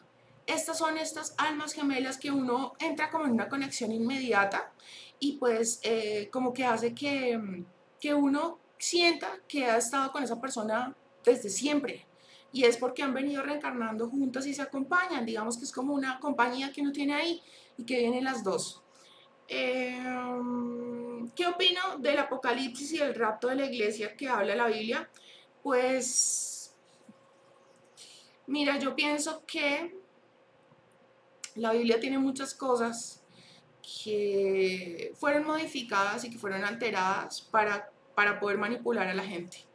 [0.46, 4.72] Estas son estas almas gemelas que uno entra como en una conexión inmediata
[5.18, 7.64] y pues eh, como que hace que,
[8.00, 10.94] que uno sienta que ha estado con esa persona
[11.24, 12.06] desde siempre,
[12.52, 16.18] y es porque han venido reencarnando juntas y se acompañan, digamos que es como una
[16.20, 17.42] compañía que uno tiene ahí
[17.76, 18.82] y que vienen las dos.
[19.48, 19.98] Eh,
[21.34, 25.08] ¿Qué opino del apocalipsis y del rapto de la iglesia que habla la Biblia?
[25.62, 26.74] Pues,
[28.46, 29.94] mira, yo pienso que
[31.56, 33.22] la Biblia tiene muchas cosas
[33.82, 39.65] que fueron modificadas y que fueron alteradas para, para poder manipular a la gente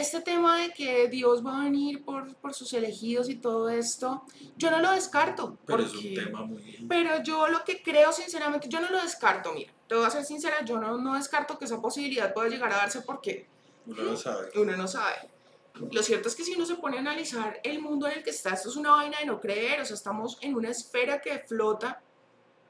[0.00, 4.24] este tema de que Dios va a venir por, por, sus elegidos y todo esto,
[4.56, 5.58] yo no lo descarto.
[5.66, 6.86] Pero es un tema muy...
[6.88, 10.24] Pero yo lo que creo sinceramente, yo no lo descarto, mira, te voy a ser
[10.24, 13.46] sincera, yo no, no descarto que esa posibilidad pueda llegar a darse porque
[13.86, 14.50] uno no sabe.
[14.54, 15.30] Uno no sabe.
[15.90, 18.30] Lo cierto es que si uno se pone a analizar el mundo en el que
[18.30, 21.38] está, esto es una vaina de no creer, o sea, estamos en una esfera que
[21.38, 22.02] flota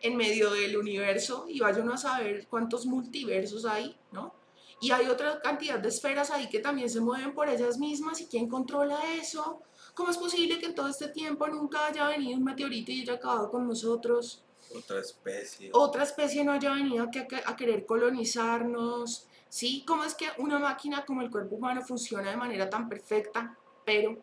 [0.00, 4.34] en medio del universo y vaya uno a saber cuántos multiversos hay, ¿no?
[4.80, 8.26] Y hay otra cantidad de esferas ahí que también se mueven por ellas mismas y
[8.26, 9.62] quién controla eso.
[9.94, 13.14] ¿Cómo es posible que en todo este tiempo nunca haya venido un meteorito y haya
[13.14, 14.44] acabado con nosotros?
[14.76, 15.70] Otra especie.
[15.72, 19.26] Otra especie no haya venido a, a querer colonizarnos.
[19.48, 19.82] ¿Sí?
[19.86, 23.56] ¿Cómo es que una máquina como el cuerpo humano funciona de manera tan perfecta?
[23.84, 24.22] Pero,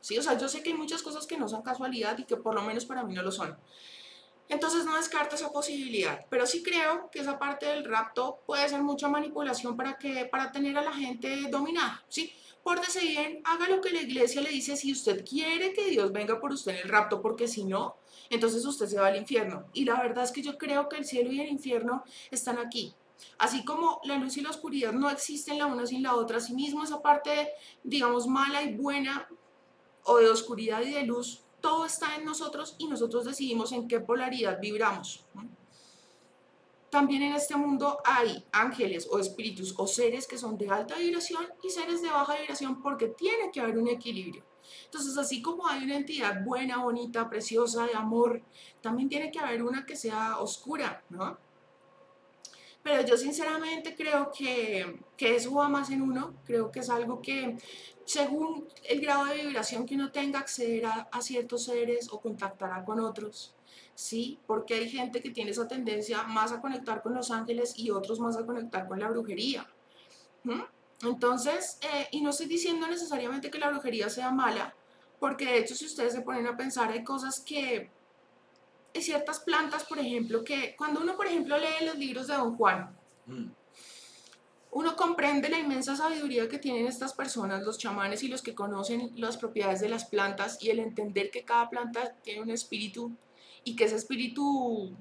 [0.00, 2.36] sí, o sea, yo sé que hay muchas cosas que no son casualidad y que
[2.36, 3.56] por lo menos para mí no lo son.
[4.48, 8.82] Entonces no descarto esa posibilidad, pero sí creo que esa parte del rapto puede ser
[8.82, 12.32] mucha manipulación para, que, para tener a la gente dominada, ¿sí?
[12.62, 16.40] Pórtese bien, haga lo que la iglesia le dice si usted quiere que Dios venga
[16.40, 17.96] por usted en el rapto, porque si no,
[18.30, 19.66] entonces usted se va al infierno.
[19.74, 22.94] Y la verdad es que yo creo que el cielo y el infierno están aquí.
[23.38, 26.84] Así como la luz y la oscuridad no existen la una sin la otra, asimismo
[26.84, 29.28] esa parte, digamos, mala y buena,
[30.04, 33.98] o de oscuridad y de luz, todo está en nosotros y nosotros decidimos en qué
[33.98, 35.24] polaridad vibramos.
[36.90, 41.46] También en este mundo hay ángeles o espíritus o seres que son de alta vibración
[41.62, 44.44] y seres de baja vibración porque tiene que haber un equilibrio.
[44.84, 48.42] Entonces, así como hay una entidad buena, bonita, preciosa, de amor,
[48.82, 51.38] también tiene que haber una que sea oscura, ¿no?
[52.82, 57.22] Pero yo sinceramente creo que, que eso va más en uno, creo que es algo
[57.22, 57.56] que
[58.04, 63.00] según el grado de vibración que uno tenga, accederá a ciertos seres o contactará con
[63.00, 63.54] otros.
[63.94, 64.38] ¿sí?
[64.46, 68.20] Porque hay gente que tiene esa tendencia más a conectar con los ángeles y otros
[68.20, 69.68] más a conectar con la brujería.
[71.02, 74.74] Entonces, eh, y no estoy diciendo necesariamente que la brujería sea mala,
[75.18, 77.90] porque de hecho si ustedes se ponen a pensar, hay cosas que
[78.94, 82.56] hay ciertas plantas, por ejemplo, que cuando uno, por ejemplo, lee los libros de Don
[82.56, 82.94] Juan,
[83.26, 83.46] mm.
[84.74, 89.12] Uno comprende la inmensa sabiduría que tienen estas personas, los chamanes y los que conocen
[89.14, 93.12] las propiedades de las plantas y el entender que cada planta tiene un espíritu
[93.62, 94.92] y que ese espíritu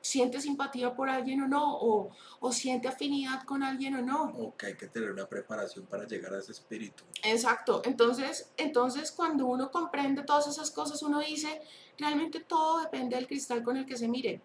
[0.00, 2.10] siente simpatía por alguien o no, o,
[2.40, 4.24] o, siente afinidad con alguien o no.
[4.36, 7.04] O que hay que tener una preparación para llegar a ese espíritu.
[7.22, 11.62] Exacto, entonces, entonces cuando uno comprende todas esas cosas, uno dice,
[11.96, 14.42] realmente todo depende del cristal con el que se mire.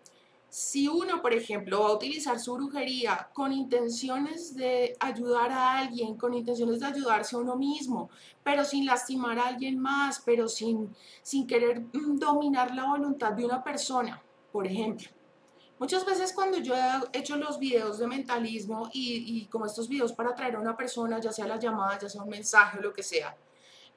[0.49, 6.15] Si uno, por ejemplo, va a utilizar su brujería con intenciones de ayudar a alguien,
[6.15, 8.09] con intenciones de ayudarse a uno mismo,
[8.43, 13.45] pero sin lastimar a alguien más, pero sin, sin querer mm, dominar la voluntad de
[13.45, 14.21] una persona,
[14.51, 15.09] por ejemplo.
[15.79, 20.13] Muchas veces cuando yo he hecho los videos de mentalismo y, y como estos videos
[20.13, 22.93] para atraer a una persona, ya sea la llamada, ya sea un mensaje o lo
[22.93, 23.37] que sea,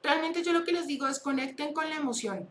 [0.03, 2.49] Realmente yo lo que les digo es conecten con la emoción,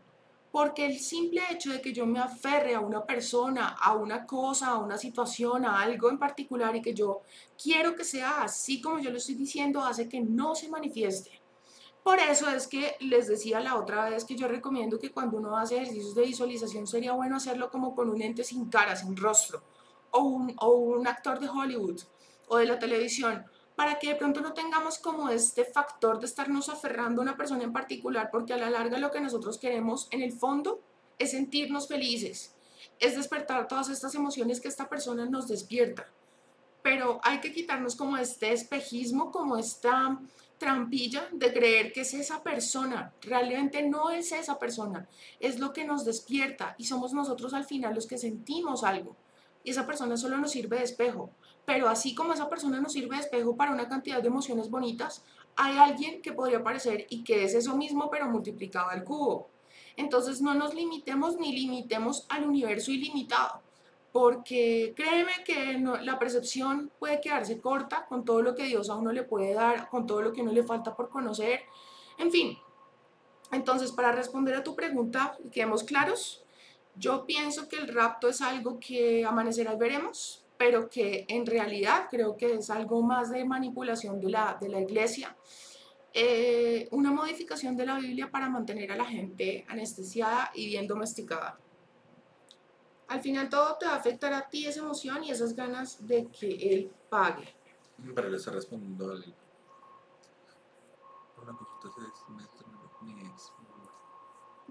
[0.51, 4.67] porque el simple hecho de que yo me aferre a una persona, a una cosa,
[4.67, 7.21] a una situación, a algo en particular y que yo
[7.61, 11.41] quiero que sea así como yo lo estoy diciendo, hace que no se manifieste.
[12.03, 15.55] Por eso es que les decía la otra vez que yo recomiendo que cuando uno
[15.55, 19.61] hace ejercicios de visualización sería bueno hacerlo como con un ente sin cara, sin rostro,
[20.09, 22.01] o un, o un actor de Hollywood
[22.47, 23.45] o de la televisión,
[23.81, 27.63] para que de pronto no tengamos como este factor de estarnos aferrando a una persona
[27.63, 30.83] en particular, porque a la larga lo que nosotros queremos en el fondo
[31.17, 32.53] es sentirnos felices,
[32.99, 36.05] es despertar todas estas emociones que esta persona nos despierta.
[36.83, 40.19] Pero hay que quitarnos como este espejismo, como esta
[40.59, 43.11] trampilla de creer que es esa persona.
[43.23, 45.09] Realmente no es esa persona,
[45.39, 49.15] es lo que nos despierta y somos nosotros al final los que sentimos algo.
[49.63, 51.31] Y esa persona solo nos sirve de espejo.
[51.65, 55.23] Pero así como esa persona nos sirve de espejo para una cantidad de emociones bonitas,
[55.55, 59.49] hay alguien que podría aparecer y que es eso mismo pero multiplicado al cubo.
[59.97, 63.61] Entonces no nos limitemos ni limitemos al universo ilimitado,
[64.11, 69.11] porque créeme que la percepción puede quedarse corta con todo lo que Dios a uno
[69.11, 71.61] le puede dar, con todo lo que uno le falta por conocer,
[72.17, 72.57] en fin.
[73.51, 76.40] Entonces, para responder a tu pregunta, quedemos claros,
[76.95, 82.07] yo pienso que el rapto es algo que amanecerá y veremos, pero que en realidad
[82.09, 85.35] creo que es algo más de manipulación de la, de la iglesia.
[86.13, 91.57] Eh, una modificación de la Biblia para mantener a la gente anestesiada y bien domesticada.
[93.07, 96.27] Al final todo te va a afectar a ti esa emoción y esas ganas de
[96.27, 97.55] que él pague.
[98.13, 99.35] Pero le está respondiendo al...
[101.41, 102.47] Una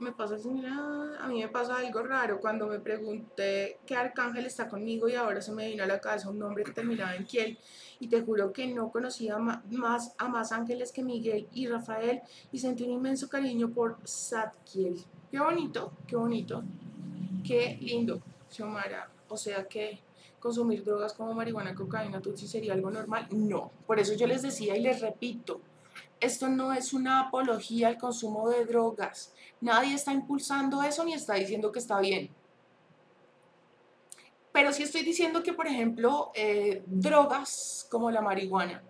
[0.00, 4.68] me pasa similar, a mí me pasa algo raro cuando me pregunté qué arcángel está
[4.68, 7.58] conmigo y ahora se me vino a la cabeza un nombre que terminaba en Kiel
[7.98, 12.58] y te juro que no conocía más a más ángeles que Miguel y Rafael y
[12.58, 14.96] sentí un inmenso cariño por Satkiel.
[15.30, 16.64] Qué bonito, qué bonito,
[17.46, 18.20] qué lindo,
[18.50, 19.10] Xiomara.
[19.28, 20.00] O sea que
[20.40, 23.28] consumir drogas como marihuana, cocaína, tutsi sería algo normal.
[23.30, 25.60] No, por eso yo les decía y les repito,
[26.20, 29.32] esto no es una apología al consumo de drogas.
[29.60, 32.30] Nadie está impulsando eso ni está diciendo que está bien.
[34.52, 38.82] Pero sí estoy diciendo que, por ejemplo, eh, drogas como la marihuana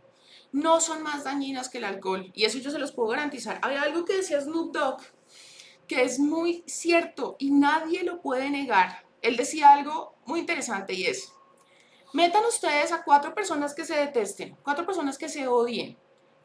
[0.52, 2.30] no son más dañinas que el alcohol.
[2.34, 3.58] Y eso yo se los puedo garantizar.
[3.62, 5.00] Había algo que decía Snoop Dogg
[5.90, 9.04] que es muy cierto y nadie lo puede negar.
[9.22, 11.32] Él decía algo muy interesante y es,
[12.12, 15.98] metan ustedes a cuatro personas que se detesten, cuatro personas que se odien,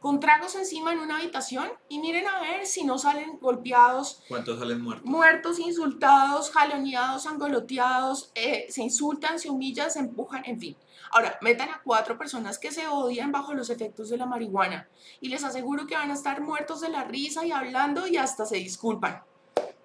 [0.06, 4.22] con tragos encima en una habitación y miren a ver si no salen golpeados.
[4.28, 5.10] ¿Cuántos salen muertos?
[5.10, 10.78] Muertos, insultados, jaloneados, angoloteados, eh, se insultan, se humillan, se empujan, en fin.
[11.10, 14.88] Ahora, metan a cuatro personas que se odian bajo los efectos de la marihuana
[15.22, 18.46] y les aseguro que van a estar muertos de la risa y hablando y hasta
[18.46, 19.24] se disculpan.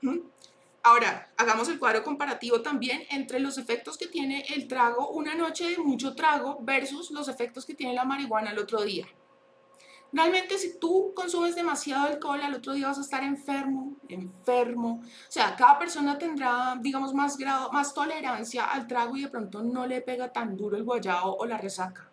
[0.02, 0.18] ¿Mm?
[0.82, 5.70] Ahora, hagamos el cuadro comparativo también entre los efectos que tiene el trago una noche
[5.70, 9.06] de mucho trago versus los efectos que tiene la marihuana el otro día.
[10.12, 15.00] Realmente si tú consumes demasiado alcohol, al otro día vas a estar enfermo, enfermo.
[15.02, 19.62] O sea, cada persona tendrá, digamos, más grado, más tolerancia al trago y de pronto
[19.62, 22.10] no le pega tan duro el guayao o la resaca.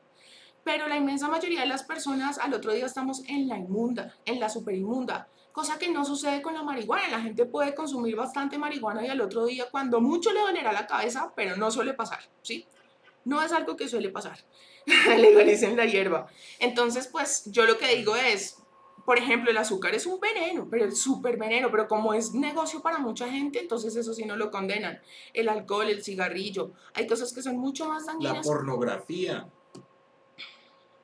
[0.64, 4.40] Pero la inmensa mayoría de las personas al otro día estamos en la inmunda, en
[4.40, 7.08] la super inmunda, cosa que no sucede con la marihuana.
[7.10, 10.86] La gente puede consumir bastante marihuana y al otro día cuando mucho le dolerá la
[10.86, 12.68] cabeza, pero no suele pasar, ¿sí?
[13.26, 14.38] No es algo que suele pasar.
[15.18, 16.28] legalicen la hierba.
[16.60, 18.58] Entonces, pues yo lo que digo es,
[19.06, 22.82] por ejemplo, el azúcar es un veneno, pero es súper veneno, pero como es negocio
[22.82, 25.00] para mucha gente, entonces eso sí no lo condenan.
[25.34, 28.38] El alcohol, el cigarrillo, hay cosas que son mucho más dañinas.
[28.38, 29.50] La pornografía.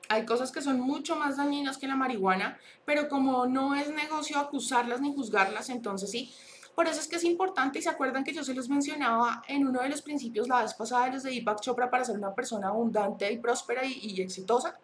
[0.08, 4.38] Hay cosas que son mucho más dañinas que la marihuana, pero como no es negocio
[4.38, 6.34] acusarlas ni juzgarlas, entonces sí,
[6.74, 9.66] por eso es que es importante y se acuerdan que yo se los mencionaba en
[9.66, 12.34] uno de los principios la vez pasada de los de Deepak Chopra para ser una
[12.34, 14.78] persona abundante y próspera y, exitosa.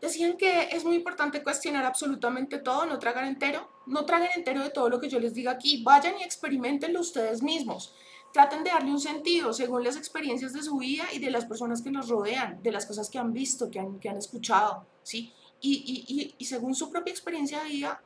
[0.00, 4.70] Decían que es muy importante cuestionar absolutamente todo, no tragar entero, no traguen entero de
[4.70, 7.94] todo lo que yo les diga aquí, vayan y experimentenlo ustedes mismos.
[8.32, 11.82] Traten de darle un sentido según las experiencias de su vida y de las personas
[11.82, 15.32] que nos rodean, de las cosas que han visto, que han, que han escuchado, ¿sí?
[15.60, 18.02] Y, y, y según su propia experiencia de vida,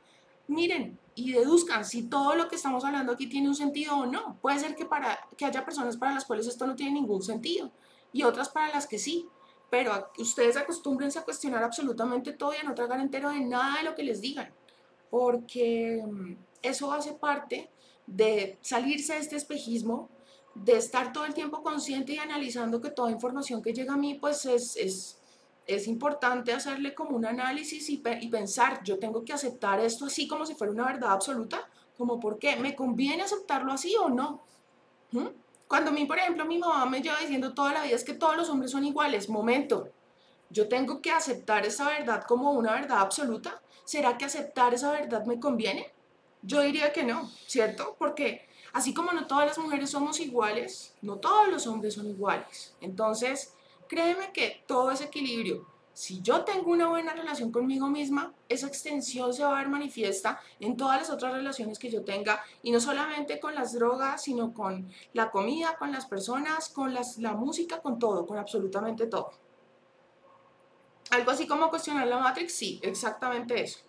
[0.47, 4.37] miren y deduzcan si todo lo que estamos hablando aquí tiene un sentido o no.
[4.41, 7.71] Puede ser que, para, que haya personas para las cuales esto no tiene ningún sentido
[8.13, 9.27] y otras para las que sí.
[9.69, 13.83] Pero ustedes acostúmbrense a cuestionar absolutamente todo y a no tragar entero de nada de
[13.83, 14.53] lo que les digan.
[15.09, 17.69] Porque mm, eso hace parte
[18.05, 20.09] de salirse de este espejismo,
[20.55, 24.15] de estar todo el tiempo consciente y analizando que toda información que llega a mí
[24.15, 25.20] pues es, es
[25.75, 30.45] es importante hacerle como un análisis y, pensar, yo tengo que aceptar esto así como
[30.45, 31.67] si fuera una verdad absoluta,
[31.97, 34.41] como por qué, ¿me conviene aceptarlo así o no?
[35.11, 35.27] ¿Mm?
[35.67, 38.13] Cuando a mí, por ejemplo, mi mamá me lleva diciendo toda la vida es que
[38.13, 39.89] todos los hombres son iguales, momento,
[40.51, 43.61] yo tengo que aceptar esa verdad como una verdad absoluta.
[43.85, 45.91] ¿Será que aceptar esa verdad me conviene?
[46.41, 47.95] Yo diría que no, ¿cierto?
[47.97, 52.75] Porque así como no todas las mujeres somos iguales, no todos los hombres son iguales.
[52.81, 53.53] Entonces,
[53.91, 55.67] créeme que todo es equilibrio.
[55.91, 60.39] Si yo tengo una buena relación conmigo misma, esa extensión se va a ver manifiesta
[60.61, 64.53] en todas las otras relaciones que yo tenga y no solamente con las drogas, sino
[64.53, 69.31] con la comida, con las personas, con las, la música, con todo, con absolutamente todo.
[71.09, 73.79] Algo así como cuestionar la Matrix, sí, exactamente eso.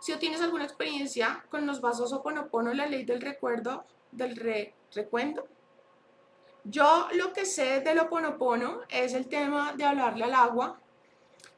[0.00, 4.36] Si tú tienes alguna experiencia con los vasos o Oponopono, la ley del recuerdo, del
[4.36, 5.48] re, recuento,
[6.68, 10.78] yo lo que sé del Oponopono es el tema de hablarle al agua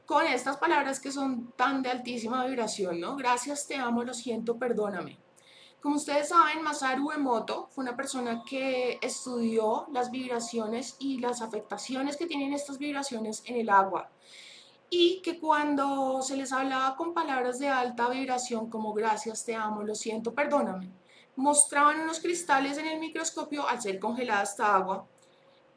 [0.07, 3.17] con estas palabras que son tan de altísima vibración, ¿no?
[3.17, 5.19] Gracias, te amo, lo siento, perdóname.
[5.81, 12.17] Como ustedes saben, Masaru Emoto fue una persona que estudió las vibraciones y las afectaciones
[12.17, 14.11] que tienen estas vibraciones en el agua
[14.91, 19.83] y que cuando se les hablaba con palabras de alta vibración como gracias, te amo,
[19.83, 20.91] lo siento, perdóname,
[21.39, 25.07] mostraban unos cristales en el microscopio al ser congelada esta agua,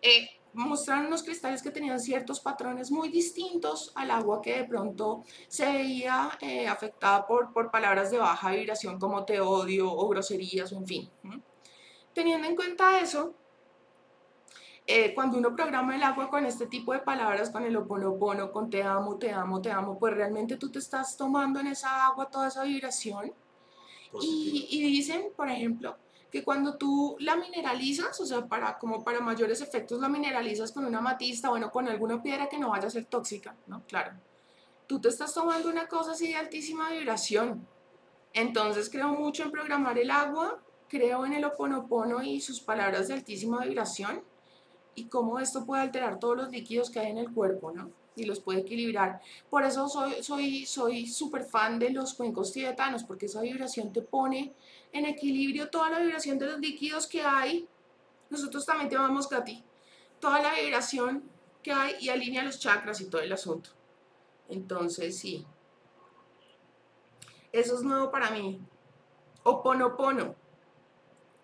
[0.02, 5.24] eh, mostraron unos cristales que tenían ciertos patrones muy distintos al agua que de pronto
[5.48, 10.74] se veía eh, afectada por, por palabras de baja vibración como te odio o groserías
[10.74, 11.10] o en fin.
[12.12, 13.36] Teniendo en cuenta eso,
[14.88, 18.72] eh, cuando uno programa el agua con este tipo de palabras, con el oponopono, con
[18.72, 22.32] te amo, te amo, te amo, pues realmente tú te estás tomando en esa agua
[22.32, 23.32] toda esa vibración.
[24.20, 25.96] Y, dicen, por ejemplo,
[26.32, 30.86] que cuando tú la mineralizas, o sea, para, como para mayores efectos la mineralizas con
[30.86, 33.84] una matista, bueno, con alguna piedra que no vaya a ser tóxica, ¿no?
[33.88, 34.14] Claro.
[34.88, 37.66] Tú te estás tomando una cosa así de altísima vibración.
[38.34, 43.14] Entonces creo mucho en programar el agua, creo en el oponopono y sus palabras de
[43.14, 44.24] altísima vibración
[44.96, 47.92] y cómo esto puede alterar todos los líquidos que hay en el cuerpo, ¿no?
[48.16, 49.22] Y los puede equilibrar.
[49.50, 54.02] Por eso soy soy soy súper fan de los cuencos tibetanos, porque esa vibración te
[54.02, 54.54] pone
[54.92, 57.68] en equilibrio toda la vibración de los líquidos que hay.
[58.30, 59.64] Nosotros también te amamos, Katy.
[60.20, 61.24] Toda la vibración
[61.64, 63.70] que hay y alinea los chakras y todo el asunto.
[64.50, 65.46] Entonces, sí.
[67.52, 68.60] Eso es nuevo para mí.
[69.44, 70.36] Oponopono.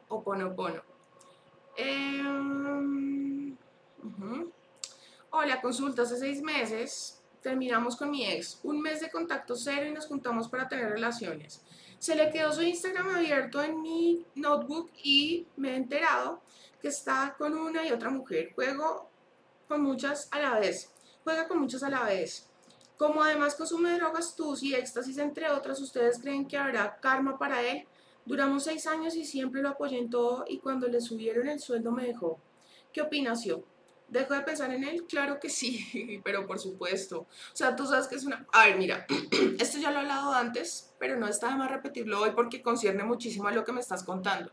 [0.10, 0.82] Oponopono.
[1.76, 2.24] Eh,
[5.30, 9.92] Hola, consulta, hace seis meses terminamos con mi ex, un mes de contacto cero y
[9.92, 11.62] nos juntamos para tener relaciones.
[12.00, 16.42] Se le quedó su Instagram abierto en mi notebook y me he enterado
[16.82, 18.54] que está con una y otra mujer.
[18.56, 19.10] Juego
[19.68, 20.94] con muchas a la vez.
[21.26, 22.48] Juega con muchas a la vez.
[22.98, 27.62] Como además consume drogas, tus y éxtasis, entre otras, ¿ustedes creen que habrá karma para
[27.62, 27.86] él?
[28.26, 31.92] Duramos seis años y siempre lo apoyé en todo y cuando le subieron el sueldo
[31.92, 32.40] me dejó.
[32.94, 33.66] ¿Qué opinas, yo?
[34.08, 35.06] ¿Dejo de pensar en él?
[35.06, 37.22] Claro que sí, pero por supuesto.
[37.22, 38.46] O sea, tú sabes que es una...
[38.54, 39.06] A ver, mira,
[39.60, 43.04] esto ya lo he hablado antes, pero no está de más repetirlo hoy porque concierne
[43.04, 44.52] muchísimo a lo que me estás contando.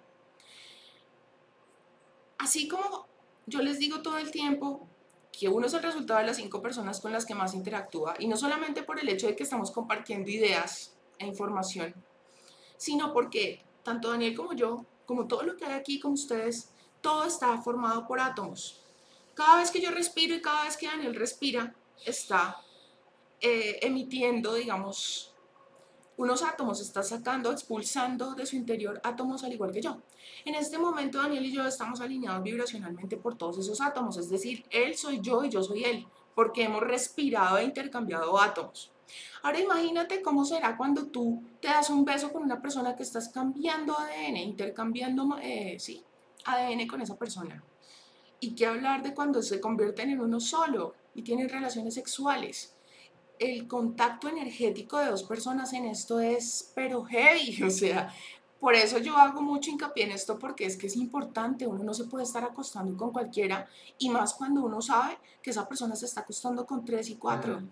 [2.39, 3.07] Así como
[3.47, 4.89] yo les digo todo el tiempo
[5.31, 8.29] que uno es el resultado de las cinco personas con las que más interactúa, y
[8.29, 11.93] no solamente por el hecho de que estamos compartiendo ideas e información,
[12.77, 17.25] sino porque tanto Daniel como yo, como todo lo que hay aquí con ustedes, todo
[17.25, 18.84] está formado por átomos
[19.35, 21.75] cada vez que yo respiro y cada vez que Daniel respira,
[22.05, 22.57] está
[23.41, 25.35] eh, emitiendo, digamos,
[26.17, 29.99] unos átomos, está sacando, expulsando de su interior átomos al igual que yo.
[30.45, 34.65] En este momento Daniel y yo estamos alineados vibracionalmente por todos esos átomos, es decir,
[34.71, 38.93] él soy yo y yo soy él, porque hemos respirado e intercambiado átomos.
[39.43, 43.29] Ahora imagínate cómo será cuando tú te das un beso con una persona que estás
[43.29, 46.03] cambiando ADN, intercambiando, eh, sí,
[46.47, 47.63] ADN con esa persona.
[48.45, 52.75] Y qué hablar de cuando se convierten en uno solo y tienen relaciones sexuales.
[53.39, 58.15] El contacto energético de dos personas en esto es pero heavy, o sea,
[58.61, 61.95] por eso yo hago mucho hincapié en esto porque es que es importante, uno no
[61.95, 63.67] se puede estar acostando con cualquiera
[63.97, 67.63] y más cuando uno sabe que esa persona se está acostando con tres y cuatro.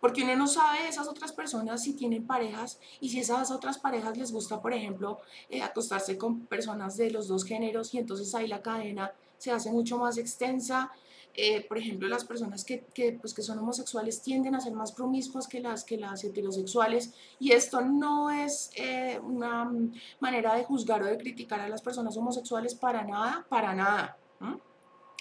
[0.00, 4.16] Porque uno no sabe esas otras personas si tienen parejas y si esas otras parejas
[4.16, 5.18] les gusta, por ejemplo,
[5.50, 9.70] eh, acostarse con personas de los dos géneros y entonces ahí la cadena se hace
[9.70, 10.90] mucho más extensa.
[11.34, 14.90] Eh, por ejemplo, las personas que, que, pues, que son homosexuales tienden a ser más
[14.90, 19.70] promiscuas que las, que las heterosexuales y esto no es eh, una
[20.18, 24.18] manera de juzgar o de criticar a las personas homosexuales para nada, para nada.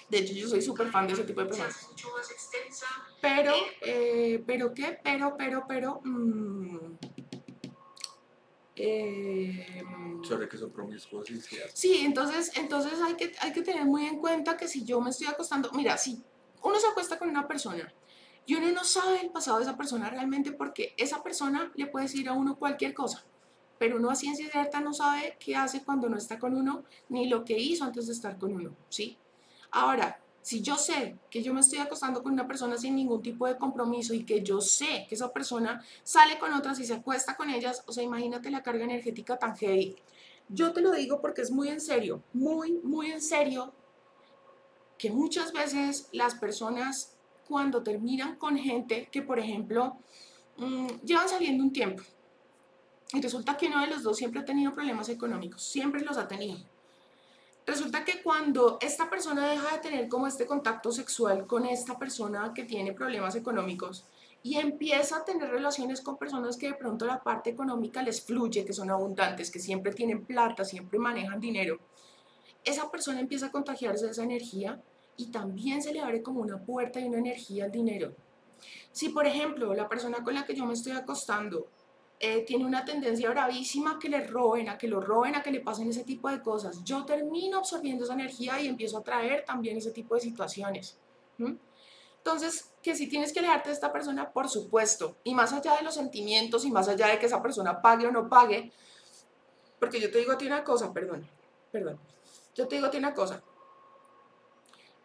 [0.10, 1.88] De hecho, yo soy súper fan de ese tipo de personas.
[3.22, 6.02] Pero, eh, pero qué, pero, pero, pero...
[6.04, 6.98] mm,
[8.78, 9.84] eh,
[10.24, 11.58] Sobre que son promiscuos y sí.
[11.74, 15.10] Sí, entonces, entonces hay, que, hay que tener muy en cuenta que si yo me
[15.10, 16.24] estoy acostando, mira, si
[16.62, 17.94] uno se acuesta con una persona
[18.46, 22.06] y uno no sabe el pasado de esa persona realmente porque esa persona le puede
[22.06, 23.26] decir a uno cualquier cosa,
[23.78, 27.28] pero uno a ciencia cierta no sabe qué hace cuando no está con uno ni
[27.28, 29.18] lo que hizo antes de estar con uno, ¿sí?
[29.72, 33.46] Ahora, si yo sé que yo me estoy acostando con una persona sin ningún tipo
[33.48, 37.36] de compromiso y que yo sé que esa persona sale con otras y se acuesta
[37.36, 39.98] con ellas, o sea, imagínate la carga energética tan heavy.
[40.48, 43.74] Yo te lo digo porque es muy en serio, muy, muy en serio,
[44.98, 49.98] que muchas veces las personas cuando terminan con gente que, por ejemplo,
[50.56, 52.04] mm, llevan saliendo un tiempo
[53.12, 56.30] y resulta que uno de los dos siempre ha tenido problemas económicos, siempre los ha
[56.30, 56.58] tenido.
[57.68, 62.54] Resulta que cuando esta persona deja de tener como este contacto sexual con esta persona
[62.56, 64.06] que tiene problemas económicos
[64.42, 68.64] y empieza a tener relaciones con personas que de pronto la parte económica les fluye,
[68.64, 71.78] que son abundantes, que siempre tienen plata, siempre manejan dinero,
[72.64, 74.82] esa persona empieza a contagiarse de esa energía
[75.18, 78.16] y también se le abre como una puerta y una energía al dinero.
[78.94, 81.68] Si, por ejemplo, la persona con la que yo me estoy acostando
[82.20, 85.52] eh, tiene una tendencia bravísima a que le roben, a que lo roben, a que
[85.52, 89.46] le pasen ese tipo de cosas, yo termino absorbiendo esa energía y empiezo a traer
[89.46, 90.98] también ese tipo de situaciones.
[92.18, 95.84] Entonces, que si tienes que alejarte de esta persona, por supuesto, y más allá de
[95.84, 98.72] los sentimientos y más allá de que esa persona pague o no pague,
[99.80, 101.28] porque yo te digo a ti una cosa, perdón,
[101.72, 102.00] perdón,
[102.56, 103.44] yo te digo a ti una cosa,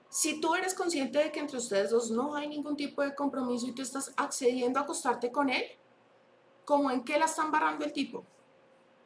[0.09, 3.67] si tú eres consciente de que entre ustedes dos no hay ningún tipo de compromiso
[3.67, 5.65] y tú estás accediendo a acostarte con él,
[6.65, 8.25] ¿cómo en qué la están barrando el tipo?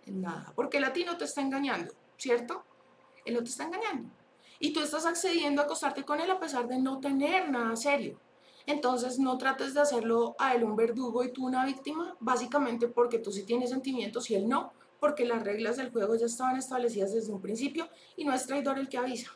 [0.05, 2.65] En nada, porque el a ti no te está engañando, ¿cierto?
[3.25, 4.11] Él no te está engañando.
[4.59, 8.19] Y tú estás accediendo a acostarte con él a pesar de no tener nada serio.
[8.67, 13.19] Entonces no trates de hacerlo a él un verdugo y tú una víctima, básicamente porque
[13.19, 17.15] tú sí tienes sentimientos y él no, porque las reglas del juego ya estaban establecidas
[17.15, 19.31] desde un principio y no es traidor el que avisa.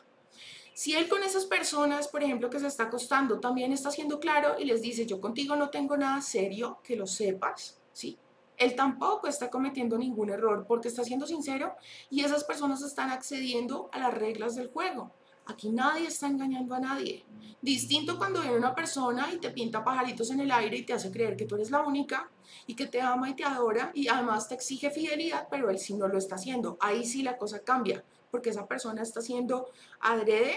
[0.73, 4.55] Si él con esas personas, por ejemplo, que se está acostando, también está siendo claro
[4.57, 8.17] y les dice, yo contigo no tengo nada serio, que lo sepas, ¿sí?
[8.57, 11.75] Él tampoco está cometiendo ningún error porque está siendo sincero
[12.09, 15.11] y esas personas están accediendo a las reglas del juego.
[15.47, 17.25] Aquí nadie está engañando a nadie.
[17.61, 21.11] Distinto cuando viene una persona y te pinta pajaritos en el aire y te hace
[21.11, 22.29] creer que tú eres la única
[22.67, 25.95] y que te ama y te adora y además te exige fidelidad, pero él sí
[25.95, 26.77] no lo está haciendo.
[26.79, 29.69] Ahí sí la cosa cambia porque esa persona está haciendo
[29.99, 30.55] adrede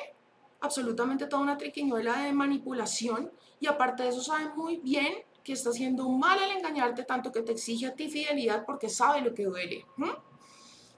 [0.60, 3.30] absolutamente toda una triquiñuela de manipulación
[3.60, 5.12] y aparte de eso sabe muy bien
[5.44, 9.20] que está haciendo mal al engañarte tanto que te exige a ti fidelidad porque sabe
[9.20, 9.84] lo que duele.
[9.98, 10.10] ¿m?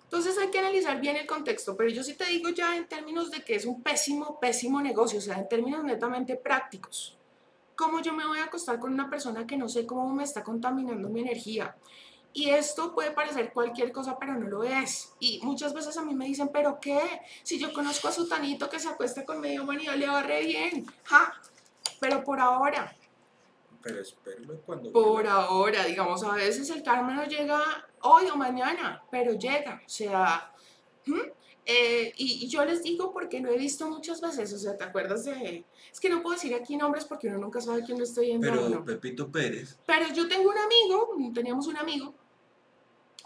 [0.05, 3.31] Entonces hay que analizar bien el contexto, pero yo sí te digo ya en términos
[3.31, 7.19] de que es un pésimo, pésimo negocio, o sea, en términos netamente prácticos.
[7.75, 10.45] ¿Cómo yo me voy a acostar con una persona que no sé cómo me está
[10.45, 11.77] contaminando mi energía?
[12.33, 15.13] Y esto puede parecer cualquier cosa, pero no lo es.
[15.19, 17.01] Y muchas veces a mí me dicen, ¿pero qué?
[17.43, 20.45] Si yo conozco a su tanito que se acuesta con medio humanidad, le va re
[20.45, 20.87] bien.
[21.05, 21.33] ¡Ja!
[21.99, 22.95] Pero por ahora,
[23.87, 24.93] Pero espéralo cuando.
[24.93, 27.63] por ahora, digamos, a veces el karma no llega
[28.03, 30.53] hoy o mañana, pero llega, o sea,
[31.07, 31.31] ¿hmm?
[31.69, 34.85] Eh, y, y yo les digo porque lo he visto muchas veces, o sea, ¿te
[34.85, 35.65] acuerdas de...?
[35.93, 38.49] Es que no puedo decir aquí nombres porque uno nunca sabe quién lo estoy viendo.
[38.49, 38.85] Pero no.
[38.85, 39.77] Pepito Pérez.
[39.85, 42.15] Pero yo tengo un amigo, teníamos un amigo,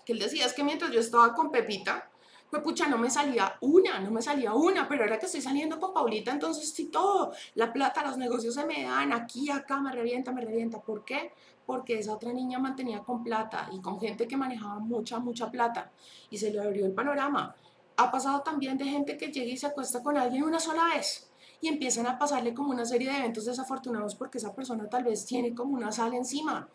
[0.07, 2.11] que él decía, es que mientras yo estaba con Pepita,
[2.51, 5.79] pues pucha, no me salía una, no me salía una, pero ahora que estoy saliendo
[5.79, 9.93] con Paulita, entonces sí todo, la plata, los negocios se me dan, aquí, acá, me
[9.93, 10.81] revienta, me revienta.
[10.81, 11.33] ¿Por qué?
[11.65, 15.93] Porque esa otra niña mantenía con plata y con gente que manejaba mucha, mucha plata
[16.29, 17.55] y se le abrió el panorama.
[17.97, 21.31] Ha pasado también de gente que llega y se acuesta con alguien una sola vez
[21.61, 25.27] y empiezan a pasarle como una serie de eventos desafortunados porque esa persona tal vez
[25.27, 26.69] tiene como una sal encima.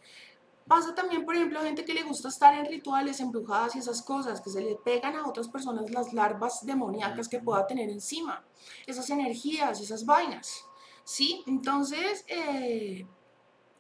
[0.68, 4.02] Pasa también, por ejemplo, a gente que le gusta estar en rituales, embrujadas y esas
[4.02, 8.44] cosas, que se le pegan a otras personas las larvas demoníacas que pueda tener encima,
[8.88, 10.66] esas energías, esas vainas.
[11.04, 11.44] ¿Sí?
[11.46, 13.08] Entonces, eh,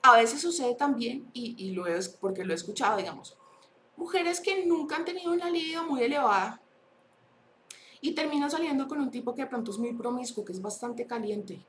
[0.03, 3.35] a veces sucede también, y, y lo es porque lo he escuchado, digamos,
[3.97, 6.61] mujeres que nunca han tenido una libido muy elevada
[8.05, 11.07] y terminan saliendo con un tipo que de pronto es muy promiscuo, que es bastante
[11.07, 11.59] caliente.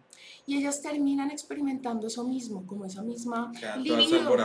[0.45, 4.37] Y ellas terminan experimentando eso mismo, como esa misma todas libido,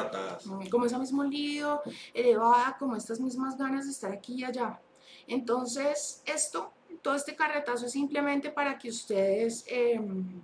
[0.70, 1.82] como esa misma libido
[2.14, 4.80] elevada, como estas mismas ganas de estar aquí y allá.
[5.28, 6.72] Entonces, esto,
[7.02, 10.42] todo este carretazo es simplemente para que ustedes em,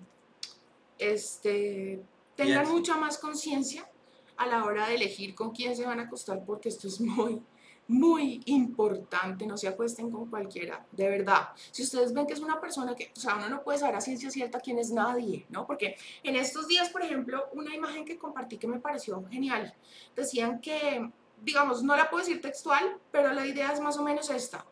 [1.00, 2.04] este,
[2.36, 3.90] tengan mucha más conciencia
[4.36, 7.42] a la hora de elegir con quién se van a acostar, porque esto es muy,
[7.88, 11.50] muy importante, no se acuesten con cualquiera, de verdad.
[11.72, 14.02] Si ustedes ven que es una persona que, o sea, uno no puede saber a
[14.02, 15.66] ciencia cierta quién es nadie, ¿no?
[15.66, 19.74] Porque en estos días, por ejemplo, una imagen que compartí que me pareció genial,
[20.16, 21.10] decían que,
[21.42, 24.66] digamos, no la puedo decir textual, pero la idea es más o menos esta,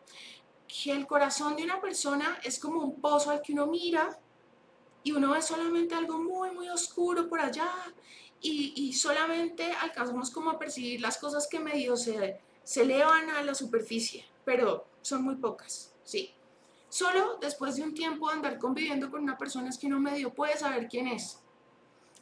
[0.68, 4.18] que el corazón de una persona es como un pozo al que uno mira
[5.02, 7.70] y uno ve solamente algo muy, muy oscuro por allá
[8.42, 13.44] y, y solamente alcanzamos como a percibir las cosas que medio se se elevan a
[13.44, 16.34] la superficie, pero son muy pocas, sí.
[16.88, 20.34] Solo después de un tiempo de andar conviviendo con una persona es que uno medio
[20.34, 21.38] puede saber quién es.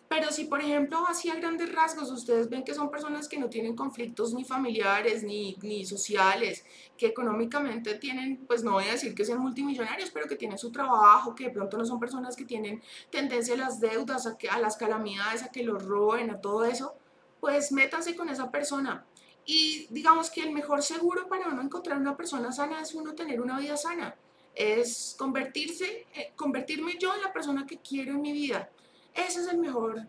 [0.07, 3.49] Pero si, por ejemplo, así a grandes rasgos, ustedes ven que son personas que no
[3.49, 6.62] tienen conflictos ni familiares ni, ni sociales,
[6.99, 10.71] que económicamente tienen, pues no voy a decir que sean multimillonarios, pero que tienen su
[10.71, 14.51] trabajo, que de pronto no son personas que tienen tendencia a las deudas, a, que,
[14.51, 16.95] a las calamidades, a que los roben, a todo eso,
[17.41, 19.07] pues métanse con esa persona
[19.47, 23.41] y digamos que el mejor seguro para uno encontrar una persona sana es uno tener
[23.41, 24.15] una vida sana,
[24.55, 28.71] es convertirse, eh, convertirme yo en la persona que quiero en mi vida.
[29.12, 30.07] Ese es el mejor,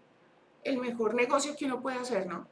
[0.63, 2.47] el mejor negocio que uno puede hacer, ¿no?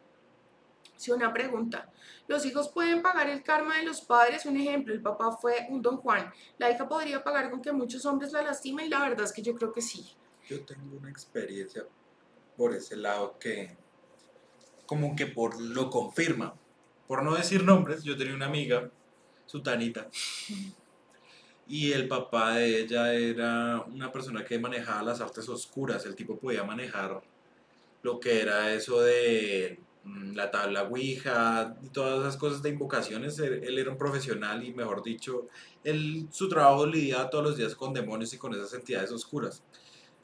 [0.98, 1.92] Si una pregunta,
[2.28, 4.46] ¿los hijos pueden pagar el karma de los padres?
[4.46, 8.06] Un ejemplo, el papá fue un don Juan, ¿la hija podría pagar con que muchos
[8.06, 8.90] hombres la lastimen?
[8.90, 10.16] La verdad es que yo creo que sí.
[10.48, 11.86] Yo tengo una experiencia
[12.58, 13.78] por ese lado que
[14.86, 16.54] como que por lo confirma
[17.08, 18.90] por no decir nombres, yo tenía una amiga,
[19.46, 20.10] Sutanita,
[21.68, 26.06] y el papá de ella era una persona que manejaba las artes oscuras.
[26.06, 27.22] El tipo podía manejar
[28.02, 33.40] lo que era eso de mm, la tabla Ouija y todas esas cosas de invocaciones.
[33.40, 35.48] Él, era un profesional y, mejor dicho,
[35.84, 39.64] él, su trabajo lidiaba todos los días con demonios y con esas entidades oscuras.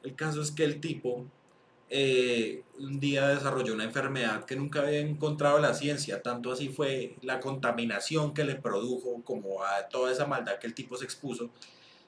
[0.02, 1.26] El caso es que el tipo
[1.92, 7.16] eh, un día desarrolló una enfermedad que nunca había encontrado la ciencia, tanto así fue
[7.22, 11.50] la contaminación que le produjo, como a toda esa maldad que el tipo se expuso,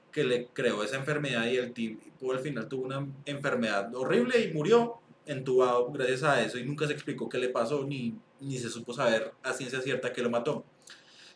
[0.09, 4.53] que le creó esa enfermedad y el tipo al final tuvo una enfermedad horrible y
[4.53, 8.69] murió entubado gracias a eso y nunca se explicó qué le pasó ni, ni se
[8.69, 10.63] supo saber a ciencia cierta que lo mató.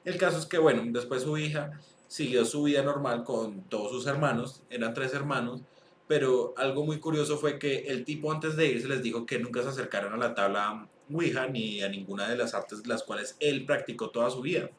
[0.06, 4.08] El caso es que, bueno, después su hija siguió su vida normal con todos sus
[4.08, 5.64] hermanos, eran tres hermanos,
[6.08, 9.62] pero algo muy curioso fue que el tipo antes de irse les dijo que nunca
[9.62, 13.66] se acercaron a la tabla Ouija ni a ninguna de las artes las cuales él
[13.66, 14.70] practicó toda su vida.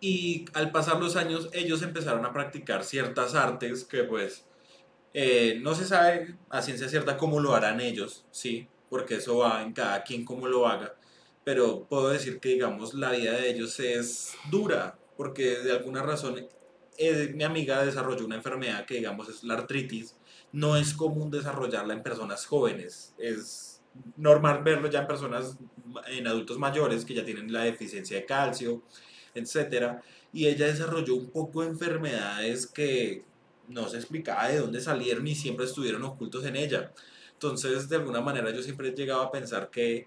[0.00, 4.46] Y al pasar los años ellos empezaron a practicar ciertas artes que pues
[5.12, 9.62] eh, no se sabe a ciencia cierta cómo lo harán ellos, sí, porque eso va
[9.62, 10.94] en cada quien cómo lo haga,
[11.44, 16.46] pero puedo decir que digamos la vida de ellos es dura, porque de alguna razón
[17.00, 20.16] eh, mi amiga desarrolló una enfermedad que digamos es la artritis.
[20.52, 23.14] No es común desarrollarla en personas jóvenes.
[23.18, 23.80] Es
[24.16, 25.56] normal verlo ya en personas,
[26.08, 28.82] en adultos mayores que ya tienen la deficiencia de calcio,
[29.34, 30.00] etc.
[30.32, 33.24] Y ella desarrolló un poco de enfermedades que
[33.68, 36.92] no se explicaba de dónde salieron y siempre estuvieron ocultos en ella.
[37.32, 40.06] Entonces, de alguna manera, yo siempre he llegado a pensar que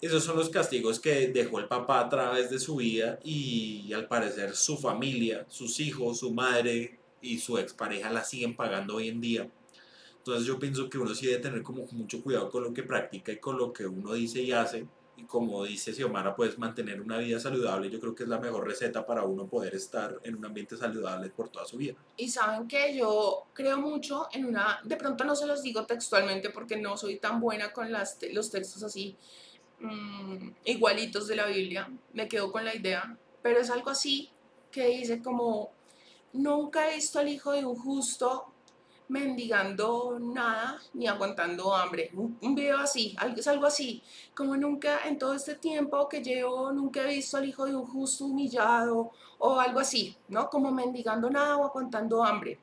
[0.00, 4.08] esos son los castigos que dejó el papá a través de su vida y al
[4.08, 9.20] parecer su familia, sus hijos, su madre y su expareja la siguen pagando hoy en
[9.20, 9.50] día.
[10.18, 13.32] Entonces yo pienso que uno sí debe tener como mucho cuidado con lo que practica
[13.32, 14.86] y con lo que uno dice y hace.
[15.16, 18.66] Y como dice Xiomara, pues mantener una vida saludable yo creo que es la mejor
[18.66, 21.94] receta para uno poder estar en un ambiente saludable por toda su vida.
[22.18, 26.50] Y saben que yo creo mucho en una, de pronto no se los digo textualmente
[26.50, 29.16] porque no soy tan buena con las, los textos así,
[29.80, 34.30] Mm, igualitos de la Biblia, me quedo con la idea, pero es algo así
[34.70, 35.70] que dice como,
[36.32, 38.52] nunca he visto al hijo de un justo
[39.08, 42.10] mendigando nada ni aguantando hambre.
[42.14, 44.02] Un, video así, es algo así,
[44.34, 47.86] como nunca en todo este tiempo que llevo, nunca he visto al hijo de un
[47.86, 50.48] justo humillado o algo así, ¿no?
[50.50, 52.58] Como mendigando nada o aguantando hambre.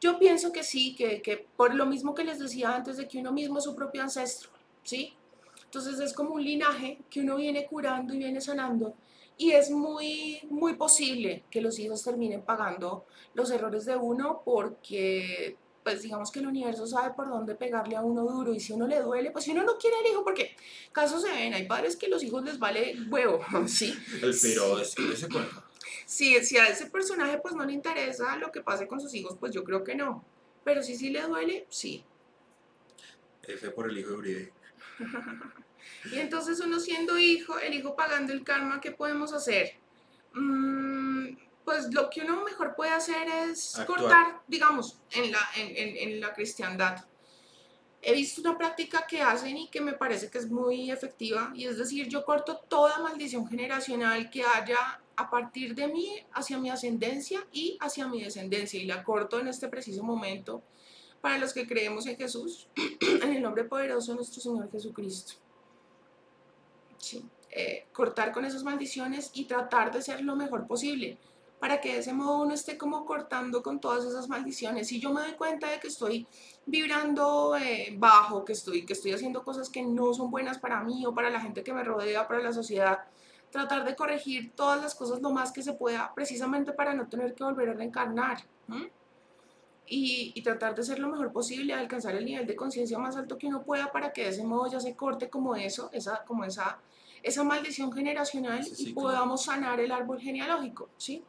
[0.00, 3.18] Yo pienso que sí, que, que por lo mismo que les decía antes de que
[3.18, 4.50] uno mismo es su propio ancestro,
[4.82, 5.14] ¿sí?
[5.72, 8.94] Entonces es como un linaje que uno viene curando y viene sanando
[9.38, 15.56] y es muy, muy posible que los hijos terminen pagando los errores de uno porque
[15.82, 18.86] pues digamos que el universo sabe por dónde pegarle a uno duro y si uno
[18.86, 20.54] le duele, pues si uno no quiere al hijo, porque
[20.92, 23.94] casos se ven, hay padres que los hijos les vale huevo, ¿sí?
[24.20, 25.28] El pero ese
[26.04, 29.38] Sí, si a ese personaje pues no le interesa lo que pase con sus hijos,
[29.40, 30.22] pues yo creo que no.
[30.64, 32.04] Pero si sí le duele, sí.
[33.42, 34.61] F por el hijo de Uribe.
[36.12, 39.74] y entonces uno siendo hijo, el hijo pagando el karma, ¿qué podemos hacer?
[40.34, 46.20] Mm, pues lo que uno mejor puede hacer es cortar, digamos, en la, en, en,
[46.20, 47.04] la cristiandad.
[48.00, 51.66] he visto una práctica que hacen y que me parece que es muy efectiva y
[51.66, 56.70] es decir, yo corto toda maldición generacional que haya a partir de mí hacia mi
[56.70, 60.62] ascendencia y hacia mi descendencia y la corto en este preciso momento
[61.22, 62.68] para los que creemos en Jesús,
[63.22, 65.34] en el nombre poderoso de nuestro Señor Jesucristo.
[67.50, 71.18] Eh, cortar con esas maldiciones y tratar de ser lo mejor posible
[71.62, 74.88] para que de ese modo uno esté como cortando con todas esas maldiciones.
[74.88, 76.26] Si yo me doy cuenta de que estoy
[76.66, 81.06] vibrando eh, bajo, que estoy, que estoy haciendo cosas que no son buenas para mí
[81.06, 83.04] o para la gente que me rodea, para la sociedad,
[83.50, 87.32] tratar de corregir todas las cosas lo más que se pueda, precisamente para no tener
[87.32, 88.38] que volver a reencarnar.
[89.86, 93.36] Y, y, tratar de ser lo mejor posible, alcanzar el nivel de conciencia más alto
[93.36, 96.44] que uno pueda para que de ese modo ya se corte como eso, esa, como
[96.44, 96.78] esa,
[97.22, 101.24] esa maldición generacional y podamos sanar el árbol genealógico, ¿sí?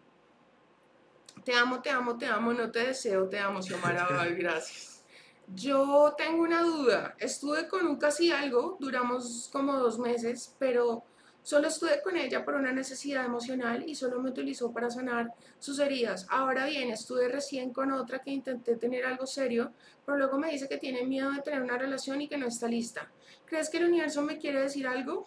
[1.43, 4.07] Te amo, te amo, te amo, no te deseo, te amo, Xiomara,
[4.38, 5.03] gracias.
[5.47, 7.15] Yo tengo una duda.
[7.19, 11.03] Estuve con un casi algo, duramos como dos meses, pero
[11.44, 15.78] solo estuve con ella por una necesidad emocional y solo me utilizó para sanar sus
[15.80, 16.26] heridas.
[16.30, 19.74] Ahora bien, estuve recién con otra que intenté tener algo serio,
[20.06, 22.68] pero luego me dice que tiene miedo de tener una relación y que no está
[22.68, 23.11] lista.
[23.45, 25.26] ¿Crees que el universo me quiere decir algo?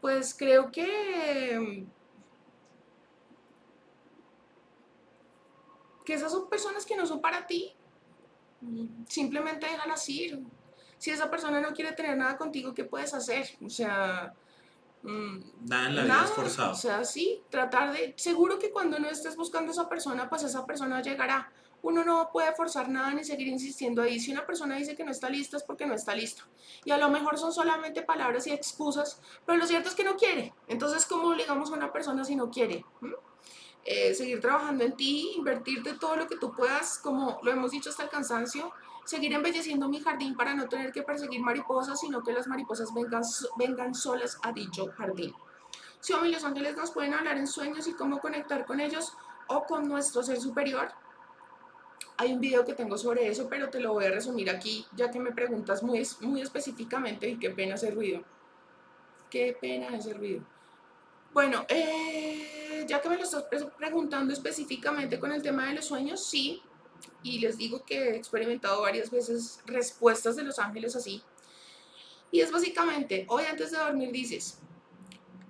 [0.00, 1.86] Pues creo que
[6.08, 7.74] que esas son personas que no son para ti.
[9.08, 10.40] Simplemente déjalas ir.
[10.96, 13.46] Si esa persona no quiere tener nada contigo, ¿qué puedes hacer?
[13.62, 14.47] O sea, mm,
[15.02, 16.72] nada en la vida es forzado.
[16.72, 18.14] O sea, sí, tratar de.
[18.16, 21.52] Seguro que cuando no estés buscando a esa persona, pues esa persona llegará.
[21.80, 24.18] Uno no puede forzar nada ni seguir insistiendo ahí.
[24.18, 26.42] Si una persona dice que no está lista, es porque no está lista.
[26.84, 30.16] Y a lo mejor son solamente palabras y excusas, pero lo cierto es que no
[30.16, 30.52] quiere.
[30.66, 32.84] Entonces, ¿cómo obligamos a una persona si no quiere?
[33.00, 33.12] ¿Mm?
[33.84, 37.90] Eh, seguir trabajando en ti, invertirte todo lo que tú puedas, como lo hemos dicho
[37.90, 38.72] hasta el cansancio,
[39.08, 43.22] seguir embelleciendo mi jardín para no tener que perseguir mariposas, sino que las mariposas vengan,
[43.56, 45.32] vengan solas a dicho jardín.
[45.98, 49.14] Si sí, los ángeles nos pueden hablar en sueños y cómo conectar con ellos
[49.46, 50.90] o con nuestro ser superior.
[52.18, 55.10] Hay un video que tengo sobre eso, pero te lo voy a resumir aquí, ya
[55.10, 58.22] que me preguntas muy, muy específicamente y qué pena ese ruido.
[59.30, 60.42] Qué pena ese ruido.
[61.32, 63.46] Bueno, eh, ya que me lo estás
[63.78, 66.62] preguntando específicamente con el tema de los sueños, sí,
[67.22, 71.22] y les digo que he experimentado varias veces respuestas de los ángeles así.
[72.30, 74.58] Y es básicamente, hoy antes de dormir dices,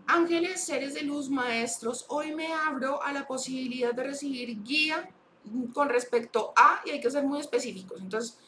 [0.06, 5.10] ángeles, seres de luz, maestros, hoy me abro a la posibilidad de recibir guía
[5.72, 8.00] con respecto a, y hay que ser muy específicos.
[8.00, 8.38] Entonces,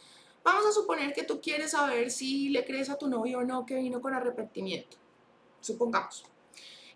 [0.45, 3.67] vamos a suponer que tú quieres saber si le crees a tu novio o no
[3.67, 4.97] que vino con arrepentimiento.
[5.61, 6.25] Supongamos.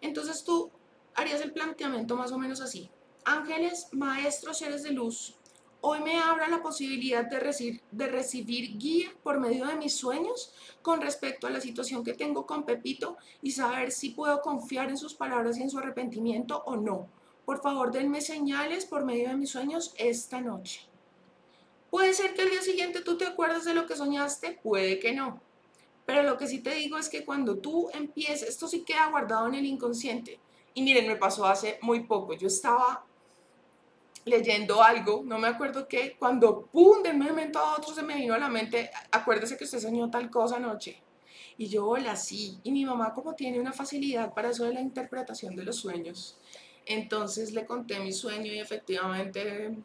[0.00, 0.70] Entonces tú
[1.14, 2.90] harías el planteamiento más o menos así.
[3.24, 5.36] Ángeles, maestros, seres de luz,
[5.86, 10.50] hoy me abra la posibilidad de recibir, de recibir guía por medio de mis sueños
[10.80, 14.96] con respecto a la situación que tengo con Pepito y saber si puedo confiar en
[14.96, 17.10] sus palabras y en su arrepentimiento o no.
[17.44, 20.80] Por favor, denme señales por medio de mis sueños esta noche.
[21.90, 25.12] Puede ser que al día siguiente tú te acuerdes de lo que soñaste, puede que
[25.12, 25.42] no.
[26.06, 29.48] Pero lo que sí te digo es que cuando tú empieces, esto sí queda guardado
[29.48, 30.40] en el inconsciente.
[30.72, 32.32] Y miren, me pasó hace muy poco.
[32.32, 33.04] Yo estaba
[34.24, 38.14] leyendo algo, no me acuerdo qué, cuando pum, de un momento a otro se me
[38.14, 41.02] vino a la mente, acuérdese que usted soñó tal cosa anoche.
[41.56, 42.58] Y yo, hola, sí.
[42.64, 46.36] Y mi mamá como tiene una facilidad para eso de la interpretación de los sueños.
[46.86, 49.76] Entonces le conté mi sueño y efectivamente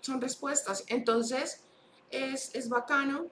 [0.00, 0.84] son respuestas.
[0.88, 1.62] Entonces
[2.10, 3.26] es, es bacano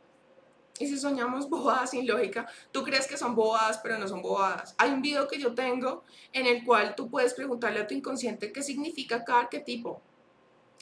[0.78, 4.74] y si soñamos bobadas sin lógica, tú crees que son bobadas, pero no son bobadas.
[4.78, 8.52] Hay un video que yo tengo en el cual tú puedes preguntarle a tu inconsciente
[8.52, 10.02] qué significa cada arquetipo,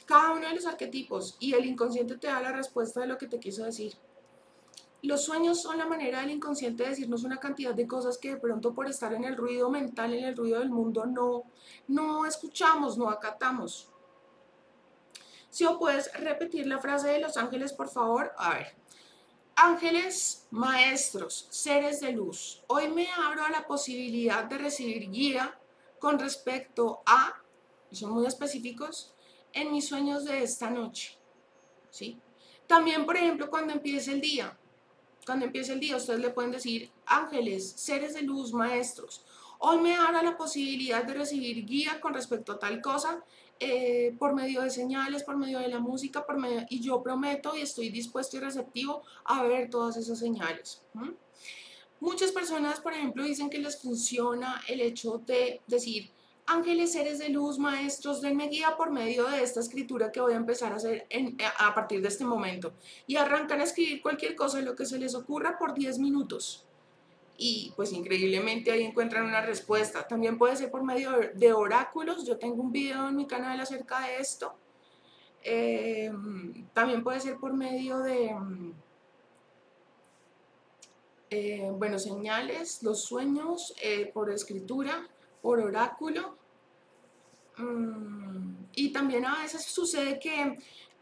[0.05, 3.27] cada uno de los arquetipos, y el inconsciente te da la respuesta de lo que
[3.27, 3.93] te quiso decir.
[5.01, 8.37] Los sueños son la manera del inconsciente de decirnos una cantidad de cosas que de
[8.37, 11.43] pronto por estar en el ruido mental, en el ruido del mundo, no,
[11.87, 13.89] no escuchamos, no acatamos.
[15.49, 18.33] Si o puedes repetir la frase de los ángeles, por favor.
[18.37, 18.75] A ver.
[19.55, 25.57] Ángeles, maestros, seres de luz, hoy me abro a la posibilidad de recibir guía
[25.97, 27.41] con respecto a,
[27.89, 29.14] y son muy específicos,
[29.55, 31.17] en mis sueños de esta noche.
[31.89, 32.19] ¿sí?
[32.67, 34.55] También, por ejemplo, cuando empiece el día,
[35.25, 39.25] cuando empiece el día, ustedes le pueden decir, ángeles, seres de luz, maestros,
[39.59, 43.23] hoy me a la posibilidad de recibir guía con respecto a tal cosa
[43.59, 47.55] eh, por medio de señales, por medio de la música, por medio, y yo prometo
[47.55, 50.83] y estoy dispuesto y receptivo a ver todas esas señales.
[52.01, 56.11] Muchas personas, por ejemplo, dicen que les funciona el hecho de decir,
[56.47, 60.37] ángeles, seres de luz, maestros, denme guía por medio de esta escritura que voy a
[60.37, 61.07] empezar a hacer
[61.59, 62.73] a partir de este momento.
[63.07, 66.65] Y arrancan a escribir cualquier cosa, lo que se les ocurra por 10 minutos.
[67.37, 70.07] Y pues increíblemente ahí encuentran una respuesta.
[70.07, 72.25] También puede ser por medio de oráculos.
[72.25, 74.55] Yo tengo un video en mi canal acerca de esto.
[75.43, 76.11] Eh,
[76.73, 78.35] también puede ser por medio de,
[81.29, 85.07] eh, bueno, señales, los sueños, eh, por escritura
[85.45, 86.39] por oráculo.
[87.57, 90.57] Mm, y también a veces sucede que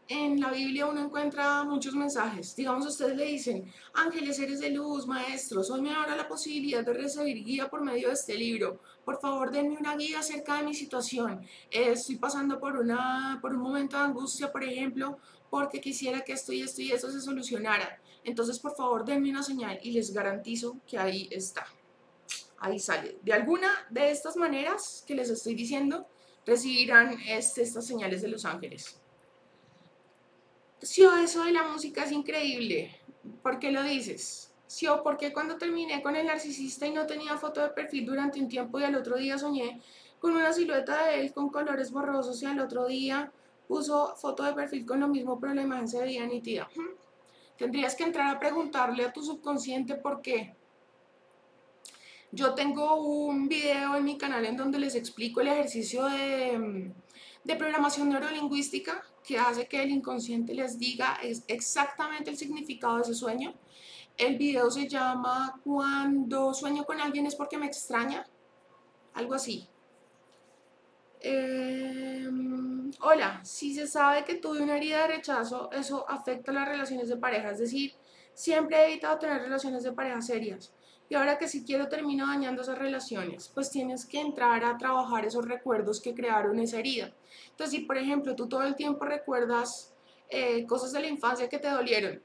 [0.06, 2.54] en la Biblia uno encuentra muchos mensajes.
[2.54, 6.92] Digamos, ustedes le dicen, ángeles, seres de luz, maestros, hoy me ahora la posibilidad de
[6.92, 8.80] recibir guía por medio de este libro.
[9.02, 11.40] Por favor, denme una guía acerca de mi situación.
[11.70, 15.16] estoy pasando por, una, por un momento de angustia, por ejemplo,
[15.48, 17.98] porque quisiera que esto y esto y eso se solucionara.
[18.24, 21.66] Entonces, por favor, denme una señal y les garantizo que ahí está
[22.64, 23.18] ahí sale.
[23.22, 26.06] De alguna de estas maneras que les estoy diciendo,
[26.46, 28.98] recibirán este, estas señales de los ángeles.
[30.80, 32.98] Sí, eso de la música es increíble.
[33.42, 34.52] ¿Por qué lo dices?
[34.66, 38.40] Sí, o porque cuando terminé con el narcisista y no tenía foto de perfil durante
[38.40, 39.80] un tiempo y al otro día soñé
[40.18, 43.30] con una silueta de él con colores borrosos y al otro día
[43.68, 46.68] puso foto de perfil con lo mismo, pero la imagen se veía nítida.
[47.56, 50.54] Tendrías que entrar a preguntarle a tu subconsciente por qué.
[52.34, 56.92] Yo tengo un video en mi canal en donde les explico el ejercicio de,
[57.56, 63.54] programación neurolingüística que hace que el inconsciente les diga exactamente el significado de ese sueño.
[64.16, 68.26] El video se llama Cuando sueño con alguien es porque me extraña,
[69.12, 69.68] algo así.
[71.20, 77.08] Em, hola, si se sabe que tuve una herida de rechazo, eso afecta las relaciones
[77.08, 77.94] de pareja, es decir,
[78.34, 80.72] siempre he evitado tener relaciones de pareja serias.
[81.08, 85.24] Y ahora que si quiero termino dañando esas relaciones, pues tienes que entrar a trabajar
[85.24, 87.12] esos recuerdos que crearon esa herida.
[87.50, 89.92] Entonces, si por ejemplo tú todo el tiempo recuerdas
[90.30, 92.22] eh, cosas de la infancia que te dolieron,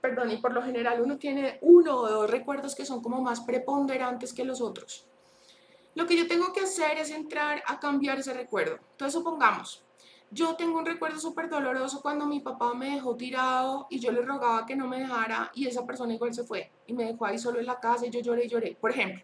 [0.00, 3.40] perdón, y por lo general uno tiene uno o dos recuerdos que son como más
[3.40, 5.06] preponderantes que los otros.
[5.94, 8.78] Lo que yo tengo que hacer es entrar a cambiar ese recuerdo.
[8.92, 9.84] Entonces, supongamos,
[10.34, 14.20] yo tengo un recuerdo súper doloroso cuando mi papá me dejó tirado y yo le
[14.20, 17.38] rogaba que no me dejara y esa persona igual se fue y me dejó ahí
[17.38, 19.22] solo en la casa y yo lloré y lloré, por ejemplo.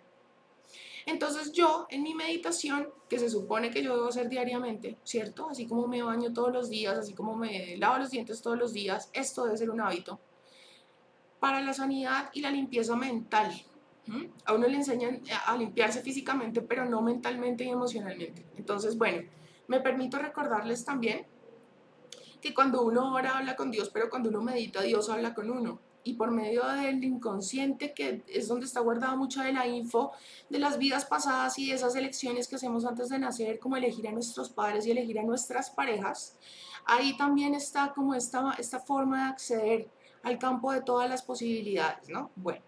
[1.06, 5.48] Entonces yo en mi meditación, que se supone que yo debo hacer diariamente, ¿cierto?
[5.50, 8.72] Así como me baño todos los días, así como me lavo los dientes todos los
[8.72, 10.20] días, esto debe ser un hábito
[11.40, 13.50] para la sanidad y la limpieza mental.
[14.44, 18.44] A uno le enseñan a limpiarse físicamente, pero no mentalmente y emocionalmente.
[18.56, 19.22] Entonces, bueno,
[19.70, 21.24] me permito recordarles también
[22.40, 25.78] que cuando uno ora habla con Dios, pero cuando uno medita, Dios habla con uno.
[26.02, 30.10] Y por medio del inconsciente, que es donde está guardada mucha de la info
[30.48, 34.12] de las vidas pasadas y esas elecciones que hacemos antes de nacer, como elegir a
[34.12, 36.36] nuestros padres y elegir a nuestras parejas,
[36.84, 39.88] ahí también está como esta, esta forma de acceder
[40.24, 42.32] al campo de todas las posibilidades, ¿no?
[42.34, 42.64] Bueno,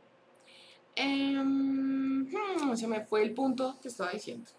[0.94, 4.52] em, hmm, se me fue el punto que estaba diciendo.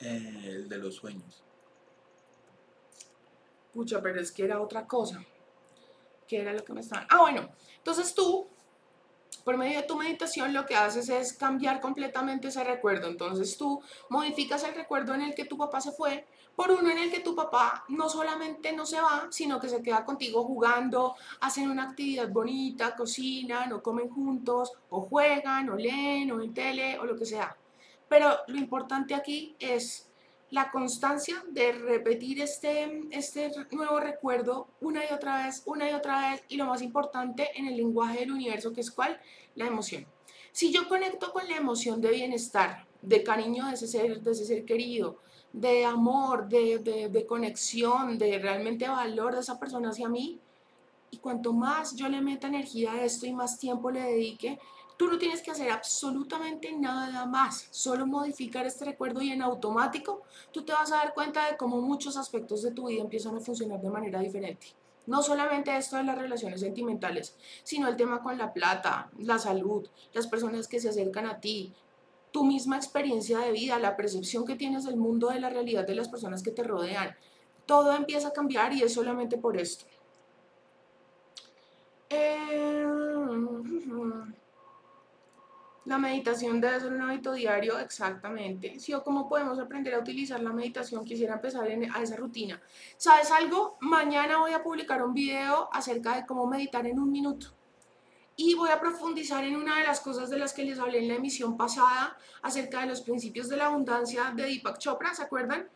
[0.00, 1.42] El de los sueños.
[3.72, 5.22] Pucha, pero es que era otra cosa.
[6.26, 7.06] ¿Qué era lo que me estaban?
[7.10, 7.48] Ah, bueno.
[7.78, 8.48] Entonces tú,
[9.44, 13.08] por medio de tu meditación, lo que haces es cambiar completamente ese recuerdo.
[13.08, 16.98] Entonces tú modificas el recuerdo en el que tu papá se fue por uno en
[16.98, 21.14] el que tu papá no solamente no se va, sino que se queda contigo jugando,
[21.40, 26.98] hacen una actividad bonita, cocinan o comen juntos, o juegan, o leen, o en tele,
[26.98, 27.54] o lo que sea.
[28.08, 30.08] Pero lo importante aquí es
[30.50, 36.30] la constancia de repetir este, este nuevo recuerdo una y otra vez, una y otra
[36.30, 39.20] vez, y lo más importante en el lenguaje del universo, que es cuál?
[39.56, 40.06] La emoción.
[40.52, 44.64] Si yo conecto con la emoción de bienestar, de cariño de ese ser, de ese
[44.64, 45.18] querido,
[45.52, 50.38] de amor, de, de, de conexión, de realmente valor de esa persona hacia mí,
[51.10, 54.58] y cuanto más yo le meta energía a esto y más tiempo le dedique,
[54.96, 60.22] Tú no tienes que hacer absolutamente nada más, solo modificar este recuerdo y en automático
[60.52, 63.40] tú te vas a dar cuenta de cómo muchos aspectos de tu vida empiezan a
[63.40, 64.68] funcionar de manera diferente.
[65.06, 69.86] No solamente esto de las relaciones sentimentales, sino el tema con la plata, la salud,
[70.14, 71.74] las personas que se acercan a ti,
[72.32, 75.94] tu misma experiencia de vida, la percepción que tienes del mundo, de la realidad de
[75.94, 77.14] las personas que te rodean.
[77.66, 79.84] Todo empieza a cambiar y es solamente por esto.
[82.08, 82.76] Eh...
[85.86, 88.78] La meditación debe ser un hábito diario, exactamente.
[88.80, 92.60] Sí, o cómo podemos aprender a utilizar la meditación, quisiera empezar en, a esa rutina.
[92.96, 93.78] ¿Sabes algo?
[93.80, 97.54] Mañana voy a publicar un video acerca de cómo meditar en un minuto.
[98.38, 101.08] y voy a profundizar en una de las cosas de las que les hablé en
[101.08, 105.68] la emisión pasada acerca de los principios de la abundancia de Deepak Chopra, ¿se acuerdan?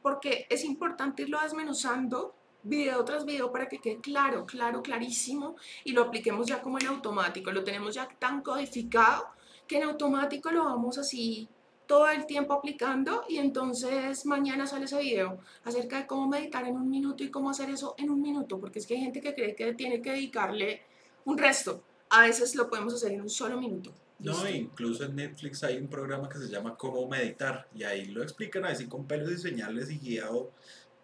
[0.00, 5.92] Porque es importante irlo desmenuzando video tras video para que quede claro, claro, clarísimo y
[5.92, 7.50] lo apliquemos ya como en automático.
[7.50, 9.26] Lo tenemos ya tan codificado
[9.68, 11.48] que en automático lo vamos así
[11.86, 16.76] todo el tiempo aplicando y entonces mañana sale ese video acerca de cómo meditar en
[16.76, 19.34] un minuto y cómo hacer eso en un minuto, porque es que hay gente que
[19.34, 20.82] cree que tiene que dedicarle
[21.24, 21.82] un resto.
[22.10, 23.92] A veces lo podemos hacer en un solo minuto.
[24.18, 28.22] No, incluso en Netflix hay un programa que se llama Cómo meditar y ahí lo
[28.22, 30.50] explican así con pelos y señales y guiado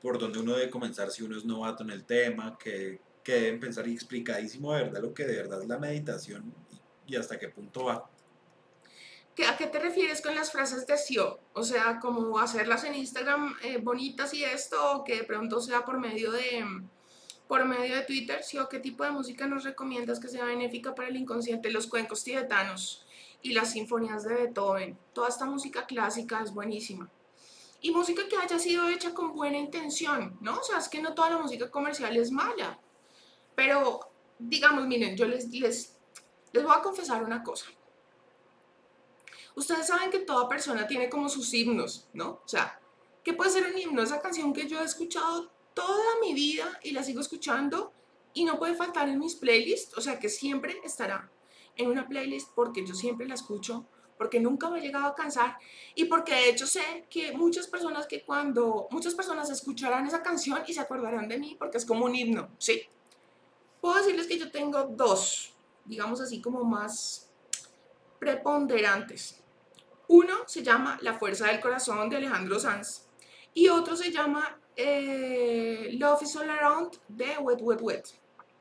[0.02, 3.60] por donde uno debe comenzar si uno es novato en el tema, que, que deben
[3.60, 6.52] pensar y explicadísimo de verdad lo que de verdad es la meditación
[7.06, 8.10] y, hasta qué punto va.
[9.48, 11.40] ¿A qué te refieres con las frases de SEO?
[11.54, 15.84] O sea, como hacerlas en Instagram eh, bonitas y esto, o que de pronto sea
[15.84, 16.64] por medio de,
[17.48, 18.58] por medio de Twitter, ¿sí?
[18.58, 22.22] o qué tipo de música nos recomiendas que sea benéfica para el inconsciente, los cuencos
[22.22, 23.06] tibetanos
[23.42, 24.96] y las sinfonías de Beethoven.
[25.12, 27.10] Toda esta música clásica es buenísima
[27.84, 30.58] y música que haya sido hecha con buena intención, ¿no?
[30.58, 32.78] O sea, es que no toda la música comercial es mala.
[33.54, 34.00] Pero,
[34.38, 35.94] digamos, miren, yo les, les,
[36.52, 37.66] les voy a confesar una cosa.
[39.56, 42.40] Ustedes saben que toda persona tiene como sus himnos, ¿no?
[42.44, 42.80] O sea,
[43.22, 44.02] ¿qué puede ser un himno?
[44.02, 47.92] Esa canción que yo he escuchado toda mi vida y la sigo escuchando
[48.32, 51.30] y no puede faltar en mis playlists, o sea, que siempre estará
[51.76, 53.86] en una playlist porque yo siempre la escucho
[54.16, 55.58] porque nunca me he llegado a cansar
[55.94, 60.62] y porque de hecho sé que muchas personas que cuando muchas personas escucharán esa canción
[60.66, 62.82] y se acordarán de mí porque es como un himno, ¿sí?
[63.80, 65.52] Puedo decirles que yo tengo dos,
[65.84, 67.28] digamos así como más
[68.18, 69.42] preponderantes.
[70.08, 73.06] Uno se llama La Fuerza del Corazón de Alejandro Sanz
[73.54, 78.08] y otro se llama eh, Love is All Around de Wet Wet Wet.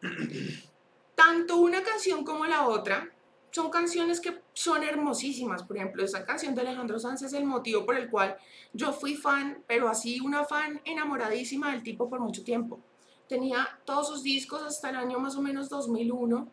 [1.15, 3.09] Tanto una canción como la otra
[3.53, 5.63] son canciones que son hermosísimas.
[5.63, 8.35] Por ejemplo, esa canción de Alejandro Sanz es el motivo por el cual
[8.73, 12.79] yo fui fan, pero así una fan enamoradísima del tipo por mucho tiempo.
[13.27, 16.51] Tenía todos sus discos hasta el año más o menos 2001.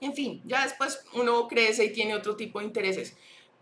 [0.00, 3.16] En fin, ya después uno crece y tiene otro tipo de intereses.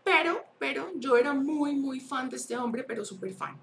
[0.04, 3.58] Pero, pero yo era muy, muy fan de este hombre, pero súper fan.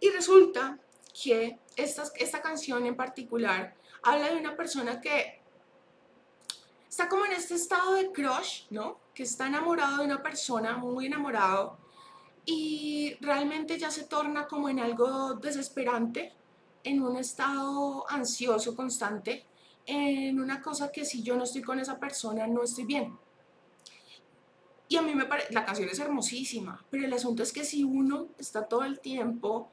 [0.00, 0.78] Y resulta
[1.22, 5.40] que esta, esta canción en particular habla de una persona que
[6.88, 8.98] está como en este estado de crush, ¿no?
[9.14, 11.78] Que está enamorado de una persona, muy enamorado,
[12.44, 16.32] y realmente ya se torna como en algo desesperante,
[16.84, 19.46] en un estado ansioso constante,
[19.86, 23.16] en una cosa que si yo no estoy con esa persona no estoy bien.
[24.88, 27.82] Y a mí me parece, la canción es hermosísima, pero el asunto es que si
[27.82, 29.70] uno está todo el tiempo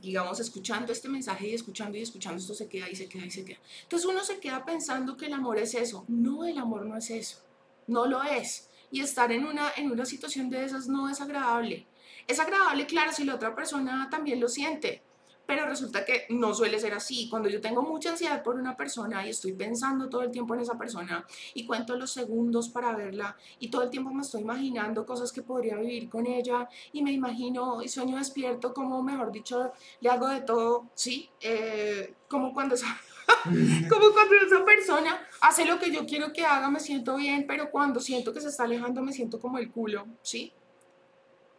[0.00, 3.30] digamos, escuchando este mensaje y escuchando y escuchando, esto se queda y se queda y
[3.30, 3.58] se queda.
[3.82, 6.04] Entonces uno se queda pensando que el amor es eso.
[6.08, 7.38] No, el amor no es eso.
[7.86, 8.68] No lo es.
[8.90, 11.86] Y estar en una, en una situación de esas no es agradable.
[12.26, 15.02] Es agradable, claro, si la otra persona también lo siente,
[15.48, 17.26] pero resulta que no suele ser así.
[17.30, 20.60] Cuando yo tengo mucha ansiedad por una persona y estoy pensando todo el tiempo en
[20.60, 25.06] esa persona y cuento los segundos para verla y todo el tiempo me estoy imaginando
[25.06, 29.72] cosas que podría vivir con ella y me imagino y sueño despierto como, mejor dicho,
[30.00, 31.30] le hago de todo, ¿sí?
[31.40, 33.00] Eh, como cuando esa...
[33.88, 37.70] como cuando esa persona hace lo que yo quiero que haga, me siento bien, pero
[37.70, 40.52] cuando siento que se está alejando, me siento como el culo, ¿sí?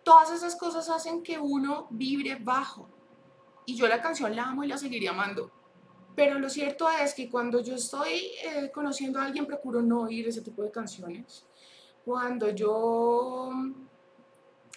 [0.04, 2.99] Todas esas cosas hacen que uno vibre bajo,
[3.70, 5.52] y yo la canción la amo y la seguiría amando.
[6.16, 10.28] Pero lo cierto es que cuando yo estoy eh, conociendo a alguien, procuro no oír
[10.28, 11.46] ese tipo de canciones.
[12.04, 13.52] Cuando yo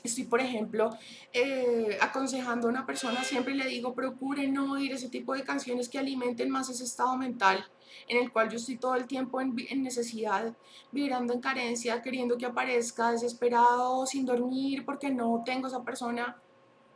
[0.05, 0.91] estoy, por ejemplo,
[1.33, 5.89] eh, aconsejando a una persona, siempre le digo, procure no oír ese tipo de canciones
[5.89, 7.65] que alimenten más ese estado mental
[8.09, 10.55] en el cual yo estoy todo el tiempo en, en necesidad,
[10.91, 16.37] vibrando en carencia, queriendo que aparezca, desesperado, sin dormir, porque no tengo esa persona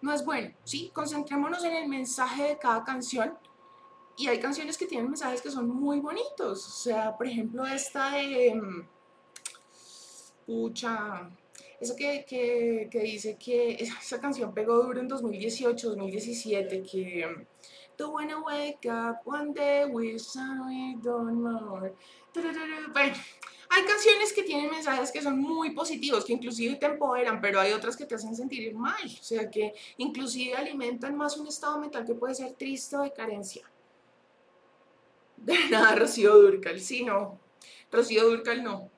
[0.03, 0.91] no es bueno, ¿sí?
[0.93, 3.37] Concentrémonos en el mensaje de cada canción.
[4.19, 6.67] Y hay canciones que tienen mensajes que son muy bonitos.
[6.67, 8.55] O sea, por ejemplo, esta de...
[8.55, 8.89] Mm,
[10.47, 11.29] pucha,
[11.81, 17.47] eso que, que, que, dice que esa canción pegó duro en 2018, 2017, que
[17.97, 21.95] Don't wanna wake up one day, wish I don't more.
[22.93, 23.15] Bueno,
[23.77, 27.73] hay canciones que tienen mensajes que son muy positivos, que inclusive te empoderan, pero hay
[27.73, 32.07] otras que te hacen sentir mal, o sea, que inclusive alimentan más un estado mental
[32.07, 33.71] que puede ser triste o de carencia.
[35.37, 37.39] De nada, Rocío Durcal, sí, no.
[37.93, 38.91] Rocío Durcal no.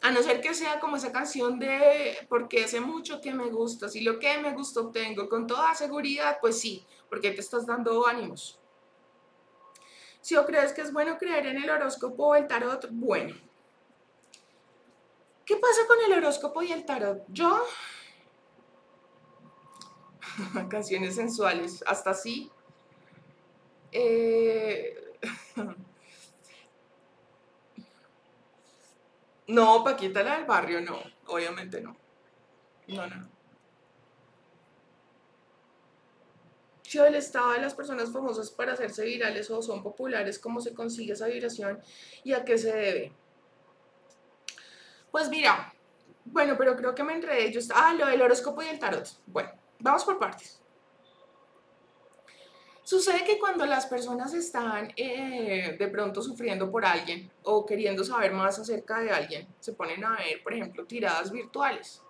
[0.00, 3.88] A no ser que sea como esa canción de porque hace mucho que me gusta,
[3.88, 8.06] si lo que me gusta obtengo con toda seguridad, pues sí, porque te estás dando
[8.06, 8.60] ánimos.
[10.20, 13.47] Si o crees que es bueno creer en el horóscopo o el tarot, bueno.
[15.48, 17.24] ¿Qué pasa con el horóscopo y el tarot?
[17.28, 17.64] Yo
[20.68, 22.52] canciones sensuales, hasta así.
[23.90, 24.94] Eh,
[29.46, 31.96] no, Paquita la del barrio, no, obviamente no.
[32.88, 33.30] No, no.
[36.82, 40.74] Si el estado de las personas famosas para hacerse virales o son populares, ¿cómo se
[40.74, 41.80] consigue esa vibración
[42.22, 43.14] y a qué se debe?
[45.10, 45.72] Pues mira,
[46.24, 47.52] bueno, pero creo que me enredé.
[47.52, 49.08] Yo, ah, lo del horóscopo y el tarot.
[49.26, 50.60] Bueno, Vamos por partes.
[52.82, 58.32] Sucede que cuando las personas están eh, de pronto sufriendo por alguien o queriendo saber
[58.32, 62.02] más acerca de alguien, se ponen a ver, por ejemplo, tiradas virtuales.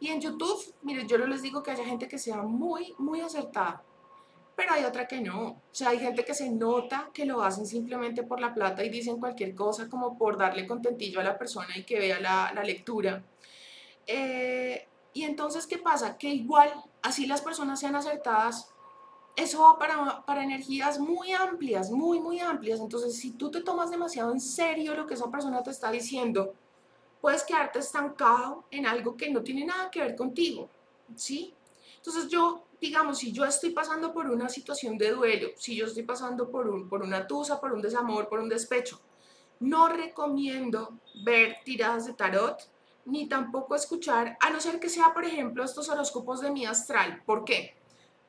[0.00, 3.20] Y en YouTube, mire, yo no les digo que haya gente que sea muy, muy
[3.20, 3.82] acertada,
[4.56, 5.48] pero hay otra que no.
[5.48, 8.88] O sea, hay gente que se nota que lo hacen simplemente por la plata y
[8.88, 12.64] dicen cualquier cosa como por darle contentillo a la persona y que vea la, la
[12.64, 13.22] lectura.
[14.06, 16.16] Eh, y entonces, ¿qué pasa?
[16.16, 16.72] Que igual,
[17.02, 18.70] así las personas sean acertadas,
[19.36, 22.80] eso va para, para energías muy amplias, muy, muy amplias.
[22.80, 26.54] Entonces, si tú te tomas demasiado en serio lo que esa persona te está diciendo,
[27.20, 30.70] puedes quedarte estancado en algo que no tiene nada que ver contigo,
[31.14, 31.52] ¿sí?
[31.96, 36.02] Entonces yo, digamos, si yo estoy pasando por una situación de duelo, si yo estoy
[36.02, 39.00] pasando por, un, por una tusa, por un desamor, por un despecho,
[39.60, 42.68] no recomiendo ver tiradas de tarot
[43.06, 47.22] ni tampoco escuchar, a no ser que sea, por ejemplo, estos horóscopos de mi astral.
[47.24, 47.76] ¿Por qué?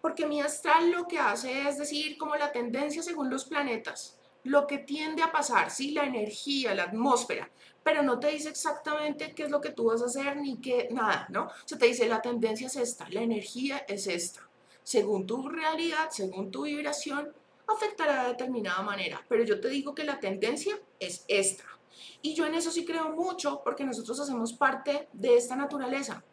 [0.02, 4.65] Porque mi astral lo que hace es decir como la tendencia según los planetas, lo
[4.65, 7.49] que tiende a pasar, sí, la energía, la atmósfera,
[7.84, 10.88] pero no te dice exactamente qué es lo que tú vas a hacer ni qué,
[10.91, 11.45] nada, ¿no?
[11.45, 14.41] O sea, te dice la tendencia es esta, la energía es esta.
[14.84, 17.34] Según tu realidad, según tu vibración,
[17.68, 21.65] afectará de determinada manera, pero yo te digo que la tendencia es esta.
[22.22, 26.24] Y yo en eso sí creo mucho porque nosotros hacemos parte de esta naturaleza.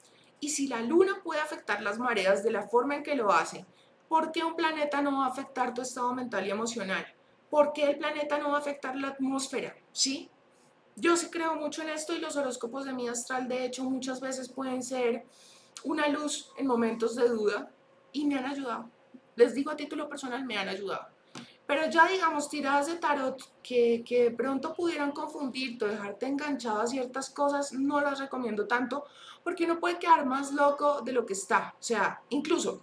[0.40, 3.64] Y si la luna puede afectar las mareas de la forma en que lo hace,
[4.08, 7.13] ¿por qué un planeta no va a afectar tu estado mental y emocional?
[7.54, 9.76] ¿Por qué el planeta no va a afectar la atmósfera?
[9.92, 10.28] ¿Sí?
[10.96, 14.20] Yo sí creo mucho en esto y los horóscopos de mi astral de hecho muchas
[14.20, 15.24] veces pueden ser
[15.84, 17.70] una luz en momentos de duda
[18.10, 18.90] y me han ayudado.
[19.36, 21.06] Les digo a título personal, me han ayudado.
[21.64, 26.88] Pero ya digamos, tiradas de tarot que, que pronto pudieran confundirte o dejarte enganchado a
[26.88, 29.04] ciertas cosas, no las recomiendo tanto
[29.44, 31.76] porque uno puede quedar más loco de lo que está.
[31.78, 32.82] O sea, incluso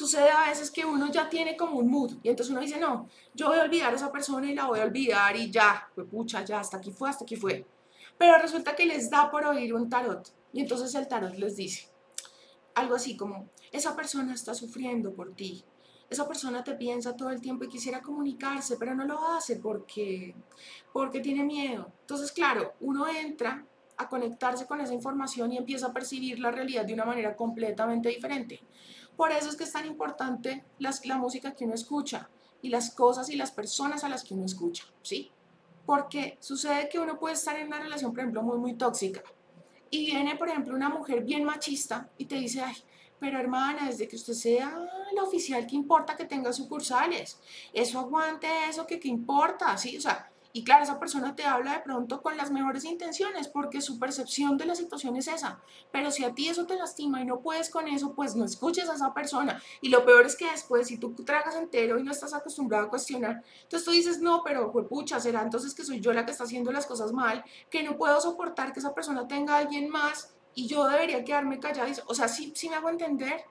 [0.00, 3.06] sucede a veces que uno ya tiene como un mood y entonces uno dice, no,
[3.34, 6.06] yo voy a olvidar a esa persona y la voy a olvidar y ya, pues
[6.06, 7.66] pucha, ya, hasta aquí fue, hasta aquí fue.
[8.16, 11.90] Pero resulta que les da por oír un tarot y entonces el tarot les dice
[12.74, 15.62] algo así como, esa persona está sufriendo por ti,
[16.08, 20.34] esa persona te piensa todo el tiempo y quisiera comunicarse, pero no lo hace porque,
[20.94, 21.92] porque tiene miedo.
[22.00, 23.66] Entonces, claro, uno entra
[23.98, 28.08] a conectarse con esa información y empieza a percibir la realidad de una manera completamente
[28.08, 28.60] diferente.
[29.20, 32.30] Por eso es que es tan importante las, la música que uno escucha
[32.62, 35.30] y las cosas y las personas a las que uno escucha, ¿sí?
[35.84, 39.22] Porque sucede que uno puede estar en una relación, por ejemplo, muy, muy tóxica.
[39.90, 42.74] Y viene, por ejemplo, una mujer bien machista y te dice, ay,
[43.18, 47.38] pero hermana, desde que usted sea la oficial, ¿qué importa que tenga sucursales?
[47.74, 49.76] Eso aguante eso, que qué importa?
[49.76, 49.98] ¿Sí?
[49.98, 53.80] O sea, y claro, esa persona te habla de pronto con las mejores intenciones porque
[53.80, 55.60] su percepción de la situación es esa.
[55.92, 58.88] Pero si a ti eso te lastima y no puedes con eso, pues no escuches
[58.88, 59.62] a esa persona.
[59.80, 62.90] Y lo peor es que después, si tú tragas entero y no estás acostumbrado a
[62.90, 66.32] cuestionar, entonces tú dices, no, pero pues, pucha, será entonces que soy yo la que
[66.32, 69.88] está haciendo las cosas mal, que no puedo soportar que esa persona tenga a alguien
[69.88, 71.90] más y yo debería quedarme callada.
[72.06, 73.44] O sea, sí, sí me hago entender.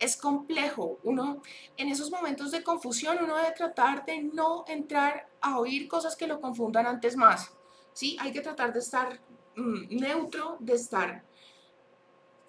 [0.00, 0.98] Es complejo.
[1.04, 1.42] Uno,
[1.76, 6.26] en esos momentos de confusión, uno debe tratar de no entrar a oír cosas que
[6.26, 7.52] lo confundan antes más.
[7.92, 9.20] Sí, hay que tratar de estar
[9.54, 11.24] mm, neutro, de estar.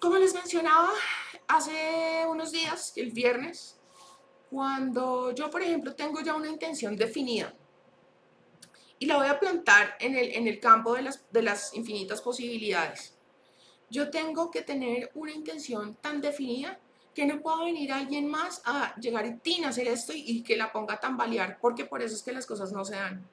[0.00, 0.90] Como les mencionaba
[1.46, 3.78] hace unos días, el viernes,
[4.50, 7.54] cuando yo, por ejemplo, tengo ya una intención definida
[8.98, 12.20] y la voy a plantar en el, en el campo de las, de las infinitas
[12.20, 13.14] posibilidades
[13.92, 16.80] yo tengo que tener una intención tan definida
[17.14, 20.72] que no pueda venir alguien más a llegar y tin, hacer esto y, que la
[20.72, 23.26] ponga a tambalear, porque por eso es que las cosas no se dan,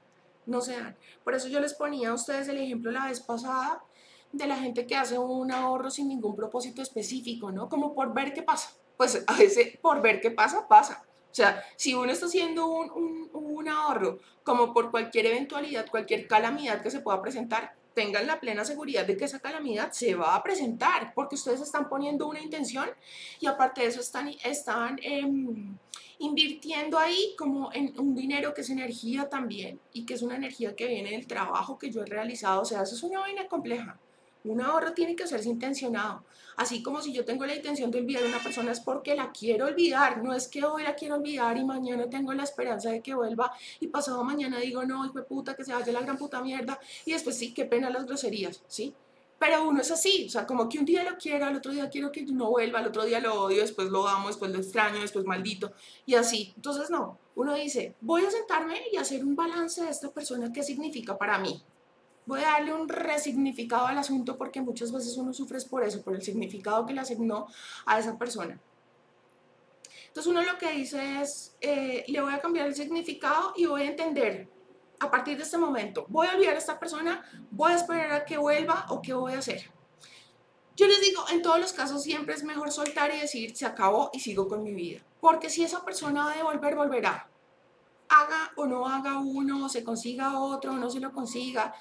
[0.46, 0.96] no se dan.
[1.24, 3.82] Por eso yo les ponía a ustedes el ejemplo la vez pasada
[4.32, 7.70] de la gente que hace un ahorro sin ningún propósito específico, ¿no?
[7.70, 8.72] Como por ver qué pasa.
[8.98, 11.04] Pues a veces por ver qué pasa, pasa.
[11.32, 16.28] O sea, si uno está haciendo un, un, un ahorro como por cualquier eventualidad, cualquier
[16.28, 20.34] calamidad que se pueda presentar, tengan la plena seguridad de que esa calamidad se va
[20.34, 22.88] a presentar, porque ustedes están poniendo una intención
[23.42, 25.76] y aparte de eso están, están em,
[26.18, 30.78] invirtiendo ahí como en un dinero que es energía también y que es una energía
[30.78, 32.62] que viene del trabajo que yo he realizado.
[32.62, 34.00] O sea, eso es una vaina compleja.
[34.46, 36.24] Un ahorro tiene que hacerse intencionado.
[36.56, 39.32] Así como si yo tengo la intención de olvidar a una persona es porque la
[39.32, 40.24] quiero olvidar.
[40.24, 43.52] No es que hoy la quiero olvidar y mañana tengo la esperanza de que vuelva
[43.80, 46.80] y pasado mañana digo, no, hijo de puta, que se vaya la gran puta mierda.
[47.06, 48.94] Y después sí, qué pena las groserías, ¿sí?
[49.40, 51.90] Pero uno es así, o sea, como que un día lo quiero, al otro día
[51.90, 55.00] quiero que no vuelva, al otro día lo odio, después lo amo, después lo extraño,
[55.00, 55.72] después maldito,
[56.06, 56.52] y así.
[56.58, 60.62] Entonces, no, uno dice, voy a sentarme y hacer un balance de esta persona, qué
[60.62, 61.64] significa para mí,
[62.30, 66.14] voy a darle un resignificado al asunto porque muchas veces uno sufre por eso, por
[66.14, 67.48] el significado que le asignó
[67.88, 68.62] a esa persona.
[70.08, 73.82] Entonces uno lo que dice es, eh, le voy a cambiar el significado y voy
[73.82, 74.48] a entender
[75.00, 78.26] a partir de este momento, voy a olvidar a esta persona, voy a esperar a
[78.26, 79.72] que vuelva o qué voy a hacer.
[80.76, 84.12] Yo les digo, en todos los casos siempre es mejor soltar y decir, se acabó
[84.14, 85.02] y sigo con mi vida.
[85.20, 87.28] Porque si esa persona ha de volver, volverá.
[88.08, 91.74] Haga o no haga uno, se consiga otro, no se lo consiga,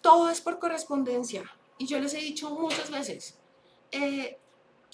[0.00, 1.44] todo es por correspondencia.
[1.78, 3.38] Y yo les he dicho muchas veces,
[3.92, 4.38] eh,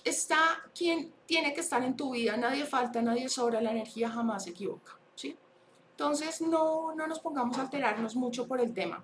[0.05, 0.36] está
[0.74, 4.51] quien tiene que estar en tu vida, nadie falta, nadie sobra, la energía jamás se
[4.51, 4.98] equivoca.
[5.14, 5.36] ¿sí?
[5.93, 9.02] Entonces no, no nos pongamos a alterarnos mucho por el tema.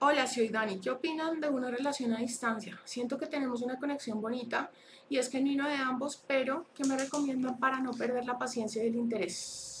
[0.00, 0.80] Hola, soy Dani.
[0.80, 2.80] ¿Qué opinan de una relación a distancia?
[2.84, 4.72] Siento que tenemos una conexión bonita
[5.08, 8.88] y es genuino de ambos, pero ¿qué me recomiendan para no perder la paciencia y
[8.88, 9.71] el interés?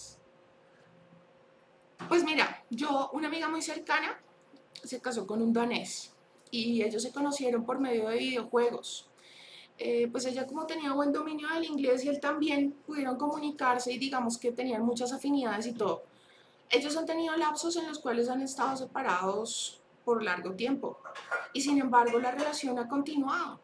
[2.08, 4.20] Pues mira, yo, una amiga muy cercana,
[4.82, 6.12] se casó con un danés
[6.50, 9.08] y ellos se conocieron por medio de videojuegos.
[9.78, 13.98] Eh, pues ella como tenía buen dominio del inglés y él también pudieron comunicarse y
[13.98, 16.02] digamos que tenían muchas afinidades y todo.
[16.70, 20.98] Ellos han tenido lapsos en los cuales han estado separados por largo tiempo
[21.52, 23.60] y sin embargo la relación ha continuado.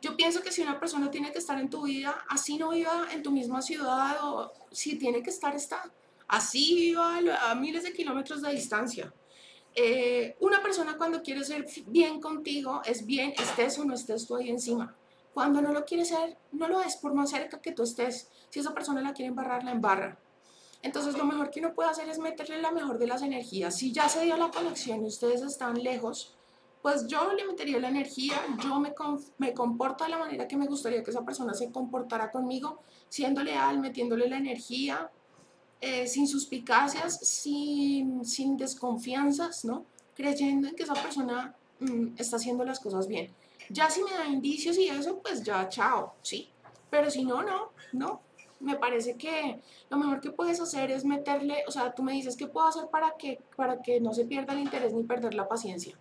[0.00, 3.08] Yo pienso que si una persona tiene que estar en tu vida, así no viva
[3.12, 5.90] en tu misma ciudad o si tiene que estar, está.
[6.30, 9.12] Así viva a miles de kilómetros de distancia.
[9.74, 14.38] Eh, una persona cuando quiere ser bien contigo es bien, estés o no estés tú
[14.38, 14.94] encima.
[15.34, 18.28] Cuando no lo quiere ser, no lo es por más cerca que tú estés.
[18.48, 20.20] Si esa persona la quiere embarrar, la embarra.
[20.82, 23.76] Entonces lo mejor que uno puede hacer es meterle la mejor de las energías.
[23.76, 26.36] Si ya se dio la conexión y ustedes están lejos,
[26.80, 28.94] pues yo le metería la energía, yo me,
[29.38, 32.78] me comporto de la manera que me gustaría que esa persona se comportara conmigo,
[33.08, 35.10] siendo leal, metiéndole la energía,
[35.82, 39.86] eh, sin suspicacias, sin, sin desconfianzas, ¿no?
[40.14, 43.32] Creyendo en que esa persona mm, está haciendo las cosas bien.
[43.70, 46.50] Ya si me da indicios y eso, pues ya, chao, ¿sí?
[46.90, 48.20] Pero si no, no, no.
[48.58, 49.58] Me parece que
[49.88, 52.88] lo mejor que puedes hacer es meterle, o sea, tú me dices, ¿qué puedo hacer
[52.90, 55.96] para que, para que no se pierda el interés ni perder la paciencia?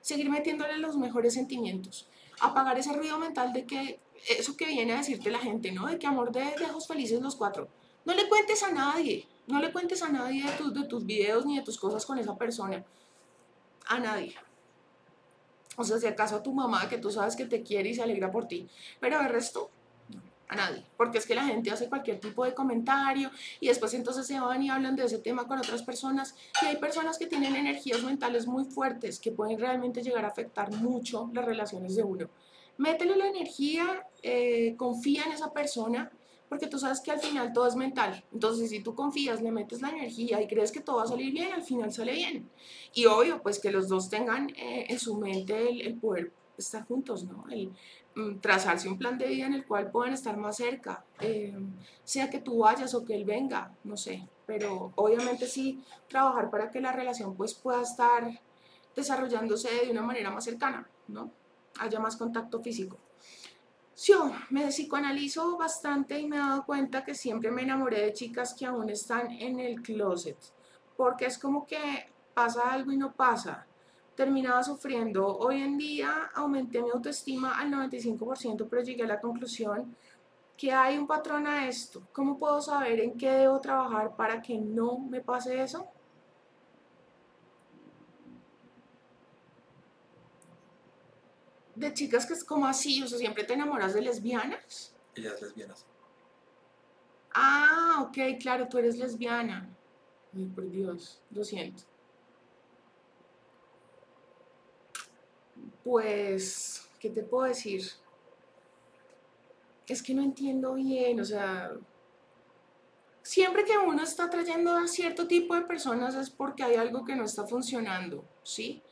[0.00, 2.08] Seguir metiéndole los mejores sentimientos.
[2.40, 5.86] Apagar ese ruido mental de que, eso que viene a decirte la gente, ¿no?
[5.86, 7.68] De que amor de lejos felices los cuatro
[8.04, 11.46] no le cuentes a nadie, no le cuentes a nadie de tus, de tus videos
[11.46, 12.84] ni de tus cosas con esa persona.
[13.86, 14.34] A nadie.
[15.76, 18.02] O sea, si acaso a tu mamá, que tú sabes que te quiere y se
[18.02, 18.68] alegra por ti.
[19.00, 19.70] Pero el resto,
[20.50, 20.84] a nadie.
[20.96, 24.62] Porque es que la gente hace cualquier tipo de comentario y después entonces se van
[24.62, 26.34] y hablan de ese tema con otras personas.
[26.62, 30.72] Y hay personas que tienen energías mentales muy fuertes que pueden realmente llegar a afectar
[30.72, 32.28] mucho las relaciones de uno.
[32.76, 36.10] Métele la energía, eh, confía en esa persona
[36.50, 38.24] porque tú sabes que al final todo es mental.
[38.32, 41.32] Entonces, si tú confías, le metes la energía y crees que todo va a salir
[41.32, 42.50] bien, al final sale bien.
[42.92, 47.22] Y obvio, pues que los dos tengan eh, en su mente el, poder estar juntos,
[47.22, 47.44] ¿no?
[47.48, 47.70] El
[48.16, 51.56] mm, trazarse un plan de vida en el cual puedan estar más cerca, eh,
[52.02, 54.26] sea que tú vayas o que él venga, no sé.
[54.44, 58.28] Pero obviamente sí trabajar para que la relación pues pueda estar
[58.96, 61.30] desarrollándose de una manera más cercana, ¿no?
[61.78, 62.98] Haya más contacto físico.
[64.02, 68.54] Yo me psicoanalizo bastante y me he dado cuenta que siempre me enamoré de chicas
[68.54, 70.38] que aún están en el closet,
[70.96, 73.66] porque es como que pasa algo y no pasa.
[74.14, 75.26] Terminaba sufriendo.
[75.26, 79.94] Hoy en día aumenté mi autoestima al 95%, pero llegué a la conclusión
[80.56, 82.02] que hay un patrón a esto.
[82.12, 85.86] ¿Cómo puedo saber en qué debo trabajar para que no me pase eso?
[91.80, 94.94] De chicas que es como así, o sea, siempre te enamoras de lesbianas.
[95.14, 95.86] Ellas lesbianas.
[97.32, 99.68] Ah, ok, claro, tú eres lesbiana.
[100.36, 101.84] Ay, por Dios, lo siento.
[105.82, 107.82] Pues, ¿qué te puedo decir?
[109.86, 111.72] Es que no entiendo bien, o sea,
[113.22, 117.16] siempre que uno está trayendo a cierto tipo de personas es porque hay algo que
[117.16, 118.82] no está funcionando, ¿sí?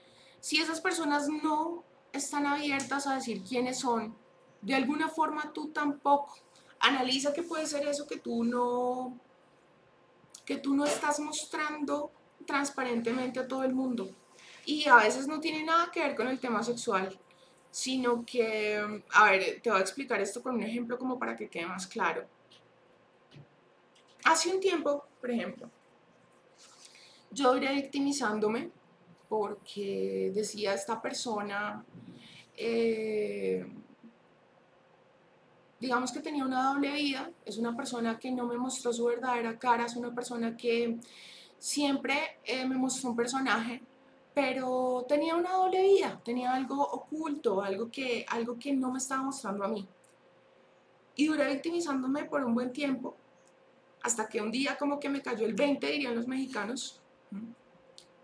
[0.40, 4.16] Si esas personas no están abiertas a decir quiénes son,
[4.62, 6.36] de alguna forma tú tampoco.
[6.80, 9.18] Analiza que puede ser eso que tú no
[10.44, 12.10] que tú no estás mostrando
[12.46, 14.08] transparentemente a todo el mundo.
[14.64, 17.18] Y a veces no tiene nada que ver con el tema sexual,
[17.70, 21.50] sino que, a ver, te voy a explicar esto con un ejemplo como para que
[21.50, 22.26] quede más claro.
[24.24, 25.70] Hace un tiempo, por ejemplo,
[27.30, 28.70] yo iré victimizándome
[29.28, 31.84] porque decía esta persona,
[32.56, 33.66] eh,
[35.80, 39.58] digamos que tenía una doble vida, es una persona que no me mostró su verdadera
[39.58, 40.98] cara, es una persona que
[41.58, 43.82] siempre eh, me mostró un personaje,
[44.34, 49.22] pero tenía una doble vida, tenía algo oculto, algo que, algo que no me estaba
[49.22, 49.86] mostrando a mí.
[51.16, 53.16] Y duré victimizándome por un buen tiempo,
[54.02, 57.00] hasta que un día como que me cayó el 20, dirían los mexicanos,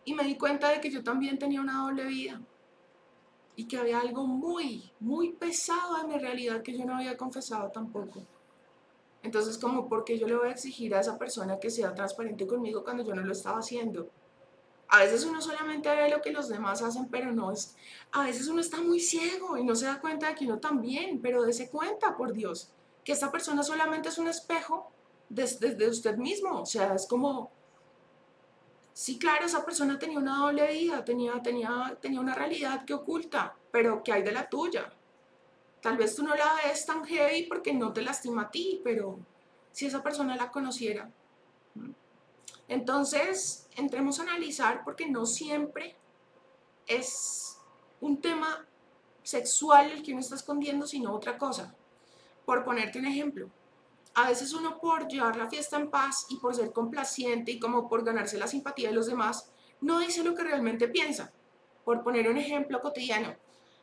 [0.05, 2.41] y me di cuenta de que yo también tenía una doble vida
[3.57, 7.71] y que había algo muy, muy pesado en mi realidad que yo no había confesado
[7.71, 8.23] tampoco.
[9.23, 12.47] Entonces, como, ¿por qué yo le voy a exigir a esa persona que sea transparente
[12.47, 14.11] conmigo cuando yo no lo estaba haciendo?
[14.89, 17.75] A veces uno solamente ve lo que los demás hacen, pero no es.
[18.13, 21.21] A veces uno está muy ciego y no se da cuenta de que uno también,
[21.23, 22.71] pero dése cuenta, por Dios,
[23.03, 24.91] que esta persona solamente es un espejo
[25.29, 26.61] desde de, usted mismo.
[26.61, 27.51] O sea, es como,
[28.95, 33.57] Sí, claro, esa persona tenía una doble vida, tenía, tenía, tenía una realidad que oculta,
[33.73, 34.93] pero ¿qué hay de la tuya?
[35.83, 39.19] Tal vez tú no la ves tan heavy porque no te lastima a ti, pero
[39.73, 41.11] si esa persona la conociera.
[42.69, 45.97] Entonces, entremos a analizar porque no siempre
[46.87, 47.59] es
[48.01, 48.65] un tema
[49.25, 51.75] sexual el que uno está escondiendo, sino otra cosa.
[52.45, 53.51] Por ponerte un ejemplo,
[54.15, 57.89] a veces uno por llevar la fiesta en paz y por ser complaciente y como
[57.89, 59.51] por ganarse la simpatía de los demás,
[59.81, 61.33] no dice lo que realmente piensa.
[61.85, 63.35] Por poner un ejemplo cotidiano,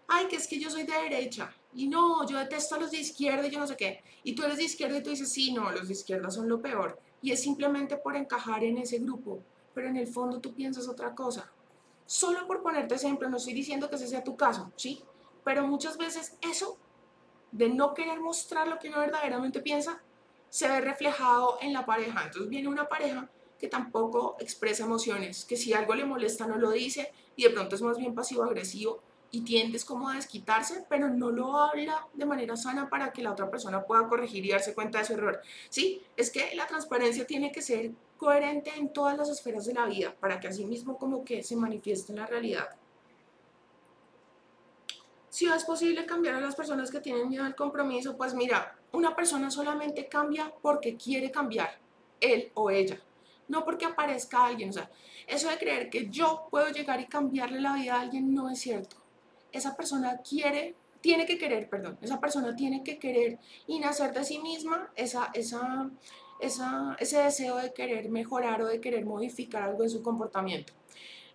[0.08, 2.98] ay, que es que yo soy de derecha y no, yo detesto a los de
[2.98, 4.04] izquierda y yo no sé qué.
[4.24, 6.62] Y tú eres de izquierda y tú dices, sí, no, los de izquierda son lo
[6.62, 7.00] peor.
[7.22, 9.44] Y es simplemente por encajar en ese grupo,
[9.74, 11.52] pero en el fondo tú piensas otra cosa.
[12.06, 15.04] Solo por ponerte ejemplo, no estoy diciendo que ese sea tu caso, ¿sí?
[15.44, 16.78] Pero muchas veces eso
[17.52, 20.02] de no querer mostrar lo que uno verdaderamente piensa
[20.52, 22.26] se ve reflejado en la pareja.
[22.26, 26.72] Entonces viene una pareja que tampoco expresa emociones, que si algo le molesta no lo
[26.72, 29.02] dice y de pronto es más bien pasivo-agresivo
[29.32, 33.32] y tiendes como a desquitarse, pero no lo habla de manera sana para que la
[33.32, 35.40] otra persona pueda corregir y darse cuenta de su error.
[35.70, 39.86] Sí, es que la transparencia tiene que ser coherente en todas las esferas de la
[39.86, 42.70] vida para que así mismo como que se manifieste en la realidad.
[45.32, 49.16] Si es posible cambiar a las personas que tienen miedo al compromiso, pues mira, una
[49.16, 51.80] persona solamente cambia porque quiere cambiar,
[52.20, 53.00] él o ella,
[53.48, 54.72] no porque aparezca alguien.
[54.72, 54.92] O sea,
[55.28, 58.60] eso de creer que yo puedo llegar y cambiarle la vida a alguien no es
[58.60, 58.98] cierto.
[59.54, 64.26] Esa persona quiere, tiene que querer, perdón, esa persona tiene que querer y nacer de
[64.26, 65.90] sí misma esa, esa,
[66.42, 70.74] esa, ese deseo de querer mejorar o de querer modificar algo en su comportamiento.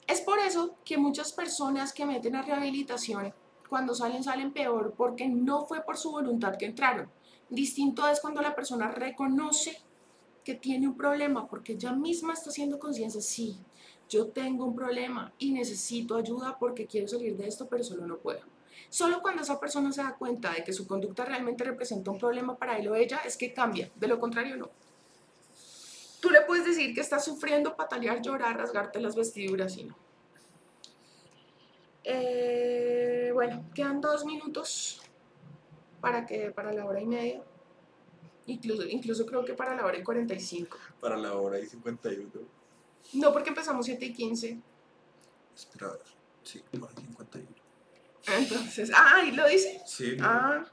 [0.06, 3.32] Es por eso que muchas personas que meten a rehabilitación,
[3.68, 7.10] cuando salen, salen peor porque no fue por su voluntad que entraron
[7.48, 9.78] Distinto es cuando la persona reconoce
[10.44, 13.56] que tiene un problema, porque ella misma está haciendo conciencia, sí,
[14.08, 18.16] yo tengo un problema y necesito ayuda porque quiero salir de esto, pero solo no
[18.16, 18.40] puedo.
[18.88, 22.56] Solo cuando esa persona se da cuenta de que su conducta realmente representa un problema
[22.56, 24.70] para él o ella, es que cambia, de lo contrario no.
[26.20, 29.96] Tú le puedes decir que estás sufriendo, patalear, llorar, rasgarte las vestiduras y no.
[32.08, 35.02] Eh, bueno, quedan dos minutos
[36.00, 37.42] para que para la hora y media.
[38.46, 40.78] Incluso, incluso creo que para la hora y 45.
[41.00, 42.30] Para la hora y 51.
[43.14, 44.60] No, porque empezamos 7 y 15.
[45.56, 45.98] Espera,
[46.44, 47.48] sí, hora y 51.
[48.38, 49.82] Entonces, ah, ¿y lo dice?
[49.84, 50.16] Sí.
[50.20, 50.64] Ah,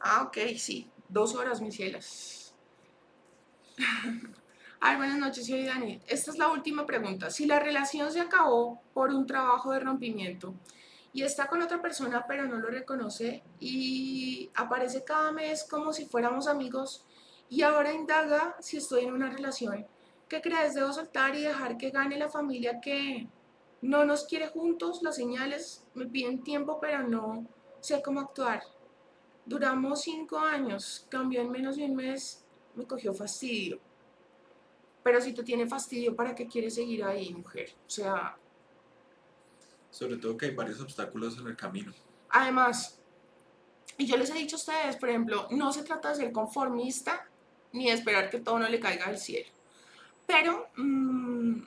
[0.00, 0.90] ah, ok, sí.
[1.08, 2.52] Dos horas, mis cielas.
[4.80, 6.00] Buenas noches, soy Dani.
[6.06, 7.30] Esta es la última pregunta.
[7.30, 10.54] Si la relación se acabó por un trabajo de rompimiento,
[11.12, 16.06] y está con otra persona pero no lo reconoce y aparece cada mes como si
[16.06, 17.06] fuéramos amigos
[17.48, 19.86] y ahora indaga si estoy en una relación.
[20.28, 20.74] ¿Qué crees?
[20.74, 23.28] Debo soltar y dejar que gane la familia que
[23.80, 25.02] no nos quiere juntos.
[25.02, 27.46] Las señales me piden tiempo pero no
[27.80, 28.62] sé cómo actuar.
[29.46, 32.44] Duramos cinco años, cambió en menos de un mes,
[32.74, 33.78] me cogió fastidio.
[35.04, 37.72] Pero si te tiene fastidio, ¿para qué quieres seguir ahí, mujer?
[37.86, 38.36] O sea,
[39.90, 41.92] sobre todo que hay varios obstáculos en el camino.
[42.30, 42.98] Además,
[43.96, 47.28] y yo les he dicho a ustedes, por ejemplo, no se trata de ser conformista
[47.70, 49.48] ni esperar que todo no le caiga del cielo.
[50.26, 51.62] Pero mm,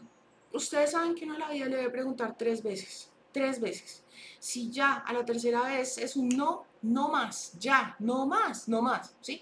[0.52, 4.04] ustedes saben que uno en la vida le debe preguntar tres veces, tres veces.
[4.40, 8.82] Si ya a la tercera vez es un no, no más, ya, no más, no
[8.82, 9.42] más, ¿sí?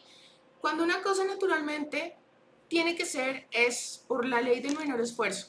[0.62, 2.18] Cuando una cosa naturalmente
[2.68, 5.48] tiene que ser, es por la ley del menor esfuerzo.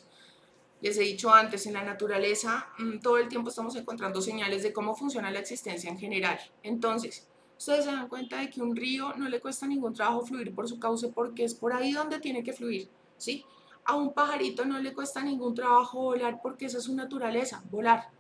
[0.83, 4.73] Les he dicho antes, en la naturaleza mm, todo el tiempo estamos encontrando señales de
[4.73, 6.39] cómo funciona la existencia en general.
[6.63, 7.27] Entonces,
[7.59, 10.69] ustedes se dan cuenta de que un río no le cuesta ningún trabajo fluir por
[10.69, 13.45] su cauce porque es por ahí donde tiene que fluir, ¿sí?
[13.85, 18.11] A un pajarito no le cuesta ningún trabajo volar porque esa es su naturaleza, volar.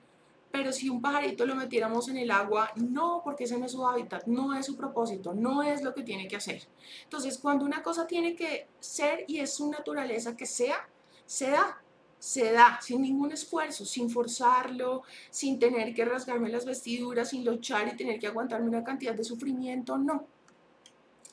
[0.56, 3.86] Pero si un pajarito lo metiéramos en el agua, no, porque ese no es su
[3.86, 6.66] hábitat, no es su propósito, no es lo que tiene que hacer.
[7.04, 10.88] Entonces, cuando una cosa tiene que ser y es su naturaleza que sea,
[11.26, 11.82] se da
[12.18, 17.86] se da sin ningún esfuerzo, sin forzarlo, sin tener que rasgarme las vestiduras, sin luchar
[17.88, 20.26] y tener que aguantarme una cantidad de sufrimiento, no.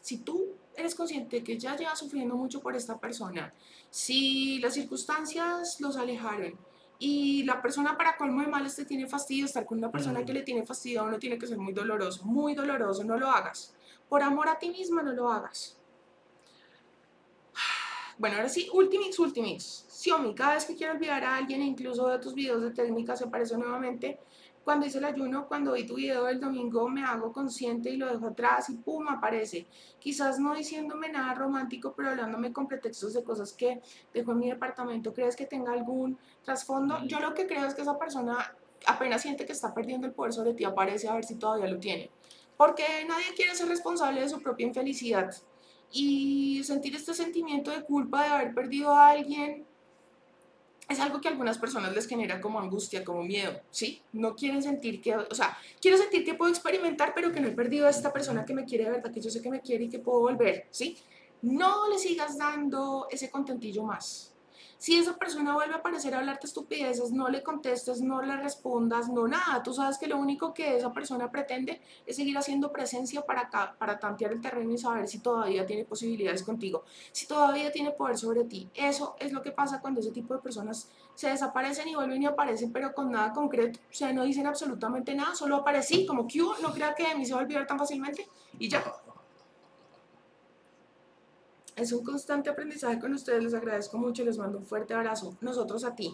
[0.02, 3.54] Si tú eres consciente que ya llevas sufriendo mucho por esta persona,
[3.90, 6.60] si las circunstancias los alejaron
[7.06, 10.32] y la persona para colmo de males te tiene fastidio, estar con una persona que
[10.32, 13.76] le tiene fastidio no tiene que ser muy doloroso, muy doloroso, no lo hagas.
[14.08, 15.78] Por amor a ti misma no lo hagas.
[18.18, 19.86] Bueno, ahora sí, Ultimix, Ultimix.
[19.90, 23.26] Xiaomi, cada vez que quiero olvidar a alguien, incluso de tus videos de técnica, se
[23.26, 24.20] aparece nuevamente.
[24.64, 28.07] Cuando hice el ayuno, cuando vi tu video del domingo, me hago consciente y lo
[28.07, 29.68] dejo atrás y pum, aparece.
[29.99, 33.81] Quizás no diciéndome nada romántico, pero hablándome con pretextos de cosas que
[34.14, 35.14] dejó en mi departamento.
[35.14, 36.99] ¿Crees que tenga algún trasfondo?
[37.06, 40.34] Yo lo que creo es que esa persona apenas siente que está perdiendo el poder
[40.34, 42.10] sobre ti, aparece a ver si todavía lo tiene.
[42.57, 45.34] Porque nadie quiere ser responsable de su propia infelicidad
[45.91, 49.65] y sentir este sentimiento de culpa de haber perdido a alguien
[50.90, 54.02] es algo que a algunas personas les genera como angustia, como miedo, ¿sí?
[54.12, 57.52] No quieren sentir que, o sea, quiero sentir que puedo experimentar, pero que no he
[57.52, 59.86] perdido a esta persona que me quiere de verdad, que yo sé que me quiere
[59.86, 60.98] y que puedo volver, ¿sí?
[61.42, 64.33] No le sigas dando ese contentillo más.
[64.84, 69.08] Si esa persona vuelve a aparecer a hablarte estupideces, no le contestes, no le respondas,
[69.08, 69.64] no nada.
[69.64, 73.50] Tú sabes que lo único que esa persona pretende es seguir haciendo presencia para,
[73.80, 76.84] para tantear el terreno y saber si todavía tiene posibilidades contigo,
[77.14, 78.70] si todavía tiene poder sobre ti.
[78.74, 82.26] Eso es lo que pasa cuando ese tipo de personas se desaparecen y vuelven y
[82.26, 83.80] aparecen, pero con nada concreto.
[83.90, 87.26] O sea, no dicen absolutamente nada, solo aparecí, como que no crea que de mí
[87.26, 88.28] se va a olvidar tan fácilmente
[88.60, 88.84] y ya
[91.76, 95.36] es un constante aprendizaje con ustedes, les agradezco mucho, les mando un fuerte abrazo.
[95.41, 96.14] Nosotros a ti.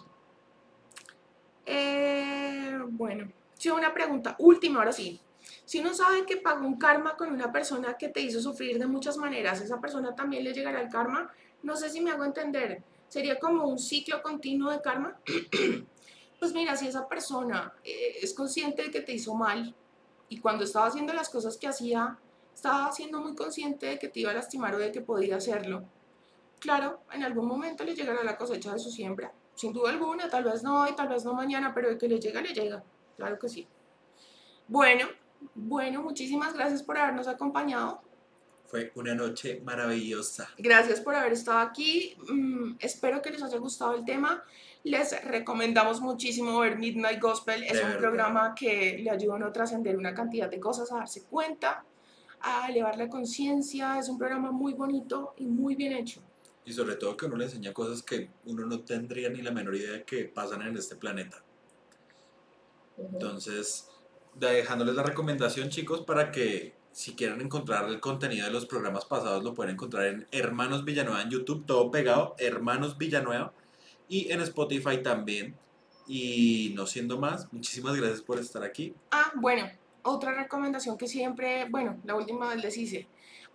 [1.66, 5.20] Eh, bueno, sí, una pregunta, última, ahora sí.
[5.66, 8.88] Si uno sabe que pagó un karma con una persona que te hizo sufrir de
[8.88, 11.32] muchas maneras, ¿esa persona también le llegará el karma?
[11.62, 12.84] No sé si me hago entender.
[13.08, 15.20] ¿Sería como un ciclo continuo de karma?
[16.40, 19.76] pues mira, si esa persona eh, es consciente de que te hizo mal
[20.30, 22.18] y cuando estaba haciendo las cosas que hacía,
[22.54, 25.84] estaba siendo muy consciente de que te iba a lastimar o de que podía hacerlo.
[26.60, 29.32] Claro, en algún momento le llegará la cosecha de su siembra.
[29.56, 32.20] Sin duda alguna, tal vez no hoy, tal vez no mañana, pero de que le
[32.20, 32.84] llega, le llega.
[33.18, 33.68] Claro que sí.
[34.68, 35.08] Bueno,
[35.56, 38.02] bueno, muchísimas gracias por habernos acompañado.
[38.68, 40.48] Fue una noche maravillosa.
[40.58, 42.16] Gracias por haber estado aquí.
[42.30, 44.44] Mm, espero que les haya gustado el tema.
[44.84, 47.64] Les recomendamos muchísimo ver Midnight Gospel.
[47.64, 51.24] Es un programa que le ayuda a no trascender una cantidad de cosas, a darse
[51.24, 51.84] cuenta
[52.42, 54.00] a elevar la conciencia.
[54.00, 56.22] Es un programa muy bonito y muy bien hecho.
[56.66, 59.76] Y sobre todo que uno le enseña cosas que uno no tendría ni la menor
[59.76, 61.44] idea de que pasan en este planeta.
[62.98, 63.90] Entonces,
[64.36, 69.44] dejándoles la recomendación, chicos, para que si quieren encontrar el contenido de los programas pasados,
[69.44, 73.54] lo pueden encontrar en Hermanos Villanueva en YouTube, todo pegado, Hermanos Villanueva,
[74.08, 75.56] y en Spotify también.
[76.08, 78.96] Y no siendo más, muchísimas gracias por estar aquí.
[79.12, 79.70] Ah, bueno,
[80.10, 83.08] otra recomendación que siempre, bueno, la última vez les hice,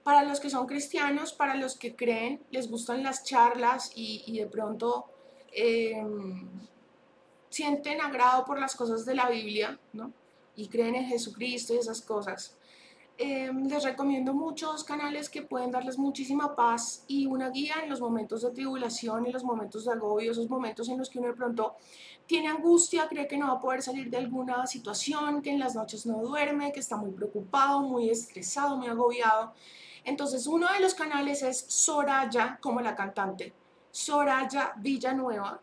[0.03, 4.47] para los que son cristianos, para los que creen, les gustan las charlas y, de
[4.47, 5.07] pronto
[5.53, 6.49] em,
[7.49, 10.13] sienten agrado por las cosas de la Biblia, ¿no?
[10.57, 12.57] Y creen en Jesucristo y esas cosas.
[13.17, 18.01] Em, les recomiendo muchos canales que pueden darles muchísima paz y una guía en los
[18.01, 21.35] momentos de tribulación, en los momentos de agobio, esos momentos en los que uno de
[21.35, 21.77] pronto
[22.27, 25.77] tiene angustia, cree que no va a poder salir de alguna situación, que en las
[25.77, 29.53] noches no duerme, que está muy preocupado, muy estresado, muy agobiado.
[30.03, 33.53] Entonces uno de los canales es Soraya, como la cantante,
[33.93, 35.61] Soraya Villanueva,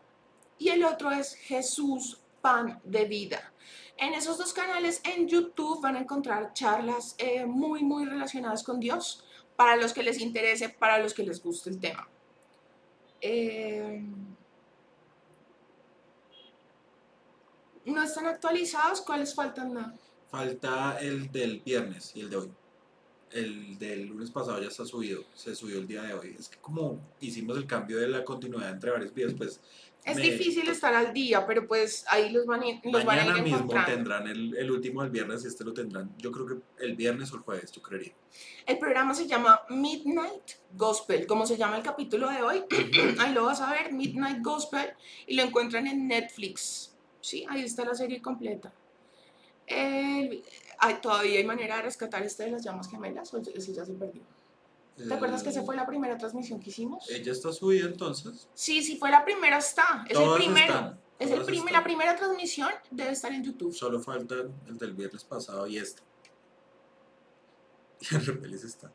[0.56, 3.51] y el otro es Jesús Pan de Vida.
[4.02, 8.80] En esos dos canales en YouTube van a encontrar charlas eh, muy, muy relacionadas con
[8.80, 9.22] Dios,
[9.54, 12.08] para los que les interese, para los que les guste el tema.
[13.20, 14.02] Eh,
[17.84, 19.02] ¿No están actualizados?
[19.02, 19.96] ¿Cuáles faltan?
[20.28, 22.50] Falta el del viernes y el de hoy.
[23.30, 26.34] El del lunes pasado ya está subido, se subió el día de hoy.
[26.36, 29.60] Es que como hicimos el cambio de la continuidad entre varios videos, pues
[30.04, 33.18] Es me- difícil estar al día, pero pues ahí los van, a ir- los van
[33.20, 33.92] a mañana ir mismo encontrando.
[33.92, 36.54] tendrán el, el último del viernes y este lo tendrán, yo creo que
[36.84, 38.12] el viernes o el jueves, yo creería.
[38.66, 42.64] El programa se llama Midnight Gospel, como se llama el capítulo de hoy.
[43.20, 44.90] ahí lo vas a ver, Midnight Gospel,
[45.26, 46.96] y lo encuentran en Netflix.
[47.20, 48.72] Sí, ahí está la serie completa.
[49.66, 50.42] El-
[51.00, 54.22] todavía hay manera de rescatar este de las llamas gemelas, o ese ya se perdió.
[54.96, 57.08] ¿Te acuerdas que esa fue la primera transmisión que hicimos?
[57.10, 58.48] Ella está subida entonces.
[58.54, 60.04] Sí, sí fue la primera, está.
[60.08, 60.74] Es Todas el primero.
[60.74, 61.80] están, es el todas primer, están.
[61.80, 63.72] la primera transmisión debe estar en YouTube.
[63.72, 66.02] Solo faltan el del viernes pasado y este.
[68.10, 68.90] Y el Repelis está.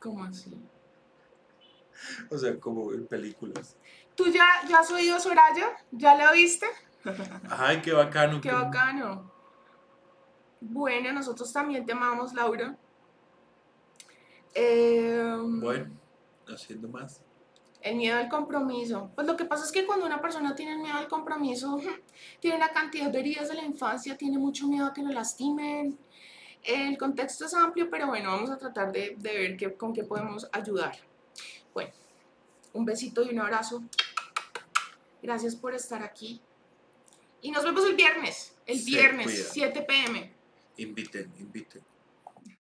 [0.00, 0.52] ¿Cómo así?
[2.30, 3.74] O sea, como en películas.
[4.14, 5.74] ¿Tú ya, ya has oído Soraya?
[5.90, 6.66] ¿Ya la oíste?
[7.50, 8.40] Ay, qué bacano.
[8.40, 9.32] Qué bacano.
[10.60, 12.76] Bueno, nosotros también te amamos, Laura.
[14.58, 15.90] Em, Bueno,
[16.48, 17.20] haciendo más.
[17.82, 19.10] El miedo al compromiso.
[19.14, 21.78] Pues lo que pasa es que cuando una persona tiene miedo al compromiso,
[22.40, 25.98] tiene una cantidad de heridas de la infancia, tiene mucho miedo a que lo lastimen.
[26.64, 30.02] El contexto es amplio, pero bueno, vamos a tratar de, de ver qué, con qué
[30.02, 30.96] podemos ayudar.
[31.74, 31.92] Bueno,
[32.72, 33.82] un besito y un abrazo.
[35.22, 36.40] Gracias por estar aquí.
[37.42, 38.56] Y nos vemos el viernes.
[38.64, 39.46] El Se viernes, cuidan.
[39.52, 40.32] 7 pm.
[40.78, 41.82] Inviten, inviten.